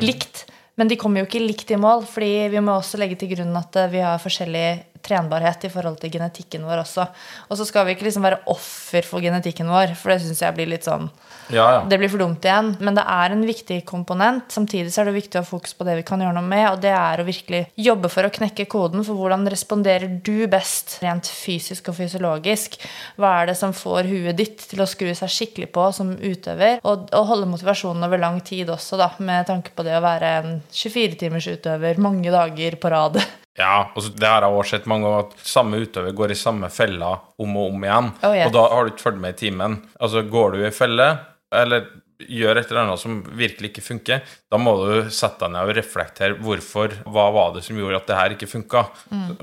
likt. 0.00 0.46
Men 0.78 0.88
de 0.88 0.96
kommer 0.96 1.20
jo 1.20 1.26
ikke 1.26 1.42
likt 1.42 1.72
i 1.74 1.80
mål, 1.80 2.04
fordi 2.06 2.48
vi 2.52 2.60
må 2.62 2.76
også 2.78 3.00
legge 3.00 3.18
til 3.18 3.32
grunn 3.32 3.56
at 3.58 3.76
eh, 3.80 3.90
vi 3.90 4.02
har 4.04 4.20
forskjellig 4.22 4.66
trenbarhet 5.04 5.64
i 5.66 5.70
forhold 5.72 5.98
til 6.02 6.12
genetikken 6.12 6.66
vår 6.66 6.82
også. 6.82 7.06
Og 7.48 7.58
så 7.58 7.66
skal 7.68 7.86
vi 7.86 7.96
ikke 7.96 8.08
liksom 8.08 8.26
være 8.26 8.42
offer 8.50 9.06
for 9.06 9.24
genetikken 9.24 9.70
vår, 9.70 9.94
for 9.98 10.12
det 10.12 10.20
syns 10.24 10.42
jeg 10.44 10.56
blir 10.56 10.70
litt 10.70 10.86
sånn 10.88 11.08
Ja, 11.48 11.64
ja. 11.72 11.80
det 11.88 11.96
blir 12.00 12.10
for 12.12 12.20
dumt 12.20 12.44
igjen. 12.44 12.74
Men 12.84 12.98
det 12.98 13.04
er 13.08 13.34
en 13.34 13.44
viktig 13.48 13.80
komponent. 13.88 14.50
Samtidig 14.52 14.92
så 14.92 15.02
er 15.02 15.10
det 15.10 15.16
viktig 15.18 15.40
å 15.40 15.44
ha 15.44 15.48
fokus 15.48 15.74
på 15.76 15.86
det 15.88 15.98
vi 16.00 16.06
kan 16.08 16.20
gjøre 16.22 16.36
noe 16.36 16.44
med, 16.44 16.66
og 16.70 16.82
det 16.84 16.92
er 16.92 17.22
å 17.22 17.26
virkelig 17.28 17.62
jobbe 17.88 18.10
for 18.12 18.28
å 18.28 18.32
knekke 18.34 18.68
koden 18.70 19.04
for 19.06 19.18
hvordan 19.18 19.48
responderer 19.48 20.18
du 20.24 20.46
best 20.50 20.98
rent 21.04 21.30
fysisk 21.30 21.90
og 21.92 21.98
fysiologisk. 22.00 22.78
Hva 23.16 23.34
er 23.40 23.52
det 23.52 23.58
som 23.60 23.74
får 23.76 24.10
huet 24.10 24.38
ditt 24.38 24.68
til 24.70 24.84
å 24.84 24.88
skru 24.88 25.10
seg 25.16 25.32
skikkelig 25.32 25.70
på 25.74 25.88
som 25.96 26.14
utøver, 26.16 26.82
og, 26.84 27.08
og 27.16 27.28
holde 27.32 27.50
motivasjonen 27.50 28.04
over 28.08 28.20
lang 28.20 28.40
tid 28.44 28.70
også, 28.74 29.00
da, 29.00 29.12
med 29.18 29.48
tanke 29.48 29.74
på 29.74 29.86
det 29.86 29.96
å 29.96 30.04
være 30.04 30.32
en 30.42 30.56
24-timers 30.68 31.50
utøver 31.56 32.02
mange 32.02 32.32
dager 32.34 32.78
på 32.80 32.92
rad. 32.92 33.20
Ja, 33.58 33.90
og 33.90 34.04
det 34.04 34.16
det 34.22 34.28
har 34.30 34.44
jeg 34.46 34.54
også 34.54 34.76
sett 34.76 34.90
mange 34.90 35.08
ganger, 35.08 35.26
at 35.26 35.48
samme 35.50 35.80
utøver 35.82 36.14
går 36.16 36.34
i 36.34 36.38
samme 36.38 36.70
fella 36.70 37.14
om 37.42 37.56
og 37.58 37.72
om 37.72 37.86
igjen. 37.88 38.12
Oh, 38.22 38.34
yes. 38.36 38.46
Og 38.46 38.54
da 38.54 38.66
har 38.70 38.84
du 38.84 38.92
ikke 38.92 39.06
fulgt 39.08 39.24
med 39.24 39.34
i 39.34 39.40
timen. 39.46 39.80
Altså, 39.98 40.22
går 40.22 40.54
du 40.54 40.62
i 40.62 40.74
felle, 40.74 41.08
eller 41.54 41.88
gjør 42.18 42.58
et 42.58 42.70
eller 42.70 42.82
annet 42.82 43.02
som 43.02 43.20
virkelig 43.38 43.70
ikke 43.70 43.84
funker, 43.84 44.24
da 44.50 44.58
må 44.58 44.72
du 44.80 45.10
sette 45.14 45.44
deg 45.44 45.52
ned 45.54 45.70
og 45.70 45.76
reflektere 45.78 46.38
hvorfor, 46.42 46.96
hva 47.06 47.28
var 47.34 47.52
det 47.54 47.62
som 47.66 47.78
gjorde 47.78 48.00
at 48.00 48.08
det 48.10 48.16
her 48.18 48.34
ikke 48.34 48.50
funka, 48.50 48.82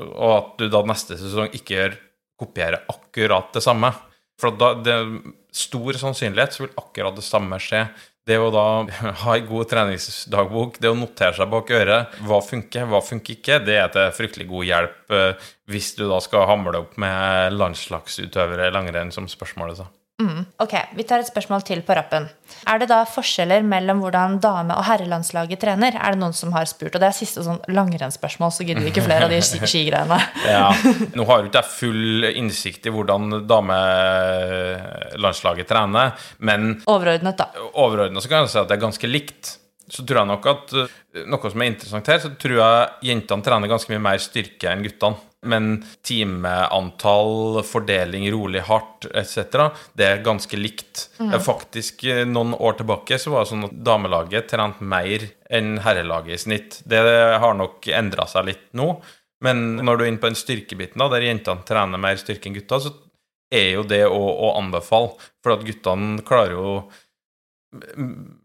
og 0.09 0.33
at 0.33 0.49
du 0.59 0.67
da 0.71 0.81
neste 0.87 1.15
sesong 1.19 1.55
ikke 1.55 1.77
gjør, 1.77 1.95
kopierer 2.35 2.83
akkurat 2.91 3.53
det 3.55 3.63
samme. 3.63 3.93
For 4.41 4.51
da, 4.59 4.73
det 4.83 4.91
er 4.91 5.13
stor 5.55 5.95
sannsynlighet 6.01 6.51
så 6.51 6.65
vil 6.65 6.73
akkurat 6.81 7.15
det 7.15 7.23
samme 7.23 7.59
skje. 7.63 7.85
Det 8.25 8.37
å 8.41 8.47
da 8.53 8.65
ha 9.23 9.35
en 9.37 9.49
god 9.49 9.69
treningsdagbok, 9.69 10.79
det 10.81 10.89
å 10.89 10.97
notere 10.97 11.37
seg 11.37 11.51
bak 11.51 11.69
øret 11.77 12.15
hva 12.25 12.39
funker, 12.41 12.87
hva 12.89 13.03
funker 13.05 13.37
ikke, 13.37 13.59
det 13.67 13.77
er 13.81 13.91
til 13.93 14.15
fryktelig 14.17 14.49
god 14.49 14.69
hjelp 14.71 15.13
eh, 15.13 15.51
hvis 15.69 15.91
du 15.99 16.07
da 16.09 16.17
skal 16.23 16.49
hamle 16.49 16.81
opp 16.85 16.97
med 17.01 17.53
landslagsutøvere 17.59 18.69
i 18.69 18.73
langrenn, 18.73 19.13
som 19.13 19.29
spørsmålet 19.29 19.83
sa. 19.83 19.89
Ok, 20.63 20.71
vi 20.95 21.03
tar 21.03 21.19
et 21.19 21.27
spørsmål 21.27 21.59
til 21.67 21.81
på 21.83 21.91
rappen. 21.97 22.23
Er 22.71 22.79
det 22.79 22.85
da 22.87 23.01
forskjeller 23.09 23.59
mellom 23.67 23.99
hvordan 23.99 24.37
dame- 24.39 24.71
og 24.79 24.85
herrelandslaget 24.87 25.59
trener? 25.59 25.91
Er 25.99 26.15
det 26.15 26.21
noen 26.21 26.31
som 26.33 26.53
har 26.55 26.63
spurt? 26.71 26.95
Og 26.95 27.01
det 27.03 27.09
er 27.09 27.17
siste 27.17 27.43
sånn 27.43 27.59
langrennsspørsmål, 27.67 28.47
så 28.55 28.63
gidder 28.63 28.79
vi 28.85 28.93
ikke 28.93 29.03
flere 29.03 29.27
av 29.27 29.33
de 29.33 29.41
skigreiene. 29.49 30.15
Ja, 30.47 30.71
Nå 31.19 31.25
har 31.27 31.43
jo 31.43 31.49
ikke 31.49 31.59
jeg 31.59 31.67
full 31.73 32.23
innsikt 32.31 32.87
i 32.87 32.93
hvordan 32.95 33.43
damelandslaget 33.49 35.67
trener, 35.67 36.15
men 36.39 36.79
Overordnet, 36.87 37.35
da. 37.43 37.51
overordnet 37.75 38.23
så 38.23 38.31
kan 38.31 38.45
jeg 38.45 38.53
si 38.55 38.59
at 38.63 38.71
det 38.71 38.77
er 38.79 38.85
ganske 38.87 39.07
likt. 39.11 39.57
Så 39.91 40.01
tror 40.07 40.23
jeg 40.23 40.31
nok 40.31 40.45
at 40.49 40.71
uh, 40.79 40.87
noe 41.29 41.49
som 41.51 41.61
er 41.61 41.69
interessant 41.75 42.07
her, 42.09 42.17
så 42.23 42.31
tror 42.41 42.55
jeg 42.57 42.89
jentene 43.11 43.43
trener 43.45 43.67
ganske 43.69 43.91
mye 43.91 44.01
mer 44.07 44.17
styrke 44.23 44.71
enn 44.71 44.81
guttene. 44.87 45.19
Men 45.45 45.85
timeantall, 46.05 47.61
fordeling 47.67 48.27
rolig 48.33 48.63
hardt 48.67 49.07
etc., 49.11 49.69
det 49.93 50.07
er 50.07 50.25
ganske 50.25 50.59
likt. 50.59 51.07
Mm. 51.19 51.35
Faktisk 51.45 52.03
eh, 52.09 52.23
noen 52.29 52.55
år 52.57 52.79
tilbake 52.79 53.19
så 53.21 53.33
var 53.33 53.45
det 53.45 53.53
sånn 53.53 53.69
at 53.69 53.77
damelaget 53.87 54.49
trente 54.51 54.83
mer 54.83 55.27
enn 55.53 55.77
herrelaget 55.85 56.35
i 56.35 56.43
snitt. 56.47 56.81
Det 56.89 57.01
har 57.41 57.57
nok 57.57 57.87
endra 57.93 58.27
seg 58.29 58.49
litt 58.51 58.67
nå. 58.77 58.93
Men 59.45 59.65
når 59.83 59.97
du 59.97 60.05
er 60.05 60.11
inne 60.11 60.23
på 60.23 60.31
den 60.31 60.39
styrkebiten, 60.39 61.01
da, 61.01 61.09
der 61.11 61.27
jentene 61.27 61.67
trener 61.67 62.01
mer 62.01 62.17
styrke 62.17 62.49
enn 62.49 62.57
gutta, 62.57 62.81
så 62.81 62.93
er 63.53 63.75
jo 63.75 63.87
det 63.87 64.05
å, 64.09 64.19
å 64.19 64.55
anbefale. 64.57 65.13
For 65.45 65.53
at 65.53 65.65
guttene 65.67 66.23
klarer 66.25 66.55
jo 66.57 66.69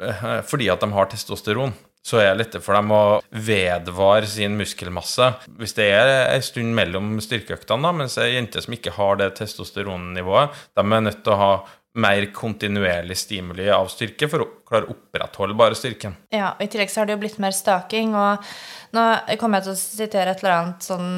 Eh, 0.00 0.40
fordi 0.46 0.68
at 0.72 0.82
de 0.82 0.90
har 0.94 1.08
testosteron, 1.10 1.72
så 2.06 2.20
er 2.20 2.30
det 2.30 2.38
lettere 2.40 2.64
for 2.64 2.76
dem 2.78 2.92
å 2.96 3.02
vedvare 3.30 4.28
sin 4.28 4.56
muskelmasse. 4.58 5.34
Hvis 5.60 5.76
det 5.76 5.90
er 5.92 6.12
en 6.22 6.44
stund 6.44 6.72
mellom 6.76 7.18
styrkeøktene, 7.22 7.84
da, 7.84 7.92
mens 7.96 8.16
ei 8.20 8.32
jente 8.34 8.62
som 8.64 8.76
ikke 8.76 8.94
har 8.96 9.20
det 9.20 9.34
testosteronnivået, 9.40 10.56
de 10.78 10.86
er 10.86 11.04
nødt 11.04 11.22
til 11.24 11.36
å 11.36 11.40
ha 11.40 11.52
mer 12.00 12.24
kontinuerlig 12.32 13.16
stimuli 13.18 13.66
av 13.74 13.88
styrke 13.90 14.28
for 14.30 14.44
å 14.44 14.48
klare 14.68 14.86
å 14.86 14.94
opprettholde 14.94 15.56
bare 15.58 15.74
styrken. 15.74 16.14
Ja, 16.30 16.52
og 16.54 16.62
I 16.62 16.70
tillegg 16.70 16.92
så 16.92 17.02
har 17.02 17.08
det 17.08 17.16
jo 17.16 17.22
blitt 17.24 17.40
mer 17.42 17.54
staking. 17.56 18.14
og 18.14 18.46
Nå 18.94 19.06
kommer 19.40 19.58
jeg 19.58 19.66
til 19.66 19.74
å 19.74 19.80
sitere 19.80 20.34
et 20.34 20.44
eller 20.44 20.56
annet 20.56 20.86
sånn 20.86 21.10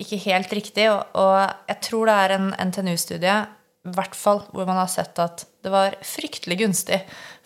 ikke 0.00 0.22
helt 0.24 0.52
riktig, 0.56 0.88
og, 0.92 1.04
og 1.20 1.68
jeg 1.68 1.82
tror 1.84 2.08
det 2.08 2.18
er 2.24 2.36
en 2.38 2.52
NTNU-studie 2.70 3.38
i 3.88 3.92
hvert 3.96 4.14
fall 4.14 4.42
hvor 4.52 4.66
man 4.68 4.76
har 4.76 4.90
sett 4.92 5.18
at 5.22 5.46
det 5.64 5.70
var 5.72 5.94
fryktelig 6.04 6.58
gunstig 6.60 6.98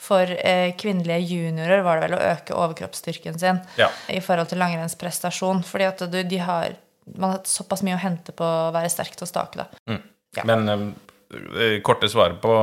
for 0.02 0.26
eh, 0.26 0.72
kvinnelige 0.78 1.28
juniorer 1.30 1.82
var 1.86 2.00
det 2.00 2.08
vel 2.08 2.16
å 2.18 2.24
øke 2.32 2.56
overkroppsstyrken 2.58 3.38
sin 3.38 3.60
Ja. 3.78 3.88
i 4.10 4.18
forhold 4.20 4.48
til 4.50 4.58
langrennsprestasjon. 4.58 5.62
Fordi 5.66 5.84
at 5.92 6.02
du, 6.10 6.22
de 6.22 6.38
har 6.42 6.74
man 7.18 7.34
har 7.34 7.40
såpass 7.44 7.82
mye 7.84 7.94
å 7.98 8.02
hente 8.02 8.32
på 8.32 8.44
å 8.44 8.72
være 8.74 8.88
sterk 8.90 9.14
til 9.14 9.26
å 9.26 9.30
stake. 9.30 9.60
da. 9.60 9.98
Ja. 10.36 10.44
Men 10.48 10.68
eh, 10.72 11.80
korte 11.86 12.08
svaret 12.10 12.40
på 12.42 12.54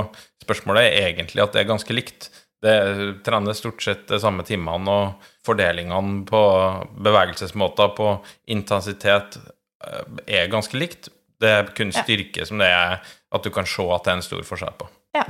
spørsmålet 0.43 0.87
er 0.91 1.11
egentlig 1.11 1.43
at 1.43 1.53
det 1.53 1.61
er 1.61 1.69
ganske 1.71 1.93
likt. 1.95 2.29
Det 2.61 2.75
trener 3.25 3.53
stort 3.57 3.81
sett 3.81 4.03
de 4.09 4.19
samme 4.21 4.43
timene, 4.45 4.89
og 4.91 5.29
fordelingene 5.47 6.25
på 6.29 6.41
bevegelsesmåter, 7.05 7.93
på 7.97 8.11
intensitet, 8.53 9.37
eh, 9.87 10.03
er 10.41 10.51
ganske 10.51 10.77
likt. 10.77 11.09
Det 11.41 11.49
er 11.49 11.71
kun 11.73 11.91
Ja. 11.93 12.03
styrke 12.03 12.45
som 12.45 12.57
det 12.61 12.67
er 12.67 12.99
at 13.31 13.43
du 13.43 13.51
kan 13.53 13.67
se 13.67 13.85
at 13.95 14.05
det 14.05 14.11
er 14.11 14.19
en 14.19 14.25
stor 14.25 14.43
forskjell 14.47 14.75
på. 14.79 14.89
Ja. 15.15 15.25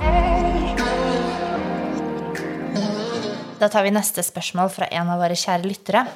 Da 3.62 3.68
tar 3.70 3.86
vi 3.86 3.94
neste 3.94 4.24
spørsmål 4.26 4.72
fra 4.74 4.88
en 4.90 5.10
av 5.12 5.20
våre 5.22 5.38
kjære 5.38 5.68
lyttere. 5.68 6.06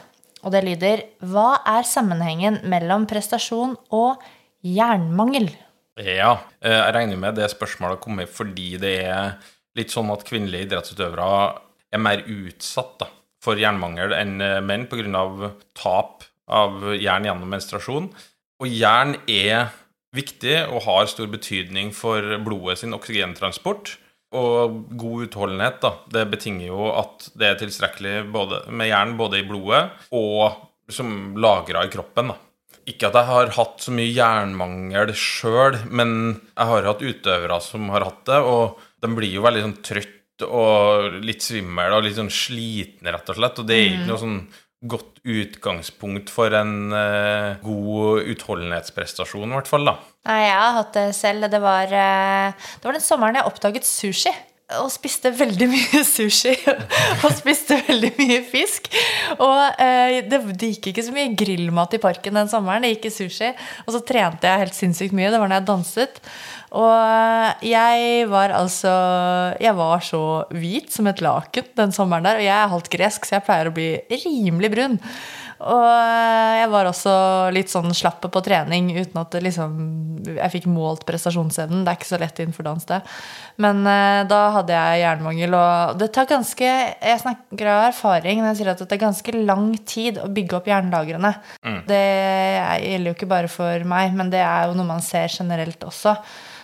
Og 0.47 0.53
det 0.55 0.65
lyder 0.67 1.05
Hva 1.27 1.61
er 1.67 1.87
sammenhengen 1.87 2.61
mellom 2.71 3.07
prestasjon 3.11 3.77
og 3.95 4.23
jernmangel? 4.67 5.53
Ja, 5.97 6.37
eh, 6.61 6.75
jeg 6.75 6.95
regner 6.95 7.21
med 7.21 7.39
det 7.39 7.49
spørsmålet 7.55 7.97
har 7.97 8.03
kommet 8.03 8.33
fordi 8.35 8.75
det 8.83 8.97
er 9.07 9.39
litt 9.79 9.95
sånn 9.95 10.11
at 10.13 10.27
kvinnelige 10.27 10.69
idrettsutøvere 10.69 11.31
er 11.95 12.03
mer 12.03 12.25
utsatt 12.27 12.99
da, 13.01 13.09
for 13.41 13.61
jernmangel 13.61 14.13
enn 14.17 14.41
eh, 14.43 14.61
menn 14.61 14.89
pga. 14.91 15.53
tap 15.73 16.27
av 16.47 16.93
jern 16.95 17.27
gjennom 17.27 17.49
menstruasjon. 17.51 18.11
Og 18.61 18.69
jern 18.71 19.17
er 19.27 19.73
viktig 20.17 20.57
og 20.67 20.85
har 20.87 21.11
stor 21.11 21.29
betydning 21.33 21.93
for 21.97 22.39
blodet 22.45 22.81
sin 22.83 22.97
oksygentransport. 22.97 23.97
Og 24.37 24.81
god 24.99 25.29
utholdenhet 25.29 25.79
da, 25.85 25.93
det 26.13 26.25
betinger 26.33 26.67
jo 26.69 26.89
at 26.91 27.29
det 27.39 27.51
er 27.51 27.61
tilstrekkelig 27.61 28.17
både, 28.35 28.65
med 28.75 28.91
jern 28.91 29.15
både 29.21 29.41
i 29.41 29.47
blodet 29.47 29.85
og 30.17 30.65
som 30.93 31.37
lagra 31.41 31.85
i 31.87 31.93
kroppen. 31.93 32.33
da. 32.33 32.37
Ikke 32.87 33.09
at 33.09 33.17
jeg 33.19 33.31
har 33.31 33.55
hatt 33.57 33.81
så 33.83 33.95
mye 33.95 34.13
jernmangel 34.15 35.11
sjøl, 35.19 35.81
men 35.91 36.11
jeg 36.53 36.69
har 36.71 36.87
hatt 36.87 37.03
utøvere 37.03 37.57
som 37.65 37.89
har 37.91 38.07
hatt 38.07 38.23
det, 38.29 38.39
og 38.39 38.79
de 39.03 39.11
blir 39.17 39.35
jo 39.35 39.43
veldig 39.47 39.65
sånn 39.65 39.81
trøtt 39.89 40.45
og 40.47 41.17
litt 41.25 41.43
svimmel 41.43 41.97
og 41.97 42.05
litt 42.05 42.19
sånn 42.19 42.31
slitne, 42.31 43.11
rett 43.15 43.33
og 43.33 43.39
slett. 43.39 43.59
Og 43.63 43.67
det 43.67 43.79
er 43.79 43.89
ikke 43.89 44.11
noe 44.11 44.23
sånn 44.23 44.39
godt 44.91 45.23
utgangspunkt 45.27 46.31
for 46.33 46.55
en 46.55 46.93
uh, 46.95 47.57
god 47.65 48.27
utholdenhetsprestasjon, 48.33 49.49
i 49.51 49.59
hvert 49.59 49.71
fall. 49.71 49.89
da. 49.89 49.97
Nei, 50.29 50.43
jeg 50.47 50.59
har 50.59 50.77
hatt 50.81 50.93
det 50.97 51.07
selv. 51.19 51.49
Det 51.53 51.63
var, 51.63 51.91
uh, 51.91 52.69
det 52.77 52.89
var 52.89 52.99
den 52.99 53.05
sommeren 53.05 53.41
jeg 53.41 53.51
oppdaget 53.51 53.89
sushi. 53.89 54.35
Og 54.83 54.89
spiste 54.91 55.31
veldig 55.31 55.69
mye 55.75 56.01
sushi. 56.03 56.57
Og 57.23 57.31
spiste 57.37 57.79
veldig 57.87 58.11
mye 58.19 58.41
fisk. 58.51 58.89
Og 59.37 59.83
eh, 59.83 60.25
det, 60.27 60.41
det 60.59 60.73
gikk 60.75 60.91
ikke 60.91 61.05
så 61.07 61.15
mye 61.15 61.37
grillmat 61.39 61.95
i 61.95 62.01
parken 62.03 62.35
den 62.41 62.51
sommeren. 62.51 62.83
Det 62.83 62.97
gikk 62.97 63.07
i 63.07 63.15
sushi. 63.15 63.53
Og 63.87 63.95
så 63.95 64.03
trente 64.07 64.51
jeg 64.51 64.65
helt 64.65 64.75
sinnssykt 64.75 65.15
mye. 65.15 65.31
Det 65.31 65.39
var 65.39 65.53
når 65.53 65.61
jeg 65.61 65.69
danset. 65.71 66.19
Og 66.75 67.63
jeg 67.65 68.27
var 68.31 68.51
altså 68.57 68.93
Jeg 69.63 69.77
var 69.79 70.03
så 70.03 70.23
hvit 70.51 70.91
som 70.93 71.07
et 71.07 71.23
laken 71.23 71.73
den 71.79 71.95
sommeren 71.95 72.27
der. 72.27 72.41
Og 72.41 72.47
jeg 72.47 72.57
er 72.57 72.73
halvt 72.75 72.93
gresk, 72.93 73.27
så 73.27 73.39
jeg 73.39 73.47
pleier 73.47 73.71
å 73.71 73.77
bli 73.77 73.91
rimelig 74.27 74.73
brun. 74.75 75.01
Og 75.57 75.89
jeg 75.89 76.69
var 76.69 76.89
også 76.91 77.13
litt 77.55 77.71
sånn 77.73 77.89
slapp 77.97 78.21
på 78.21 78.41
trening 78.45 78.91
uten 78.93 79.21
at 79.23 79.37
liksom, 79.41 79.77
jeg 80.37 80.53
fikk 80.53 80.67
målt 80.69 81.07
prestasjonsevnen. 81.09 81.85
Det 81.85 81.93
er 81.93 81.97
ikke 81.97 82.09
så 82.11 82.19
lett 82.21 82.43
innenfor 82.43 82.67
dans, 82.67 82.85
det. 82.91 82.99
Men 83.65 83.81
eh, 83.89 84.21
da 84.29 84.41
hadde 84.59 84.77
jeg 84.77 85.01
jernmangel, 85.01 85.57
og 85.57 85.97
det 86.01 86.11
tar 86.13 86.29
ganske 86.29 86.67
Jeg 86.67 87.23
snakker 87.23 87.71
av 87.73 87.87
erfaring 87.87 88.43
når 88.43 88.51
jeg 88.51 88.59
sier 88.59 88.73
at 88.75 88.83
det 88.83 88.89
tar 88.91 89.01
ganske 89.07 89.37
lang 89.39 89.71
tid 89.89 90.21
å 90.21 90.29
bygge 90.29 90.59
opp 90.59 90.69
jernlagrene. 90.69 91.33
Det 91.89 92.03
gjelder 92.83 93.09
jo 93.09 93.17
ikke 93.17 93.31
bare 93.33 93.53
for 93.53 93.89
meg, 93.89 94.13
men 94.19 94.33
det 94.35 94.45
er 94.45 94.69
jo 94.69 94.77
noe 94.77 94.91
man 94.93 95.05
ser 95.05 95.33
generelt 95.33 95.89
også. 95.89 96.19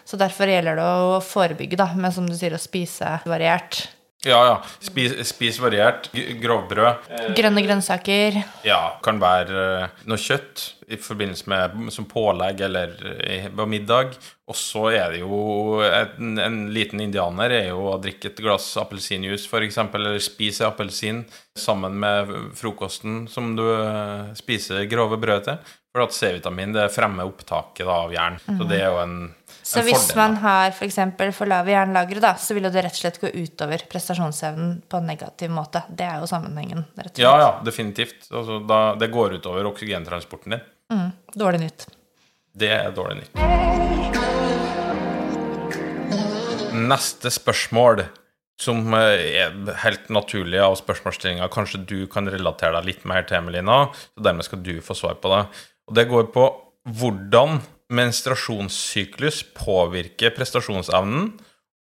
Så 0.05 0.18
derfor 0.20 0.50
gjelder 0.50 0.78
det 0.78 0.86
å 1.07 1.18
forebygge, 1.24 1.80
da, 1.80 1.90
med 1.96 2.14
som 2.14 2.28
du 2.28 2.36
sier, 2.36 2.55
å 2.57 2.62
spise 2.62 3.18
variert. 3.28 3.84
Ja, 4.22 4.38
ja. 4.46 4.59
Spis, 4.78 5.14
spis 5.26 5.59
variert. 5.59 6.07
Grovbrød. 6.14 7.09
Grønne 7.34 7.62
grønnsaker. 7.64 8.36
Ja, 8.62 9.00
kan 9.03 9.18
være 9.22 9.64
eh, 9.82 10.05
noe 10.07 10.20
kjøtt 10.20 10.62
i 10.92 10.98
forbindelse 11.00 11.50
med 11.50 11.90
som 11.94 12.07
pålegg 12.07 12.62
eller 12.68 12.94
eh, 13.18 13.48
på 13.50 13.66
middag. 13.66 14.14
Og 14.46 14.59
så 14.59 14.84
er 14.92 15.16
det 15.16 15.24
jo 15.24 15.80
en, 15.82 16.38
en 16.38 16.61
liten 16.74 17.03
indianer 17.03 17.55
er 17.57 17.68
jo 17.72 17.88
å 17.90 17.98
drikke 18.03 18.30
et 18.30 18.42
glass 18.44 18.68
appelsinjuice 18.78 19.50
f.eks., 19.50 19.80
eller 19.90 20.22
spise 20.22 20.68
appelsin 20.70 21.24
sammen 21.59 21.98
med 21.98 22.30
frokosten 22.59 23.24
som 23.32 23.57
du 23.59 23.64
eh, 23.74 24.30
spiser 24.38 24.86
grove 24.90 25.18
brød 25.18 25.48
til. 25.50 25.72
For 25.92 26.07
at 26.07 26.14
C-vitamin 26.14 26.72
det 26.72 26.86
fremmer 26.94 27.26
opptaket 27.28 27.84
da, 27.84 28.05
av 28.07 28.14
jern. 28.14 28.38
Så 28.46 28.64
det 28.70 28.78
er 28.78 28.94
jo 28.94 29.03
en, 29.03 29.16
en 29.72 29.80
Så 29.80 29.84
hvis 29.86 30.06
fordel. 30.08 30.18
man 30.20 30.36
har 30.42 30.74
f.eks. 30.74 30.98
for, 31.18 31.32
for 31.36 31.50
lave 31.50 31.72
jernlagre, 31.72 32.20
da, 32.22 32.34
så 32.40 32.54
vil 32.56 32.68
det 32.68 32.84
rett 32.84 32.92
og 32.98 33.00
slett 33.02 33.20
gå 33.22 33.30
utover 33.32 33.84
prestasjonsevnen 33.90 34.74
på 34.88 35.00
en 35.00 35.08
negativ 35.08 35.50
måte. 35.54 35.82
Det 35.88 36.04
er 36.06 36.20
jo 36.22 36.28
sammenhengen, 36.30 36.84
rett 36.96 37.10
og 37.10 37.16
slett. 37.16 37.24
Ja, 37.24 37.34
ja, 37.40 37.50
definitivt. 37.64 38.28
Altså, 38.30 38.60
da, 38.68 38.82
det 39.00 39.10
går 39.14 39.38
utover 39.40 39.70
oksygentransporten 39.72 40.56
din. 40.58 41.10
Dårlig 41.34 41.64
nytt. 41.64 41.86
Det 42.52 42.68
er 42.68 42.90
dårlig 42.92 43.22
nytt. 43.22 44.42
Neste 46.72 47.30
spørsmål, 47.32 48.04
som 48.62 48.94
eh, 48.96 49.42
er 49.42 49.54
helt 49.82 50.08
naturlig 50.12 50.60
av 50.62 50.76
spørsmålsstillinga, 50.80 51.48
kanskje 51.52 51.82
du 51.88 51.98
kan 52.12 52.28
relatere 52.30 52.76
deg 52.78 52.88
litt 52.92 53.06
mer 53.08 53.24
til, 53.28 53.42
Melina, 53.44 53.84
så 54.14 54.24
dermed 54.28 54.46
skal 54.46 54.62
du 54.64 54.74
få 54.84 54.96
svar 54.96 55.18
på 55.22 55.32
det. 55.32 55.42
Og 55.88 55.96
det 55.98 56.06
går 56.10 56.28
på 56.34 56.46
hvordan 56.98 57.60
menstruasjonssyklus 57.93 59.43
påvirker 59.57 60.34
prestasjonsevnen, 60.36 61.32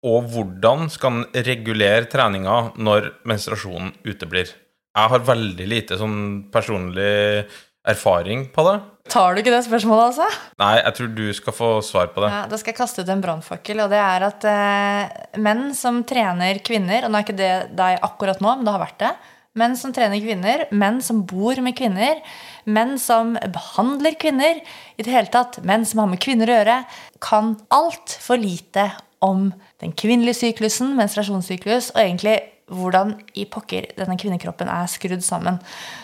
og 0.08 0.28
hvordan 0.32 0.88
skal 0.94 1.20
en 1.22 1.46
regulere 1.48 2.08
treninga 2.10 2.58
når 2.78 3.12
menstruasjonen 3.28 3.96
uteblir. 4.06 4.52
Jeg 4.98 5.14
har 5.14 5.26
veldig 5.26 5.66
lite 5.70 5.98
sånn 6.00 6.20
personlig 6.54 7.46
erfaring 7.88 8.48
på 8.54 8.66
det. 8.68 8.76
Tar 9.08 9.36
du 9.36 9.42
ikke 9.42 9.54
det 9.54 9.64
spørsmålet, 9.64 10.10
altså? 10.12 10.26
Nei, 10.60 10.74
jeg 10.82 10.96
tror 10.98 11.12
du 11.16 11.24
skal 11.38 11.56
få 11.56 11.70
svar 11.86 12.10
på 12.12 12.24
det. 12.24 12.32
Ja, 12.34 12.42
Da 12.52 12.60
skal 12.60 12.74
jeg 12.74 12.80
kaste 12.82 13.06
ut 13.06 13.12
en 13.14 13.24
brannfakkel, 13.24 13.80
og 13.86 13.94
det 13.94 14.02
er 14.04 14.26
at 14.28 14.48
eh, 14.52 15.40
menn 15.44 15.70
som 15.78 16.02
trener 16.08 16.60
kvinner 16.66 17.08
Og 17.08 17.14
nå 17.14 17.20
er 17.20 17.26
ikke 17.26 17.38
det 17.40 17.54
deg 17.78 18.04
akkurat 18.04 18.44
nå, 18.44 18.58
men 18.58 18.68
det 18.68 18.74
har 18.76 18.84
vært 18.84 19.00
det. 19.06 19.14
Menn 19.58 19.78
som 19.80 19.94
trener 19.96 20.22
kvinner, 20.22 20.68
menn 20.72 21.00
som 21.02 21.24
bor 21.28 21.58
med 21.66 21.78
kvinner, 21.78 22.22
menn 22.70 22.98
som 23.02 23.34
behandler 23.36 24.18
kvinner, 24.22 24.62
i 24.98 25.06
det 25.06 25.14
hele 25.14 25.34
tatt 25.34 25.60
menn 25.66 25.86
som 25.88 26.04
har 26.04 26.12
med 26.12 26.22
kvinner 26.22 26.50
å 26.50 26.60
gjøre, 26.60 26.78
kan 27.24 27.56
altfor 27.74 28.38
lite 28.42 28.92
om 29.26 29.50
den 29.82 29.96
kvinnelige 29.98 30.44
syklusen, 30.44 30.94
menstruasjonssyklus, 31.00 31.92
og 31.96 32.04
egentlig 32.04 32.38
hvordan 32.68 33.14
i 33.40 33.46
pokker 33.48 33.86
denne 33.96 34.18
kvinnekroppen 34.20 34.68
er 34.68 34.90
skrudd 34.92 35.24
sammen. 35.24 35.60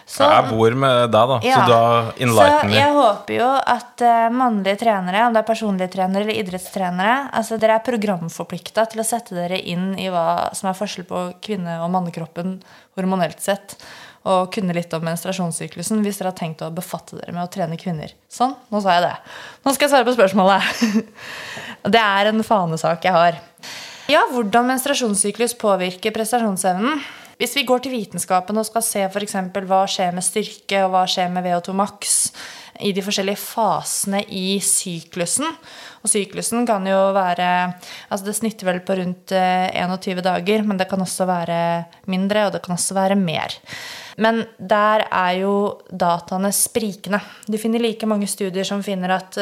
Så, 0.08 0.24
Jeg 0.24 0.46
bor 0.48 0.78
med 0.80 1.12
deg, 1.12 1.34
da, 1.34 1.40
ja. 1.44 1.58
så 1.58 1.66
da 1.68 1.82
enlighten 2.24 2.62
Så 2.62 2.70
me. 2.70 2.78
jeg 2.78 2.94
håper 2.96 3.36
jo 3.36 3.50
at 3.74 4.04
uh, 4.08 4.30
mannlige 4.32 4.80
trenere, 4.86 5.26
om 5.28 5.36
det 5.36 5.42
er 5.44 5.50
personlige 5.50 5.92
trenere 5.98 6.24
eller 6.24 6.40
idrettstrenere, 6.40 7.18
altså 7.36 7.60
dere 7.60 7.82
er 7.82 7.86
programforplikta 7.90 8.88
til 8.94 9.04
å 9.04 9.08
sette 9.08 9.36
dere 9.36 9.60
inn 9.60 9.92
i 10.00 10.08
hva 10.14 10.54
som 10.56 10.72
er 10.72 10.80
forskjell 10.80 11.08
på 11.10 11.28
kvinne- 11.44 11.82
og 11.84 11.92
mannekroppen 11.98 12.58
hormonelt 12.96 13.44
sett, 13.44 13.76
og 14.24 14.54
kunne 14.56 14.72
litt 14.72 14.94
om 14.96 15.04
menstruasjonssyklusen 15.04 16.00
hvis 16.00 16.22
dere 16.22 16.32
har 16.32 16.40
tenkt 16.40 16.64
å 16.64 16.72
befatte 16.72 17.20
dere 17.20 17.36
med 17.36 17.44
å 17.44 17.52
trene 17.52 17.76
kvinner. 17.76 18.16
Sånn, 18.32 18.56
nå 18.72 18.80
sa 18.80 18.96
jeg 18.96 19.10
det. 19.10 19.16
Nå 19.66 19.74
skal 19.76 19.90
jeg 19.90 19.98
svare 19.98 20.08
på 20.08 20.16
spørsmålet. 20.16 20.86
det 21.98 22.00
er 22.00 22.32
en 22.32 22.46
fanesak 22.48 23.04
jeg 23.04 23.20
har. 23.20 23.44
Ja, 24.12 24.26
hvordan 24.28 24.66
menstruasjonssyklus 24.68 25.54
påvirker 25.56 26.12
prestasjonsevnen. 26.12 27.00
Hvis 27.40 27.54
vi 27.56 27.64
går 27.64 27.86
til 27.86 27.94
vitenskapen 27.96 28.58
og 28.60 28.66
skal 28.68 28.84
se 28.84 29.04
for 29.14 29.24
eksempel 29.24 29.64
hva 29.70 29.86
skjer 29.88 30.12
med 30.16 30.26
styrke 30.26 30.82
og 30.84 30.92
hva 30.92 31.06
skjer 31.08 31.32
med 31.32 31.48
VO2 31.48 31.76
max 31.78 32.18
i 32.84 32.92
de 32.92 33.04
forskjellige 33.06 33.40
fasene 33.40 34.24
i 34.34 34.58
syklusen 34.64 35.46
Og 35.46 36.10
syklusen 36.10 36.66
kan 36.66 36.84
jo 36.90 37.00
være 37.16 37.48
altså 38.10 38.26
Det 38.26 38.36
snitter 38.36 38.68
vel 38.72 38.82
på 38.84 38.98
rundt 39.00 39.32
eh, 39.38 39.72
21 39.72 40.24
dager, 40.26 40.66
men 40.68 40.82
det 40.82 40.90
kan 40.92 41.02
også 41.02 41.28
være 41.30 41.58
mindre, 42.12 42.48
og 42.48 42.58
det 42.58 42.64
kan 42.66 42.76
også 42.76 42.98
være 42.98 43.16
mer. 43.16 43.56
Men 44.18 44.44
der 44.60 45.08
er 45.08 45.40
jo 45.40 45.56
dataene 45.90 46.52
sprikende. 46.52 47.22
Du 47.48 47.58
finner 47.58 47.80
like 47.80 48.10
mange 48.10 48.28
studier 48.28 48.68
som 48.68 48.84
finner 48.84 49.16
at 49.16 49.40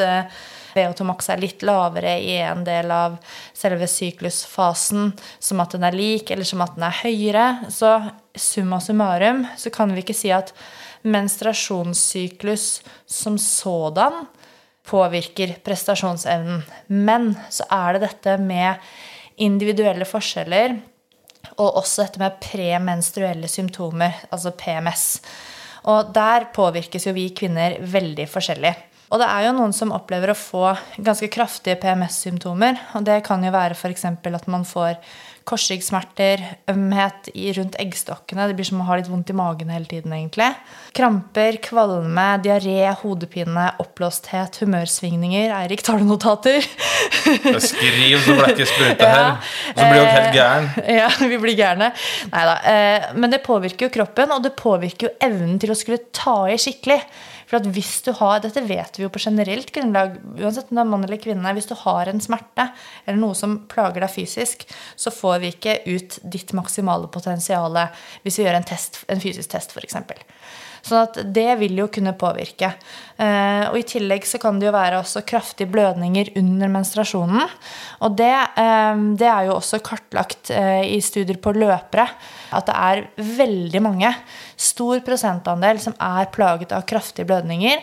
eh, 0.74 0.88
VO2 0.88 1.06
max 1.08 1.30
er 1.30 1.42
litt 1.42 1.62
lavere 1.66 2.16
i 2.20 2.36
en 2.42 2.64
del 2.66 2.90
av 2.94 3.18
selve 3.56 3.88
syklusfasen, 3.90 5.12
som 5.38 5.62
at 5.64 5.76
den 5.76 5.86
er 5.88 5.96
lik, 5.96 6.30
eller 6.30 6.48
som 6.48 6.62
at 6.64 6.76
den 6.76 6.86
er 6.88 7.00
høyere. 7.02 7.46
Så 7.72 7.94
summa 8.34 8.80
summarum 8.80 9.46
så 9.56 9.72
kan 9.74 9.92
vi 9.94 10.04
ikke 10.04 10.16
si 10.16 10.32
at 10.34 10.54
menstruasjonssyklus 11.02 12.82
som 13.06 13.38
sådan 13.38 14.24
påvirker 14.86 15.56
prestasjonsevnen. 15.64 16.62
Men 16.86 17.34
så 17.50 17.66
er 17.70 17.96
det 17.96 18.06
dette 18.06 18.38
med 18.42 18.82
individuelle 19.42 20.06
forskjeller, 20.06 20.76
og 21.58 21.78
også 21.82 22.06
dette 22.06 22.22
med 22.22 22.38
premenstruelle 22.42 23.48
symptomer, 23.50 24.14
altså 24.30 24.52
PMS. 24.56 25.06
Og 25.90 26.12
der 26.14 26.48
påvirkes 26.54 27.08
jo 27.08 27.14
vi 27.16 27.28
kvinner 27.34 27.78
veldig 27.80 28.28
forskjellig. 28.30 28.72
Og 29.12 29.20
det 29.20 29.28
er 29.28 29.44
jo 29.44 29.56
noen 29.58 29.74
som 29.76 29.92
opplever 29.92 30.32
å 30.32 30.38
få 30.38 30.70
ganske 30.96 31.28
kraftige 31.32 31.76
PMS-symptomer. 31.82 32.78
Og 32.96 33.04
det 33.04 33.20
kan 33.26 33.44
jo 33.44 33.52
være 33.52 33.76
f.eks. 33.76 34.06
at 34.08 34.48
man 34.48 34.64
får 34.64 34.96
korsryggsmerter, 35.48 36.42
ømhet 36.70 37.28
rundt 37.58 37.76
eggstokkene. 37.82 38.46
Det 38.48 38.56
blir 38.58 38.68
som 38.68 38.80
å 38.82 38.86
ha 38.86 38.98
litt 38.98 39.10
vondt 39.10 39.32
i 39.32 39.36
magen 39.36 39.72
hele 39.74 39.88
tiden, 39.90 40.14
egentlig. 40.14 40.48
Kramper, 40.96 41.58
kvalme, 41.64 42.26
diaré, 42.44 42.78
hodepine, 43.02 43.66
oppblåsthet, 43.82 44.60
humørsvingninger. 44.62 45.50
Eirik, 45.58 45.82
tar 45.84 46.00
du 46.00 46.06
notater? 46.08 46.62
Skriv 47.66 48.16
så 48.22 48.38
blekker 48.38 48.70
spruter 48.70 49.12
her. 49.12 49.50
Så 49.76 49.88
blir 49.88 49.98
dere 49.98 50.14
helt 50.14 50.38
gæren. 50.38 50.70
Ja, 51.02 51.10
vi 51.18 51.38
blir 51.42 51.58
gærne. 51.58 51.90
Nei 52.30 52.46
da. 52.48 52.56
Men 53.18 53.32
det 53.32 53.42
påvirker 53.44 53.88
jo 53.88 53.94
kroppen, 53.98 54.32
og 54.34 54.46
det 54.46 54.54
påvirker 54.58 55.08
jo 55.08 55.14
evnen 55.24 55.58
til 55.62 55.74
å 55.74 55.78
skulle 55.78 56.04
ta 56.14 56.44
i 56.52 56.58
skikkelig. 56.60 57.00
For 57.52 57.60
at 57.60 57.66
hvis 57.68 57.98
du 58.00 58.14
har, 58.16 58.38
Dette 58.40 58.62
vet 58.64 58.96
vi 58.96 59.04
jo 59.04 59.10
på 59.12 59.20
generelt 59.20 59.68
grunnlag, 59.74 60.14
uansett 60.40 60.70
om 60.72 60.78
det 60.78 60.80
er 60.80 60.88
mann 60.88 61.02
eller 61.04 61.20
kvinne. 61.20 61.50
Hvis 61.52 61.68
du 61.68 61.74
har 61.82 62.08
en 62.08 62.22
smerte 62.24 62.64
eller 63.04 63.18
noe 63.20 63.36
som 63.36 63.58
plager 63.68 64.00
deg 64.00 64.08
fysisk, 64.14 64.64
så 64.96 65.12
får 65.12 65.42
vi 65.42 65.50
ikke 65.52 65.74
ut 65.84 66.16
ditt 66.32 66.54
maksimale 66.56 67.12
potensial 67.12 67.76
hvis 68.24 68.40
vi 68.40 68.46
gjør 68.46 68.56
en, 68.56 68.64
test, 68.72 69.02
en 69.12 69.20
fysisk 69.20 69.52
test, 69.52 69.76
f.eks. 69.76 70.00
Sånn 70.82 71.04
at 71.06 71.18
det 71.34 71.50
vil 71.60 71.76
jo 71.78 71.86
kunne 71.94 72.14
påvirke. 72.18 72.72
Eh, 73.14 73.64
og 73.68 73.76
i 73.78 73.84
tillegg 73.86 74.26
så 74.26 74.40
kan 74.42 74.58
det 74.58 74.66
jo 74.66 74.74
være 74.74 74.98
også 74.98 75.22
kraftige 75.28 75.70
blødninger 75.70 76.32
under 76.40 76.72
menstruasjonen. 76.72 77.44
Og 78.02 78.16
det, 78.18 78.32
eh, 78.58 79.02
det 79.18 79.28
er 79.30 79.46
jo 79.46 79.58
også 79.60 79.78
kartlagt 79.86 80.50
eh, 80.50 80.82
i 80.96 80.98
studier 81.04 81.38
på 81.38 81.54
løpere 81.54 82.08
at 82.52 82.66
det 82.68 82.74
er 82.76 83.04
veldig 83.38 83.82
mange, 83.84 84.10
stor 84.62 85.00
prosentandel, 85.06 85.78
som 85.82 85.94
er 86.02 86.28
plaget 86.34 86.74
av 86.74 86.84
kraftige 86.88 87.26
blødninger. 87.30 87.80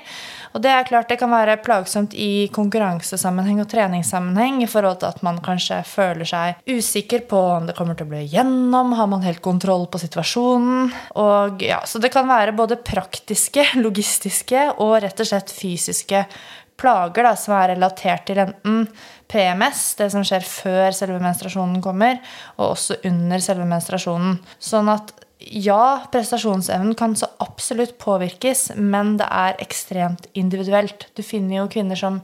Og 0.54 0.64
det 0.64 0.72
er 0.74 0.88
klart 0.88 1.12
det 1.12 1.20
kan 1.22 1.32
være 1.32 1.60
plagsomt 1.64 2.16
i 2.18 2.50
konkurransesammenheng 2.54 3.62
og 3.64 3.70
treningssammenheng 3.72 4.64
i 4.64 4.70
forhold 4.70 5.02
til 5.02 5.12
at 5.12 5.22
man 5.26 5.38
kanskje 5.45 5.82
føler 5.88 6.28
seg 6.30 6.64
usikker 6.70 7.26
på 7.30 7.41
om 7.60 7.70
det 7.70 7.76
kommer 7.78 7.97
til 7.97 8.08
å 8.08 8.14
bli 8.14 8.24
gjennom, 8.32 8.95
har 8.97 9.10
man 9.12 9.26
helt 9.26 9.43
kontroll 9.45 9.86
på 9.91 10.02
situasjonen? 10.02 10.89
Og 11.22 11.62
ja, 11.66 11.84
Så 11.86 12.02
det 12.02 12.12
kan 12.14 12.28
være 12.30 12.56
både 12.58 12.82
praktiske, 12.82 13.68
logistiske 13.86 14.70
og 14.78 15.00
rett 15.06 15.22
og 15.22 15.30
slett 15.30 15.54
fysiske 15.54 16.26
plager 16.80 17.26
da, 17.28 17.36
som 17.36 17.56
er 17.58 17.74
relatert 17.74 18.26
til 18.30 18.39
enten 18.39 18.84
PMS, 19.30 19.82
det 20.00 20.10
som 20.14 20.24
skjer 20.26 20.45
før 20.47 20.95
selve 20.95 21.20
menstruasjonen 21.22 21.82
kommer, 21.84 22.22
og 22.58 22.74
også 22.74 23.02
under 23.10 23.43
selve 23.43 23.68
menstruasjonen. 23.70 24.39
Sånn 24.64 24.89
at 24.91 25.12
ja, 25.40 26.02
prestasjonsevnen 26.12 26.96
kan 26.96 27.16
så 27.16 27.28
absolutt 27.40 27.98
påvirkes, 27.98 28.72
men 28.76 29.16
det 29.18 29.28
er 29.32 29.56
ekstremt 29.64 30.28
individuelt. 30.34 31.08
Du 31.16 31.24
finner 31.24 31.62
jo 31.62 31.70
kvinner 31.72 32.00
som 32.00 32.20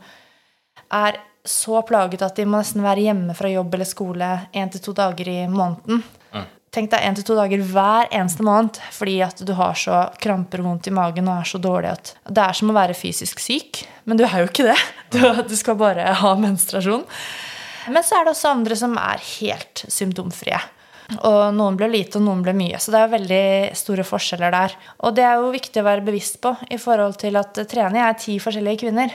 er 0.91 1.21
så 1.45 1.79
plaget 1.85 2.25
at 2.25 2.35
de 2.35 2.45
må 2.49 2.59
nesten 2.59 2.83
være 2.83 3.05
hjemme 3.05 3.35
fra 3.37 3.49
jobb 3.51 3.73
eller 3.77 3.87
skole 3.87 4.29
én 4.51 4.71
til 4.73 4.83
to 4.83 4.95
dager 4.97 5.29
i 5.31 5.39
måneden. 5.47 6.03
Tenk 6.75 6.89
deg 6.91 7.05
én 7.07 7.15
til 7.15 7.23
to 7.23 7.37
dager 7.37 7.61
hver 7.63 8.09
eneste 8.09 8.43
måned 8.43 8.81
fordi 8.91 9.19
at 9.23 9.39
du 9.47 9.53
har 9.55 9.77
så 9.79 10.01
kramper 10.19 10.59
og 10.59 10.73
vondt 10.73 10.89
i 10.89 10.95
magen 10.95 11.29
og 11.31 11.39
er 11.39 11.47
så 11.47 11.61
dårlig 11.61 11.93
at 11.93 12.15
Det 12.27 12.41
er 12.43 12.57
som 12.57 12.73
å 12.73 12.75
være 12.75 12.97
fysisk 12.97 13.39
syk, 13.39 13.85
men 14.03 14.19
du 14.19 14.25
er 14.27 14.41
jo 14.41 14.49
ikke 14.49 14.67
det. 14.67 14.79
Du, 15.15 15.21
du 15.21 15.55
skal 15.55 15.77
bare 15.79 16.03
ha 16.19 16.31
menstruasjon. 16.35 17.05
Men 17.87 18.03
så 18.03 18.17
er 18.17 18.25
det 18.25 18.33
også 18.33 18.51
andre 18.51 18.75
som 18.75 18.97
er 18.99 19.21
helt 19.37 19.85
symptomfrie. 19.87 20.59
Og 21.15 21.53
noen 21.53 21.77
ble 21.77 21.89
lite, 21.91 22.17
og 22.19 22.25
noen 22.25 22.41
ble 22.45 22.55
mye. 22.57 22.79
Så 22.81 22.93
det 22.93 23.01
er 23.01 23.13
veldig 23.13 23.45
store 23.77 24.05
forskjeller 24.07 24.53
der. 24.55 24.75
Og 25.05 25.15
det 25.17 25.25
er 25.27 25.39
jo 25.39 25.53
viktig 25.53 25.81
å 25.81 25.87
være 25.87 26.05
bevisst 26.05 26.39
på 26.43 26.55
i 26.73 26.79
forhold 26.81 27.19
til 27.21 27.37
at 27.39 27.59
trening 27.69 28.01
er 28.01 28.17
ti 28.19 28.39
forskjellige 28.41 28.85
kvinner. 28.85 29.13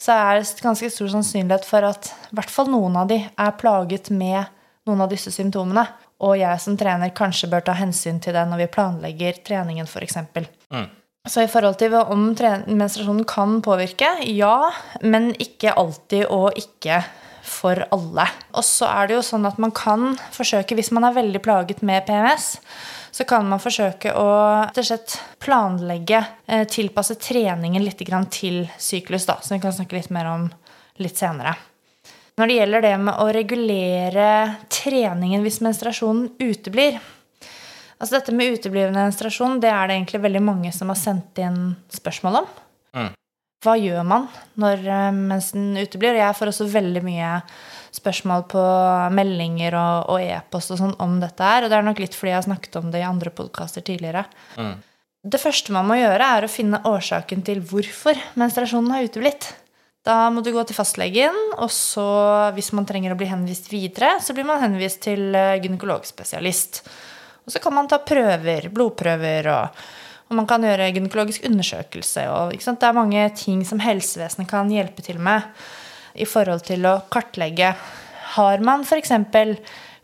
Så 0.00 0.14
er 0.14 0.40
det 0.40 0.62
ganske 0.62 0.90
stor 0.90 1.10
sannsynlighet 1.12 1.66
for 1.66 1.86
at 1.86 2.10
i 2.30 2.38
hvert 2.38 2.52
fall 2.52 2.70
noen 2.70 2.98
av 3.02 3.10
de 3.10 3.20
er 3.22 3.56
plaget 3.58 4.10
med 4.14 4.42
noen 4.88 5.04
av 5.04 5.10
disse 5.12 5.32
symptomene. 5.34 5.86
Og 6.24 6.36
jeg 6.38 6.60
som 6.62 6.76
trener 6.78 7.14
kanskje 7.16 7.50
bør 7.52 7.64
ta 7.66 7.74
hensyn 7.78 8.20
til 8.22 8.36
det 8.36 8.44
når 8.48 8.64
vi 8.64 8.72
planlegger 8.76 9.40
treningen, 9.46 9.88
f.eks. 9.90 10.20
Mm. 10.70 10.86
Så 11.24 11.44
i 11.44 11.48
forhold 11.50 11.78
til 11.80 11.94
om 11.96 12.26
menstruasjonen 12.34 13.24
kan 13.28 13.58
påvirke, 13.64 14.10
ja, 14.28 14.70
men 15.02 15.32
ikke 15.40 15.72
alltid 15.80 16.26
og 16.28 16.58
ikke 16.60 17.00
for 17.44 17.84
alle. 17.92 18.24
Og 18.56 18.64
så 18.64 18.88
er 18.88 19.08
det 19.08 19.18
jo 19.18 19.24
sånn 19.26 19.44
at 19.48 19.60
man 19.60 19.72
kan 19.74 20.14
forsøke, 20.34 20.76
hvis 20.78 20.92
man 20.96 21.06
er 21.06 21.16
veldig 21.16 21.42
plaget 21.44 21.82
med 21.84 22.06
PMS, 22.08 22.54
så 23.14 23.26
kan 23.28 23.46
man 23.46 23.62
forsøke 23.62 24.14
å 24.16 24.28
slett 24.74 25.18
planlegge, 25.44 26.24
eh, 26.48 26.64
tilpasse 26.64 27.14
treningen 27.20 27.84
litt 27.84 28.00
til 28.30 28.64
syklus, 28.78 29.26
da, 29.26 29.38
som 29.40 29.56
vi 29.56 29.62
kan 29.62 29.72
snakke 29.72 29.94
litt 29.94 30.10
mer 30.10 30.26
om 30.32 30.50
litt 30.98 31.16
senere. 31.16 31.54
Når 32.36 32.48
det 32.48 32.56
gjelder 32.58 32.82
det 32.82 32.94
med 32.98 33.14
å 33.14 33.32
regulere 33.32 34.56
treningen 34.68 35.42
hvis 35.44 35.60
menstruasjonen 35.62 36.32
uteblir 36.40 36.98
Altså 37.94 38.18
Dette 38.18 38.34
med 38.34 38.56
uteblivende 38.58 39.04
menstruasjon 39.06 39.60
det 39.62 39.70
er 39.70 39.86
det 39.86 39.94
egentlig 39.94 40.18
veldig 40.24 40.40
mange 40.42 40.72
som 40.74 40.90
har 40.90 40.98
sendt 40.98 41.38
inn 41.40 41.76
spørsmål 41.94 42.40
om. 42.42 42.48
Hva 43.64 43.76
gjør 43.80 44.04
man 44.06 44.28
når 44.60 44.84
eh, 44.84 45.10
mensen 45.16 45.72
uteblir? 45.80 46.20
Jeg 46.20 46.36
får 46.36 46.52
også 46.52 46.68
veldig 46.72 47.04
mye 47.06 47.30
spørsmål 47.94 48.46
på 48.50 48.62
meldinger 49.14 49.76
og, 49.78 50.10
og 50.14 50.24
e-post 50.24 50.74
og 50.74 50.80
sånn 50.80 50.96
om 51.02 51.16
dette 51.22 51.46
her. 51.46 51.64
Og 51.64 51.72
det 51.72 51.78
er 51.78 51.86
nok 51.86 52.02
litt 52.02 52.16
fordi 52.18 52.34
jeg 52.34 52.40
har 52.40 52.48
snakket 52.48 52.80
om 52.80 52.90
det 52.92 53.00
i 53.02 53.08
andre 53.08 53.32
podkaster 53.34 53.84
tidligere. 53.86 54.26
Mm. 54.58 54.74
Det 55.24 55.40
første 55.40 55.72
man 55.72 55.88
må 55.88 55.96
gjøre, 55.96 56.30
er 56.36 56.44
å 56.44 56.52
finne 56.52 56.82
årsaken 56.84 57.44
til 57.46 57.62
hvorfor 57.64 58.18
menstruasjonen 58.40 58.92
har 58.92 59.06
uteblitt. 59.08 59.54
Da 60.04 60.26
må 60.28 60.42
du 60.44 60.50
gå 60.52 60.60
til 60.68 60.76
fastlegen, 60.76 61.36
og 61.56 61.70
så, 61.72 62.04
hvis 62.52 62.74
man 62.76 62.84
trenger 62.84 63.14
å 63.14 63.16
bli 63.16 63.30
henvist 63.30 63.70
videre, 63.72 64.18
så 64.20 64.36
blir 64.36 64.44
man 64.44 64.60
henvist 64.60 65.00
til 65.06 65.30
eh, 65.32 65.56
gynekologspesialist. 65.64 66.82
Og 67.44 67.54
så 67.54 67.62
kan 67.64 67.72
man 67.76 67.88
ta 67.88 68.02
prøver, 68.04 68.68
blodprøver 68.72 69.48
og 69.54 69.80
man 70.36 70.48
kan 70.50 70.64
gjøre 70.64 70.90
gynekologisk 70.94 71.46
undersøkelse. 71.48 72.26
Og, 72.32 72.54
det 72.54 72.88
er 72.88 72.96
mange 72.96 73.26
ting 73.38 73.64
som 73.66 73.82
helsevesenet 73.82 74.50
kan 74.50 74.72
hjelpe 74.72 75.04
til 75.04 75.20
med 75.22 75.46
i 76.14 76.26
forhold 76.28 76.64
til 76.68 76.86
å 76.86 77.00
kartlegge. 77.12 77.74
Har 78.36 78.64
man 78.64 78.86
f.eks. 78.86 79.14
For, 79.32 79.54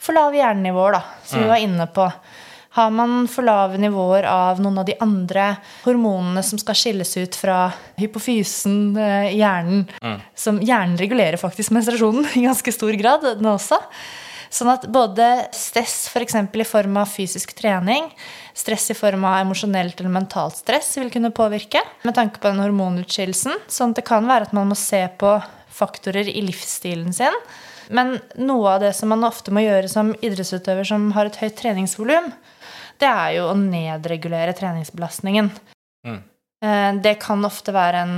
for 0.00 0.16
lave 0.16 0.40
hjernenivåer, 0.40 0.98
da, 0.98 1.02
som 1.24 1.42
vi 1.42 1.48
mm. 1.48 1.52
var 1.52 1.66
inne 1.66 1.88
på? 1.94 2.06
Har 2.78 2.90
man 2.94 3.24
for 3.26 3.42
lave 3.42 3.80
nivåer 3.82 4.28
av 4.30 4.60
noen 4.62 4.78
av 4.78 4.86
de 4.86 4.94
andre 5.02 5.56
hormonene 5.82 6.42
som 6.46 6.58
skal 6.60 6.76
skilles 6.78 7.16
ut 7.18 7.34
fra 7.34 7.64
hypofysen 7.98 8.76
eh, 8.94 9.32
i 9.32 9.40
hjernen? 9.40 9.88
Mm. 9.98 10.20
Som 10.38 10.60
hjernen 10.62 10.94
regulerer 11.00 11.40
faktisk 11.40 11.74
menstruasjonen 11.74 12.28
i 12.38 12.44
ganske 12.46 12.74
stor 12.74 12.94
grad, 13.00 13.26
den 13.40 13.50
også. 13.50 13.80
Sånn 14.50 14.72
at 14.72 14.88
både 14.90 15.26
stress 15.54 16.08
f.eks. 16.10 16.34
For 16.50 16.62
i 16.62 16.66
form 16.66 16.98
av 16.98 17.10
fysisk 17.12 17.52
trening, 17.54 18.08
stress 18.56 18.88
i 18.90 18.98
form 18.98 19.24
av 19.28 19.38
emosjonelt 19.44 20.00
eller 20.00 20.10
mentalt 20.10 20.58
stress 20.58 20.90
vil 20.98 21.12
kunne 21.14 21.30
påvirke 21.34 21.82
med 22.02 22.16
tanke 22.18 22.42
på 22.42 22.50
den 22.50 22.62
hormonutskillelsen. 22.64 23.60
Sånn 23.70 23.94
at 23.94 24.00
det 24.00 24.08
kan 24.10 24.26
være 24.26 24.48
at 24.48 24.56
man 24.56 24.72
må 24.72 24.78
se 24.78 25.04
på 25.20 25.36
faktorer 25.70 26.28
i 26.28 26.42
livsstilen 26.42 27.14
sin. 27.14 27.36
Men 27.94 28.16
noe 28.38 28.74
av 28.74 28.82
det 28.82 28.92
som 28.98 29.10
man 29.10 29.26
ofte 29.26 29.54
må 29.54 29.62
gjøre 29.62 29.90
som 29.90 30.12
idrettsutøver 30.18 30.86
som 30.86 31.08
har 31.14 31.30
et 31.30 31.38
høyt 31.40 31.56
treningsvolum, 31.58 32.30
det 33.00 33.08
er 33.08 33.36
jo 33.38 33.48
å 33.50 33.58
nedregulere 33.58 34.54
treningsbelastningen. 34.58 35.50
Mm. 36.06 36.18
Eh, 36.64 36.90
det 37.02 37.16
kan 37.22 37.46
ofte 37.46 37.74
være 37.74 38.02
en, 38.04 38.16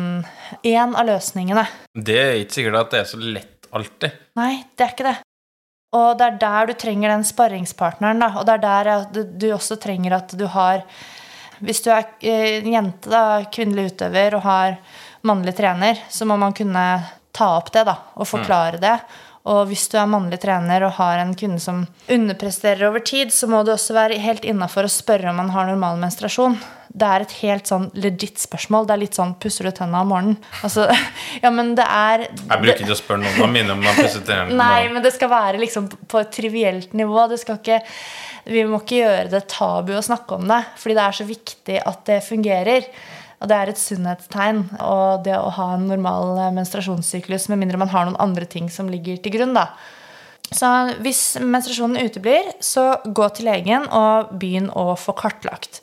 en 0.72 0.96
av 0.96 1.08
løsningene. 1.08 1.64
Det 1.92 2.18
er 2.18 2.40
ikke 2.40 2.58
sikkert 2.58 2.80
at 2.80 2.96
det 2.96 3.02
er 3.02 3.12
så 3.12 3.20
lett 3.22 3.68
alltid. 3.72 4.24
Nei, 4.40 4.54
det 4.76 4.88
er 4.88 4.96
ikke 4.96 5.08
det. 5.08 5.18
Og 5.92 6.18
det 6.18 6.26
er 6.26 6.38
der 6.40 6.68
du 6.70 6.74
trenger 6.78 7.12
den 7.12 7.24
sparringspartneren. 7.28 8.22
Da. 8.22 8.30
Og 8.40 8.46
det 8.48 8.54
er 8.56 8.62
der 8.64 9.26
du 9.38 9.50
også 9.52 9.76
trenger 9.80 10.16
at 10.22 10.32
du 10.38 10.46
har 10.52 10.86
Hvis 11.62 11.82
du 11.84 11.92
er 11.94 12.02
en 12.26 12.64
eh, 12.66 12.72
jente, 12.72 13.06
da, 13.06 13.44
kvinnelig 13.54 13.92
utøver, 13.92 14.34
og 14.34 14.42
har 14.42 14.72
mannlig 15.22 15.52
trener, 15.54 16.00
så 16.10 16.26
må 16.26 16.34
man 16.34 16.56
kunne 16.58 16.82
ta 17.30 17.50
opp 17.54 17.70
det 17.70 17.84
da, 17.86 17.94
og 18.18 18.26
forklare 18.26 18.80
mm. 18.80 18.82
det. 18.82 18.96
Og 19.46 19.68
hvis 19.70 19.84
du 19.90 19.94
er 19.98 20.10
mannlig 20.10 20.40
trener 20.42 20.82
og 20.86 20.96
har 21.00 21.18
en 21.18 21.36
kvinne 21.38 21.58
som 21.62 21.84
underpresterer 22.10 22.88
over 22.88 23.02
tid, 23.06 23.30
så 23.30 23.46
må 23.50 23.62
du 23.62 23.72
også 23.76 23.94
være 23.94 24.18
helt 24.22 24.42
innafor 24.42 24.86
å 24.86 24.90
spørre 24.90 25.30
om 25.30 25.38
man 25.38 25.54
har 25.54 25.70
normal 25.70 26.02
menstruasjon. 26.02 26.58
Det 26.92 27.08
er 27.08 27.24
et 27.24 27.34
helt 27.40 27.70
sånn 27.70 27.86
legit 27.96 28.40
spørsmål. 28.42 28.84
Det 28.88 28.94
er 28.94 29.00
litt 29.00 29.16
sånn 29.16 29.32
'pusser 29.40 29.64
du 29.64 29.72
tenna 29.72 30.02
om 30.04 30.12
morgenen'? 30.12 30.36
Altså, 30.62 30.84
ja, 31.44 31.50
men 31.50 31.74
det 31.78 31.86
er 31.88 32.26
Jeg 32.28 32.60
bruker 32.64 32.84
ikke 32.84 32.96
å 32.96 33.00
spørre 33.00 33.22
noen 33.22 33.46
om 33.46 33.56
mine 33.56 33.72
om 33.72 33.80
man 33.80 33.96
pusser 33.96 34.20
tennene. 34.26 34.58
Nei, 34.60 34.92
men 34.92 35.02
det 35.04 35.14
skal 35.16 35.32
være 35.32 35.62
liksom 35.62 35.88
på 35.88 36.20
et 36.20 36.34
trivielt 36.34 36.92
nivå. 36.92 37.28
Det 37.32 37.40
skal 37.40 37.62
ikke 37.62 37.80
vi 38.44 38.64
må 38.66 38.80
ikke 38.82 39.02
gjøre 39.02 39.30
det 39.30 39.44
tabu 39.52 39.92
å 39.94 40.02
snakke 40.02 40.34
om 40.34 40.48
det, 40.50 40.62
fordi 40.80 40.96
det 40.98 41.02
er 41.04 41.16
så 41.18 41.26
viktig 41.28 41.76
at 41.86 42.00
det 42.08 42.22
fungerer. 42.26 42.88
Og 43.42 43.50
det 43.50 43.58
er 43.58 43.70
et 43.70 43.80
sunnhetstegn. 43.80 44.62
Og 44.82 45.24
det 45.26 45.34
å 45.38 45.50
ha 45.58 45.72
en 45.76 45.88
normal 45.90 46.38
eh, 46.38 46.54
menstruasjonssyklus, 46.58 47.48
med 47.50 47.62
mindre 47.62 47.80
man 47.82 47.90
har 47.92 48.06
noen 48.06 48.20
andre 48.22 48.46
ting 48.46 48.70
som 48.70 48.90
ligger 48.90 49.18
til 49.22 49.36
grunn, 49.36 49.54
da. 49.56 49.70
Så 50.52 50.68
hvis 51.02 51.22
menstruasjonen 51.40 52.02
uteblir, 52.02 52.50
så 52.62 52.92
gå 53.06 53.28
til 53.34 53.48
legen 53.48 53.86
og 53.88 54.34
begynn 54.38 54.68
å 54.76 54.92
få 55.00 55.14
kartlagt. 55.16 55.80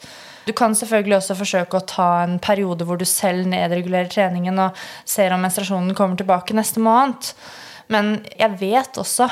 Du 0.48 0.54
kan 0.58 0.76
selvfølgelig 0.78 1.20
også 1.20 1.38
forsøke 1.40 1.80
å 1.80 1.88
ta 1.88 2.10
en 2.24 2.38
periode 2.44 2.88
hvor 2.88 3.00
du 3.00 3.06
selv 3.08 3.48
nedregulerer 3.52 4.12
treningen 4.12 4.60
og 4.64 4.78
ser 5.08 5.36
om 5.36 5.44
menstruasjonen 5.46 5.96
kommer 5.98 6.20
tilbake 6.20 6.58
neste 6.58 6.84
måned. 6.84 7.34
Men 7.90 8.20
jeg 8.38 8.58
vet 8.62 9.00
også, 9.02 9.28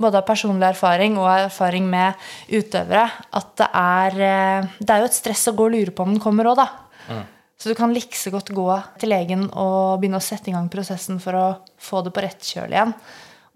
både 0.00 0.20
av 0.20 0.28
personlig 0.28 0.70
erfaring 0.70 1.18
og 1.20 1.28
erfaring 1.34 1.88
med 1.90 2.16
utøvere, 2.48 3.04
at 3.36 3.50
det 3.60 3.68
er, 3.76 4.16
eh, 4.24 4.70
det 4.80 4.94
er 4.94 5.02
jo 5.02 5.10
et 5.10 5.18
stress 5.18 5.48
å 5.50 5.56
gå 5.56 5.68
og 5.68 5.74
lure 5.74 5.92
på 5.92 6.06
om 6.06 6.14
den 6.14 6.22
kommer 6.22 6.48
òg, 6.48 6.62
da. 6.62 6.68
Mm. 7.10 7.26
Så 7.60 7.68
du 7.68 7.76
kan 7.76 7.92
likse 7.92 8.32
godt 8.32 8.54
gå 8.56 8.68
til 8.98 9.12
legen 9.12 9.42
og 9.52 10.00
begynne 10.00 10.16
å 10.16 10.24
sette 10.24 10.48
i 10.48 10.54
gang 10.54 10.70
prosessen 10.72 11.20
for 11.20 11.36
å 11.36 11.46
få 11.76 12.00
det 12.06 12.14
på 12.16 12.22
rett 12.24 12.40
kjøl 12.40 12.72
igjen. 12.72 12.94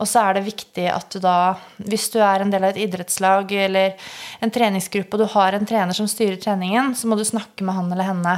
Og 0.03 0.09
så 0.11 0.25
er 0.27 0.37
det 0.37 0.49
viktig 0.49 0.89
at 0.91 1.13
du 1.15 1.21
da, 1.23 1.55
hvis 1.79 2.09
du 2.11 2.19
er 2.19 2.43
en 2.43 2.51
del 2.51 2.67
av 2.67 2.75
et 2.75 2.83
idrettslag 2.83 3.53
eller 3.67 3.95
en 4.43 4.53
treningsgruppe, 4.55 5.15
og 5.15 5.23
du 5.23 5.35
har 5.37 5.55
en 5.55 5.69
trener 5.69 5.95
som 5.95 6.09
styrer 6.11 6.41
treningen, 6.43 6.97
så 6.99 7.07
må 7.07 7.19
du 7.19 7.23
snakke 7.27 7.67
med 7.67 7.79
han 7.79 7.93
eller 7.95 8.11
henne 8.11 8.35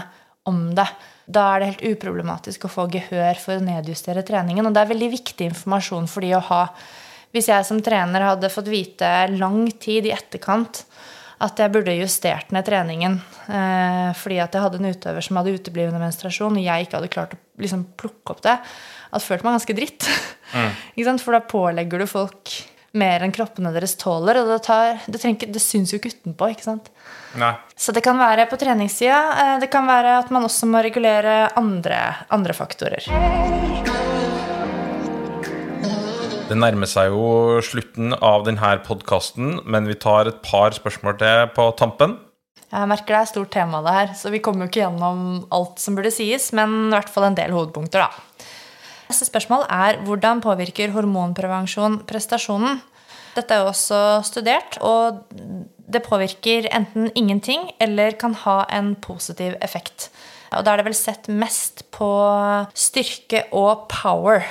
om 0.47 0.61
det. 0.77 0.87
Da 1.27 1.47
er 1.55 1.63
det 1.63 1.71
helt 1.73 1.97
uproblematisk 1.97 2.69
å 2.69 2.71
få 2.71 2.87
gehør 2.93 3.41
for 3.41 3.57
å 3.57 3.65
nedjustere 3.65 4.23
treningen. 4.27 4.69
Og 4.69 4.77
det 4.77 4.85
er 4.85 4.93
veldig 4.93 5.11
viktig 5.17 5.49
informasjon 5.51 6.07
for 6.13 6.23
de 6.23 6.37
å 6.37 6.45
ha. 6.53 6.63
Hvis 7.35 7.49
jeg 7.51 7.67
som 7.69 7.81
trener 7.85 8.29
hadde 8.29 8.53
fått 8.53 8.71
vite 8.71 9.11
lang 9.35 9.65
tid 9.81 10.07
i 10.07 10.15
etterkant 10.15 10.85
at 11.45 11.59
jeg 11.61 11.73
burde 11.73 11.93
justert 11.99 12.53
ned 12.55 12.65
treningen 12.65 13.19
eh, 13.53 14.13
fordi 14.17 14.39
at 14.41 14.55
jeg 14.57 14.63
hadde 14.65 14.79
en 14.81 14.89
utøver 14.89 15.25
som 15.25 15.37
hadde 15.37 15.53
uteblivende 15.59 16.01
menstruasjon, 16.01 16.57
og 16.57 16.65
jeg 16.65 16.87
ikke 16.87 16.97
hadde 16.97 17.11
klart 17.13 17.35
å 17.37 17.41
liksom, 17.61 17.83
plukke 18.01 18.33
opp 18.33 18.41
det, 18.47 18.55
hadde 19.11 19.27
følt 19.27 19.45
meg 19.47 19.59
ganske 19.59 19.77
dritt. 19.77 20.09
Mm. 20.55 21.19
For 21.25 21.37
da 21.37 21.43
pålegger 21.45 22.03
du 22.03 22.09
folk 22.11 22.55
mer 22.97 23.25
enn 23.25 23.35
kroppene 23.35 23.73
deres 23.75 23.97
tåler. 24.01 24.41
Og 24.41 24.51
det, 24.51 24.61
tar, 24.67 25.01
det, 25.07 25.21
trenger 25.23 25.53
det 25.53 25.63
syns 25.63 25.93
jo 25.93 26.01
ikke 26.01 26.15
utenpå, 26.15 26.51
ikke 26.55 26.69
sant. 26.69 26.91
Nei. 27.37 27.53
Så 27.77 27.93
det 27.93 28.05
kan 28.07 28.19
være 28.21 28.49
på 28.51 28.59
treningssida. 28.61 29.21
eh, 29.43 29.55
Det 29.63 29.71
kan 29.73 29.89
være 29.89 30.19
at 30.23 30.33
man 30.35 30.49
også 30.49 30.69
må 30.71 30.83
regulere 30.85 31.51
andre, 31.59 32.01
andre 32.33 32.57
faktorer. 32.57 33.05
Det 36.47 36.55
nærmer 36.55 36.87
seg 36.87 37.11
jo 37.11 37.59
slutten 37.67 38.15
av 38.23 38.45
denne 38.47 38.77
podkasten, 38.87 39.59
men 39.67 39.89
vi 39.91 39.97
tar 39.99 40.31
et 40.31 40.39
par 40.47 40.77
spørsmål 40.77 41.19
til 41.19 41.49
på 41.57 41.67
tampen. 41.79 42.21
Jeg 42.67 42.91
merker 42.91 43.15
det 43.15 43.19
er 43.19 43.27
et 43.27 43.31
stort 43.31 43.51
tema, 43.55 43.81
det 43.83 43.95
her, 43.95 44.13
så 44.19 44.31
vi 44.31 44.41
kommer 44.43 44.67
jo 44.67 44.71
ikke 44.71 44.83
gjennom 44.85 45.21
alt 45.55 45.83
som 45.83 45.99
burde 45.99 46.11
sies, 46.15 46.49
men 46.55 46.89
i 46.89 46.95
hvert 46.95 47.11
fall 47.11 47.29
en 47.29 47.39
del 47.39 47.55
hovedpunkter, 47.55 48.07
da. 48.07 48.36
Neste 49.07 49.29
spørsmål 49.29 49.67
er 49.71 50.01
hvordan 50.07 50.43
påvirker 50.43 50.93
hormonprevensjon 50.95 52.01
prestasjonen? 52.09 52.81
Dette 53.37 53.55
er 53.55 53.63
jo 53.63 53.71
også 53.71 54.01
studert, 54.25 54.79
og 54.81 55.27
det 55.87 56.03
påvirker 56.07 56.71
enten 56.75 57.11
ingenting 57.15 57.69
eller 57.83 58.17
kan 58.19 58.35
ha 58.47 58.63
en 58.73 58.95
positiv 58.97 59.55
effekt. 59.63 60.09
Og 60.57 60.65
da 60.65 60.73
er 60.73 60.81
det 60.81 60.89
vel 60.89 60.97
sett 60.97 61.29
mest 61.29 61.85
på 61.95 62.09
styrke 62.75 63.45
og 63.55 63.87
power. 63.93 64.47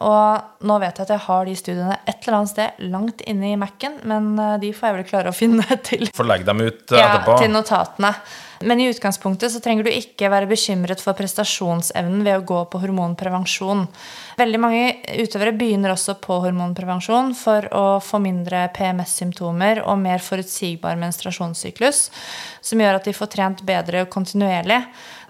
Og 0.00 0.64
nå 0.64 0.76
vet 0.80 0.96
jeg 0.96 1.04
at 1.04 1.12
jeg 1.12 1.24
har 1.26 1.48
de 1.48 1.54
studiene 1.58 1.96
et 2.08 2.22
eller 2.22 2.38
annet 2.38 2.52
sted 2.54 2.84
langt 2.92 3.24
inne 3.28 3.50
i 3.50 3.58
Mac-en, 3.60 3.98
men 4.08 4.30
eh, 4.40 4.54
de 4.62 4.70
får 4.76 4.88
jeg 4.88 4.96
vel 4.96 5.08
klare 5.10 5.32
å 5.32 5.36
finne 5.36 5.76
til 5.88 6.06
Få 6.16 6.24
legge 6.24 6.48
dem 6.48 6.62
ut 6.62 6.86
etterpå. 6.86 7.34
ja, 7.34 7.40
til 7.42 7.52
notatene. 7.52 8.14
Men 8.62 8.80
i 8.80 8.90
utgangspunktet 8.90 9.52
så 9.54 9.60
trenger 9.64 9.86
du 9.86 9.88
ikke 9.88 10.28
være 10.28 10.48
bekymret 10.50 11.00
for 11.00 11.16
prestasjonsevnen 11.16 12.20
ved 12.26 12.42
å 12.42 12.44
gå 12.44 12.58
på 12.68 12.80
hormonprevensjon. 12.82 13.86
Veldig 14.36 14.60
mange 14.60 14.82
utøvere 15.22 15.54
begynner 15.56 15.94
også 15.94 16.18
på 16.20 16.36
hormonprevensjon 16.44 17.32
for 17.38 17.64
å 17.72 17.84
få 18.04 18.20
mindre 18.20 18.66
PMS-symptomer 18.76 19.80
og 19.86 19.96
mer 20.02 20.20
forutsigbar 20.20 21.00
menstruasjonssyklus, 21.00 22.02
som 22.60 22.84
gjør 22.84 23.00
at 23.00 23.08
de 23.08 23.16
får 23.16 23.32
trent 23.32 23.64
bedre 23.64 24.04
kontinuerlig. 24.12 24.82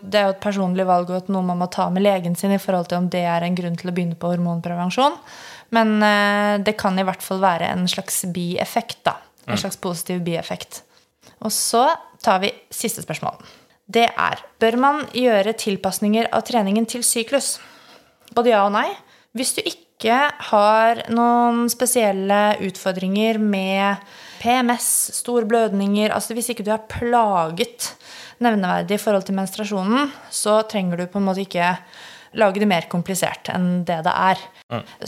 Det 0.03 0.18
er 0.18 0.26
jo 0.26 0.35
et 0.35 0.43
personlig 0.43 0.91
valg 0.91 1.14
og 1.14 1.31
noe 1.31 1.47
man 1.53 1.62
må 1.62 1.70
ta 1.70 1.87
med 1.93 2.03
legen 2.03 2.35
sin 2.35 2.57
i 2.57 2.59
forhold 2.59 2.91
til 2.91 2.99
om 2.99 3.09
det 3.14 3.22
er 3.31 3.47
en 3.47 3.62
grunn 3.62 3.78
til 3.78 3.93
å 3.93 3.95
begynne 3.95 4.18
på 4.18 4.35
hormonprevensjon. 4.35 5.22
Men 5.76 6.01
eh, 6.03 6.59
det 6.66 6.74
kan 6.83 6.99
i 6.99 7.07
hvert 7.07 7.22
fall 7.22 7.39
være 7.47 7.70
en 7.76 7.87
slags 7.87 8.24
bieffekt, 8.35 9.05
da. 9.07 9.20
En 9.47 9.59
slags 9.59 9.78
positiv 9.78 10.24
bieffekt. 10.26 10.83
Og 11.47 11.55
så 11.55 11.87
tar 12.25 12.41
vi 12.43 12.53
siste 12.71 13.05
spørsmål. 13.05 13.39
Det 13.91 14.07
er 14.09 14.43
Bør 14.61 14.77
man 14.79 15.05
gjøre 15.16 15.57
tilpasninger 15.59 16.29
av 16.35 16.45
treningen 16.47 16.87
til 16.87 17.03
syklus? 17.07 17.59
Både 18.37 18.53
ja 18.53 18.64
og 18.66 18.75
nei. 18.77 18.89
Hvis 19.35 19.57
du 19.57 19.62
ikke 19.64 20.16
har 20.51 21.03
noen 21.12 21.66
spesielle 21.73 22.59
utfordringer 22.66 23.41
med 23.43 24.05
PMS, 24.41 24.87
store 25.18 25.45
blødninger 25.49 26.14
altså 26.14 26.37
Hvis 26.37 26.53
ikke 26.53 26.64
du 26.64 26.71
er 26.73 26.87
plaget 26.89 27.91
nevneverdig 28.41 28.97
i 28.97 29.03
forhold 29.03 29.27
til 29.29 29.37
menstruasjonen, 29.37 30.12
så 30.33 30.62
trenger 30.71 30.97
du 30.97 31.11
på 31.11 31.21
en 31.21 31.27
måte 31.27 31.45
ikke 31.45 31.75
lage 32.39 32.61
det 32.62 32.68
mer 32.70 32.87
komplisert 32.91 33.51
enn 33.53 33.83
det 33.89 34.01
det 34.07 34.12
er. 34.12 34.43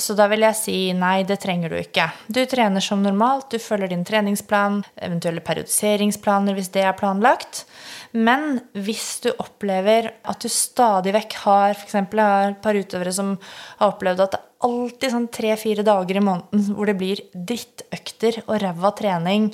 Så 0.00 0.16
da 0.18 0.26
vil 0.30 0.42
jeg 0.42 0.58
si 0.58 0.76
nei, 0.96 1.22
det 1.26 1.38
trenger 1.42 1.70
du 1.70 1.78
ikke. 1.78 2.08
Du 2.26 2.40
trener 2.50 2.82
som 2.82 3.02
normalt, 3.04 3.50
du 3.52 3.62
følger 3.62 3.92
din 3.92 4.04
treningsplan, 4.06 4.80
eventuelle 4.96 5.44
periodiseringsplaner 5.44 6.56
hvis 6.58 6.72
det 6.74 6.86
er 6.86 6.96
planlagt. 6.98 7.64
Men 8.12 8.60
hvis 8.74 9.22
du 9.24 9.30
opplever 9.32 10.10
at 10.28 10.42
du 10.42 10.50
stadig 10.52 11.14
vekk 11.14 11.38
har 11.44 11.76
f.eks. 11.76 11.94
et 12.02 12.58
par 12.64 12.78
utøvere 12.78 13.14
som 13.14 13.36
har 13.78 13.94
opplevd 13.94 14.24
at 14.26 14.34
det 14.34 14.40
er 14.40 14.50
alltid 14.68 15.14
sånn 15.14 15.30
tre-fire 15.32 15.86
dager 15.86 16.18
i 16.18 16.24
måneden 16.24 16.76
hvor 16.76 16.90
det 16.90 16.98
blir 16.98 17.22
drittøkter 17.34 18.42
og 18.44 18.60
ræva 18.62 18.92
trening, 18.98 19.48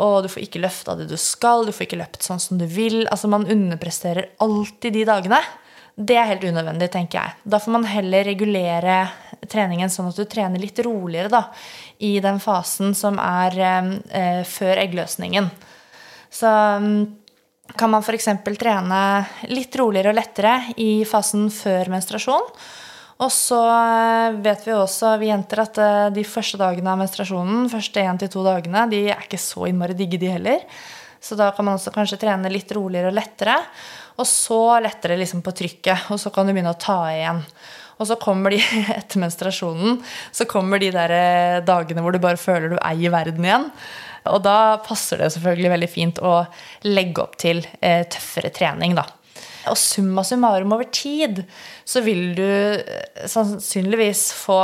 og 0.00 0.22
du 0.24 0.30
får 0.32 0.46
ikke 0.46 0.62
løfta 0.62 0.94
det 0.96 1.08
du 1.10 1.16
skal, 1.20 1.66
du 1.66 1.74
får 1.74 1.88
ikke 1.88 1.98
løpt 2.00 2.24
sånn 2.24 2.40
som 2.40 2.60
du 2.60 2.64
vil. 2.70 3.02
Altså 3.10 3.28
Man 3.28 3.48
underpresterer 3.50 4.30
alltid 4.40 4.96
de 4.96 5.04
dagene. 5.08 5.40
Det 6.00 6.16
er 6.16 6.30
helt 6.30 6.44
unødvendig, 6.48 6.88
tenker 6.92 7.18
jeg. 7.20 7.36
Da 7.44 7.58
får 7.60 7.74
man 7.74 7.84
heller 7.84 8.24
regulere 8.24 9.02
treningen 9.50 9.90
sånn 9.92 10.08
at 10.08 10.16
du 10.16 10.24
trener 10.28 10.62
litt 10.62 10.78
roligere 10.84 11.28
da, 11.32 11.42
i 12.00 12.14
den 12.24 12.40
fasen 12.40 12.94
som 12.96 13.18
er 13.20 13.56
eh, 13.60 14.40
før 14.48 14.80
eggløsningen. 14.80 15.50
Så 16.30 16.50
kan 17.76 17.92
man 17.92 18.04
f.eks. 18.04 18.30
trene 18.58 19.00
litt 19.50 19.76
roligere 19.76 20.14
og 20.14 20.16
lettere 20.18 20.54
i 20.80 21.02
fasen 21.08 21.50
før 21.52 21.92
menstruasjon. 21.92 22.48
Og 23.20 23.28
så 23.34 23.60
eh, 23.68 24.38
vet 24.40 24.64
vi 24.64 24.72
også, 24.78 25.12
vi 25.20 25.28
jenter, 25.28 25.66
at 25.66 25.82
eh, 25.84 26.06
de 26.16 26.24
første 26.24 26.60
dagene 26.60 26.94
av 26.94 27.02
menstruasjonen, 27.02 27.68
første 27.72 28.06
én 28.06 28.20
til 28.20 28.32
to 28.32 28.46
dagene, 28.46 28.86
de 28.88 29.04
er 29.12 29.26
ikke 29.26 29.40
så 29.40 29.68
innmari 29.68 29.98
digge, 29.98 30.20
de 30.22 30.32
heller. 30.32 30.64
Så 31.20 31.36
da 31.36 31.50
kan 31.52 31.66
man 31.68 31.76
også 31.76 31.92
kanskje 31.92 32.22
trene 32.22 32.48
litt 32.48 32.72
roligere 32.72 33.10
og 33.12 33.18
lettere. 33.18 33.58
Og 34.20 34.28
så 34.28 34.60
lettere 34.84 35.18
liksom 35.20 35.42
på 35.44 35.54
trykket, 35.56 36.10
og 36.12 36.20
så 36.20 36.32
kan 36.34 36.46
du 36.46 36.52
begynne 36.52 36.74
å 36.74 36.80
ta 36.80 37.00
igjen. 37.12 37.40
Og 38.00 38.08
så 38.08 38.16
kommer 38.20 38.52
de 38.54 38.60
etter 38.98 39.20
menstruasjonen, 39.22 40.00
så 40.32 40.46
kommer 40.48 40.80
de 40.82 40.92
der 40.94 41.16
eh, 41.16 41.60
dagene 41.64 42.04
hvor 42.04 42.16
du 42.16 42.22
bare 42.22 42.40
føler 42.40 42.72
du 42.72 42.78
eier 42.80 43.12
verden 43.12 43.48
igjen. 43.48 43.70
Og 44.30 44.42
da 44.44 44.80
passer 44.84 45.20
det 45.20 45.30
selvfølgelig 45.32 45.72
veldig 45.72 45.88
fint 45.88 46.20
å 46.20 46.34
legge 46.88 47.24
opp 47.24 47.38
til 47.40 47.64
eh, 47.80 48.04
tøffere 48.12 48.52
trening, 48.52 48.96
da. 48.98 49.06
Og 49.68 49.76
summa 49.76 50.22
summarum 50.24 50.72
over 50.72 50.88
tid 50.92 51.42
så 51.88 52.00
vil 52.04 52.30
du 52.36 52.46
eh, 52.46 53.26
sannsynligvis 53.28 54.30
få 54.36 54.60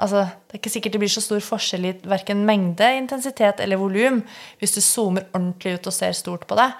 altså, 0.00 0.24
Det 0.26 0.56
er 0.56 0.60
ikke 0.60 0.72
sikkert 0.74 0.96
det 0.96 1.02
blir 1.04 1.12
så 1.12 1.22
stor 1.22 1.42
forskjell 1.44 1.86
i 1.86 1.94
verken 2.10 2.42
mengde, 2.48 2.88
intensitet 2.98 3.62
eller 3.62 3.78
volum 3.78 4.22
hvis 4.58 4.74
du 4.74 4.80
zoomer 4.82 5.28
ordentlig 5.30 5.76
ut 5.78 5.90
og 5.90 5.94
ser 5.94 6.16
stort 6.18 6.48
på 6.50 6.58
det. 6.58 6.70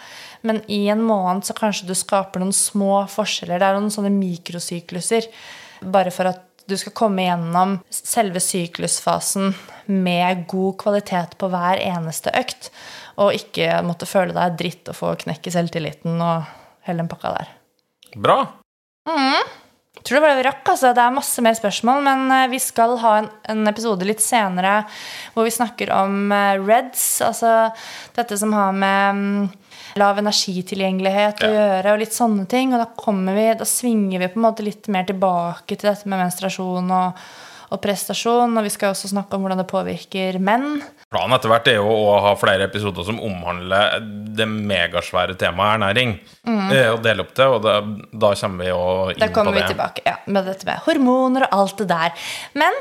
Men 0.47 0.62
i 0.70 0.86
en 0.93 1.03
måned 1.05 1.45
så 1.47 1.57
kanskje 1.57 1.88
du 1.88 1.97
skaper 1.99 2.43
noen 2.43 2.55
små 2.57 3.03
forskjeller. 3.11 3.61
Det 3.61 3.68
er 3.68 3.78
noen 3.78 3.93
sånne 3.93 4.12
mikrosykluser. 4.14 5.28
Bare 5.93 6.12
for 6.14 6.30
at 6.32 6.47
du 6.70 6.76
skal 6.78 6.95
komme 6.95 7.24
gjennom 7.24 7.78
selve 7.91 8.41
syklusfasen 8.43 9.55
med 9.91 10.45
god 10.51 10.76
kvalitet 10.80 11.36
på 11.41 11.51
hver 11.51 11.82
eneste 11.82 12.32
økt. 12.38 12.70
Og 13.20 13.34
ikke 13.36 13.80
måtte 13.84 14.09
føle 14.09 14.36
deg 14.36 14.59
dritt 14.61 14.93
og 14.93 14.97
få 14.97 15.14
knekk 15.24 15.51
i 15.51 15.55
selvtilliten 15.57 16.20
og 16.22 16.47
hele 16.86 17.03
den 17.03 17.11
pakka 17.11 17.34
der. 17.36 17.57
Bra. 18.16 18.38
Jeg 20.01 20.07
tror 20.07 20.16
det 20.16 20.22
var 20.22 20.30
det 20.32 20.41
vi 20.41 20.47
rakk. 20.47 20.68
altså. 20.72 20.93
Det 20.97 21.03
er 21.03 21.12
masse 21.12 21.43
mer 21.45 21.57
spørsmål, 21.59 22.05
men 22.07 22.30
eh, 22.32 22.51
vi 22.55 22.61
skal 22.62 22.97
ha 23.03 23.16
en, 23.20 23.26
en 23.53 23.68
episode 23.68 24.07
litt 24.09 24.22
senere 24.24 24.84
hvor 25.34 25.45
vi 25.45 25.53
snakker 25.53 25.93
om 25.93 26.32
eh, 26.32 26.57
REDS, 26.57 27.05
altså 27.26 27.51
dette 28.16 28.38
som 28.41 28.55
har 28.57 28.72
med 28.72 29.18
mm, 29.18 29.51
lav 29.97 30.18
energitilgjengelighet 30.18 31.41
å 31.43 31.49
Ja. 31.51 31.61
gjøre, 31.82 31.93
og 31.95 31.99
litt 31.99 32.12
sånne 32.14 32.47
ting. 32.49 32.72
Og 32.74 32.80
da 32.80 32.86
kommer 32.97 33.34
vi, 33.34 33.55
da 33.55 33.64
svinger 33.64 34.18
vi 34.18 34.28
på 34.28 34.36
en 34.36 34.47
måte 34.49 34.62
litt 34.64 34.88
mer 34.88 35.05
tilbake 35.05 35.76
til 35.78 35.91
dette 35.91 36.07
med 36.07 36.18
menstruasjon 36.20 36.91
og, 36.91 37.14
og 37.70 37.80
prestasjon. 37.82 38.57
Og 38.59 38.62
vi 38.66 38.70
skal 38.70 38.93
også 38.95 39.09
snakke 39.12 39.34
om 39.34 39.43
hvordan 39.45 39.59
det 39.62 39.68
påvirker 39.70 40.38
menn. 40.38 40.82
Planen 41.11 41.34
etter 41.34 41.49
hvert 41.51 41.66
er 41.68 41.74
jo 41.80 41.88
å 41.91 42.20
ha 42.22 42.34
flere 42.38 42.68
episoder 42.68 43.03
som 43.05 43.18
omhandler 43.18 43.99
det 44.36 44.47
megasvære 44.47 45.34
temaet 45.38 45.80
ernæring. 45.80 46.20
Mm. 46.47 46.70
Og 46.95 47.03
dele 47.03 47.20
opp 47.24 47.34
det, 47.34 47.47
og 47.51 47.62
da, 47.62 47.80
da 48.12 48.34
kommer 48.38 48.64
vi 48.64 48.70
jo 48.70 49.11
inn 49.11 49.18
Da 49.18 49.28
kommer 49.34 49.51
på 49.53 49.57
vi 49.59 49.61
det. 49.64 49.68
tilbake 49.74 50.03
ja, 50.07 50.16
med 50.26 50.47
dette 50.47 50.64
med 50.66 50.78
hormoner 50.86 51.49
og 51.49 51.59
alt 51.59 51.76
det 51.82 51.88
der. 51.88 52.12
Men 52.55 52.72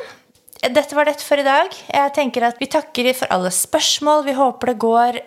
dette 0.61 0.93
var 0.93 1.05
det 1.05 1.17
for 1.23 1.37
i 1.41 1.43
dag. 1.47 1.73
Jeg 1.89 2.13
tenker 2.13 2.43
at 2.49 2.59
Vi 2.59 2.67
takker 2.67 3.13
for 3.15 3.27
alle 3.31 3.49
spørsmål. 3.49 4.25
Vi 4.25 4.33
håper 4.37 4.73
det 4.73 4.77
går 4.79 5.19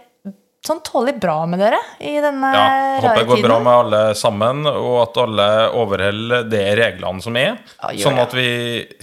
sånn 0.66 0.80
tålelig 0.86 1.16
bra 1.20 1.40
med 1.50 1.58
dere 1.62 1.78
i 1.98 2.12
denne 2.22 2.50
Ja, 2.54 2.66
håper 3.02 3.16
det 3.18 3.26
går 3.26 3.36
tiden. 3.40 3.48
bra 3.50 3.58
med 3.66 3.72
alle 3.80 4.02
sammen, 4.18 4.60
og 4.70 4.98
at 5.02 5.16
alle 5.24 5.46
overholder 5.80 6.44
de 6.52 6.60
reglene 6.78 7.24
som 7.24 7.36
er. 7.40 7.56
Ja, 7.82 7.90
sånn 8.04 8.20
at 8.22 8.34
vi 8.36 8.46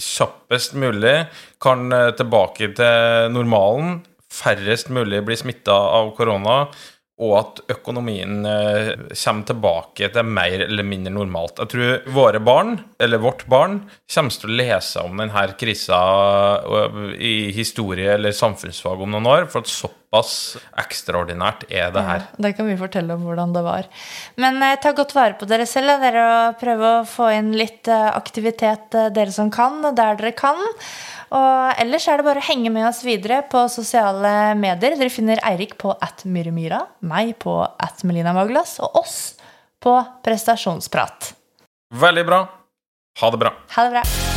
kjappest 0.00 0.74
mulig 0.80 1.16
kan 1.60 1.90
eh, 1.92 2.10
tilbake 2.16 2.70
til 2.78 3.34
normalen. 3.34 4.00
Færrest 4.30 4.88
mulig 4.94 5.20
blir 5.26 5.36
smitta 5.36 5.74
av 5.74 6.14
korona. 6.16 6.62
Og 7.20 7.34
at 7.36 7.60
økonomien 7.76 8.46
eh, 8.48 8.92
kommer 9.12 9.48
tilbake 9.50 10.08
til 10.14 10.30
mer 10.38 10.64
eller 10.66 10.86
mindre 10.86 11.12
normalt. 11.12 11.60
Jeg 11.60 11.72
tror 11.74 12.12
våre 12.16 12.40
barn, 12.40 12.78
eller 13.02 13.20
vårt 13.20 13.44
barn, 13.50 13.82
kommer 14.10 14.36
til 14.40 14.50
å 14.50 14.58
lese 14.62 15.04
om 15.04 15.20
denne 15.20 15.46
krisa 15.60 16.00
i 17.20 17.50
historie 17.54 18.14
eller 18.16 18.36
samfunnsfag 18.36 19.04
om 19.04 19.12
noen 19.16 19.28
år. 19.28 19.48
For 19.52 19.60
at 19.60 19.72
såpass 20.10 20.32
ekstraordinært 20.80 21.66
er 21.70 21.92
det 21.94 22.02
her. 22.02 22.24
Ja, 22.24 22.42
Det 22.46 22.56
kan 22.56 22.66
vi 22.66 22.76
fortelle 22.80 23.14
om 23.14 23.24
hvordan 23.28 23.52
det 23.54 23.62
var. 23.62 23.86
Men 24.36 24.62
eh, 24.62 24.78
ta 24.82 24.92
godt 24.92 25.14
vare 25.14 25.36
på 25.38 25.46
dere 25.46 25.66
selv. 25.66 26.00
Dere 26.02 26.26
og 26.26 26.58
Prøve 26.60 26.92
å 27.00 27.06
få 27.08 27.30
inn 27.36 27.52
litt 27.56 27.88
eh, 27.88 28.10
aktivitet, 28.10 28.94
eh, 28.94 29.10
dere 29.14 29.30
som 29.34 29.50
kan, 29.50 29.82
der 29.94 30.16
dere 30.18 30.32
kan. 30.32 30.58
Og 31.30 31.80
ellers 31.82 32.08
er 32.10 32.18
det 32.18 32.26
bare 32.26 32.42
å 32.42 32.48
henge 32.48 32.72
med 32.74 32.88
oss 32.88 33.04
videre 33.06 33.42
på 33.50 33.62
sosiale 33.70 34.56
medier. 34.58 34.96
Dere 34.98 35.12
finner 35.14 35.42
Eirik 35.46 35.76
på 35.78 35.94
at 35.94 36.24
Myhremyra, 36.26 36.82
meg 37.06 37.36
på 37.42 37.60
at 37.62 38.02
Melina 38.06 38.34
Maglas 38.36 38.78
og 38.82 39.02
oss 39.04 39.20
på 39.80 39.94
Prestasjonsprat. 40.26 41.32
Veldig 41.94 42.26
bra. 42.26 42.42
Ha 43.22 43.30
det 43.30 43.42
bra. 43.44 43.54
Ha 43.76 43.86
det 43.86 43.96
bra. 43.98 44.29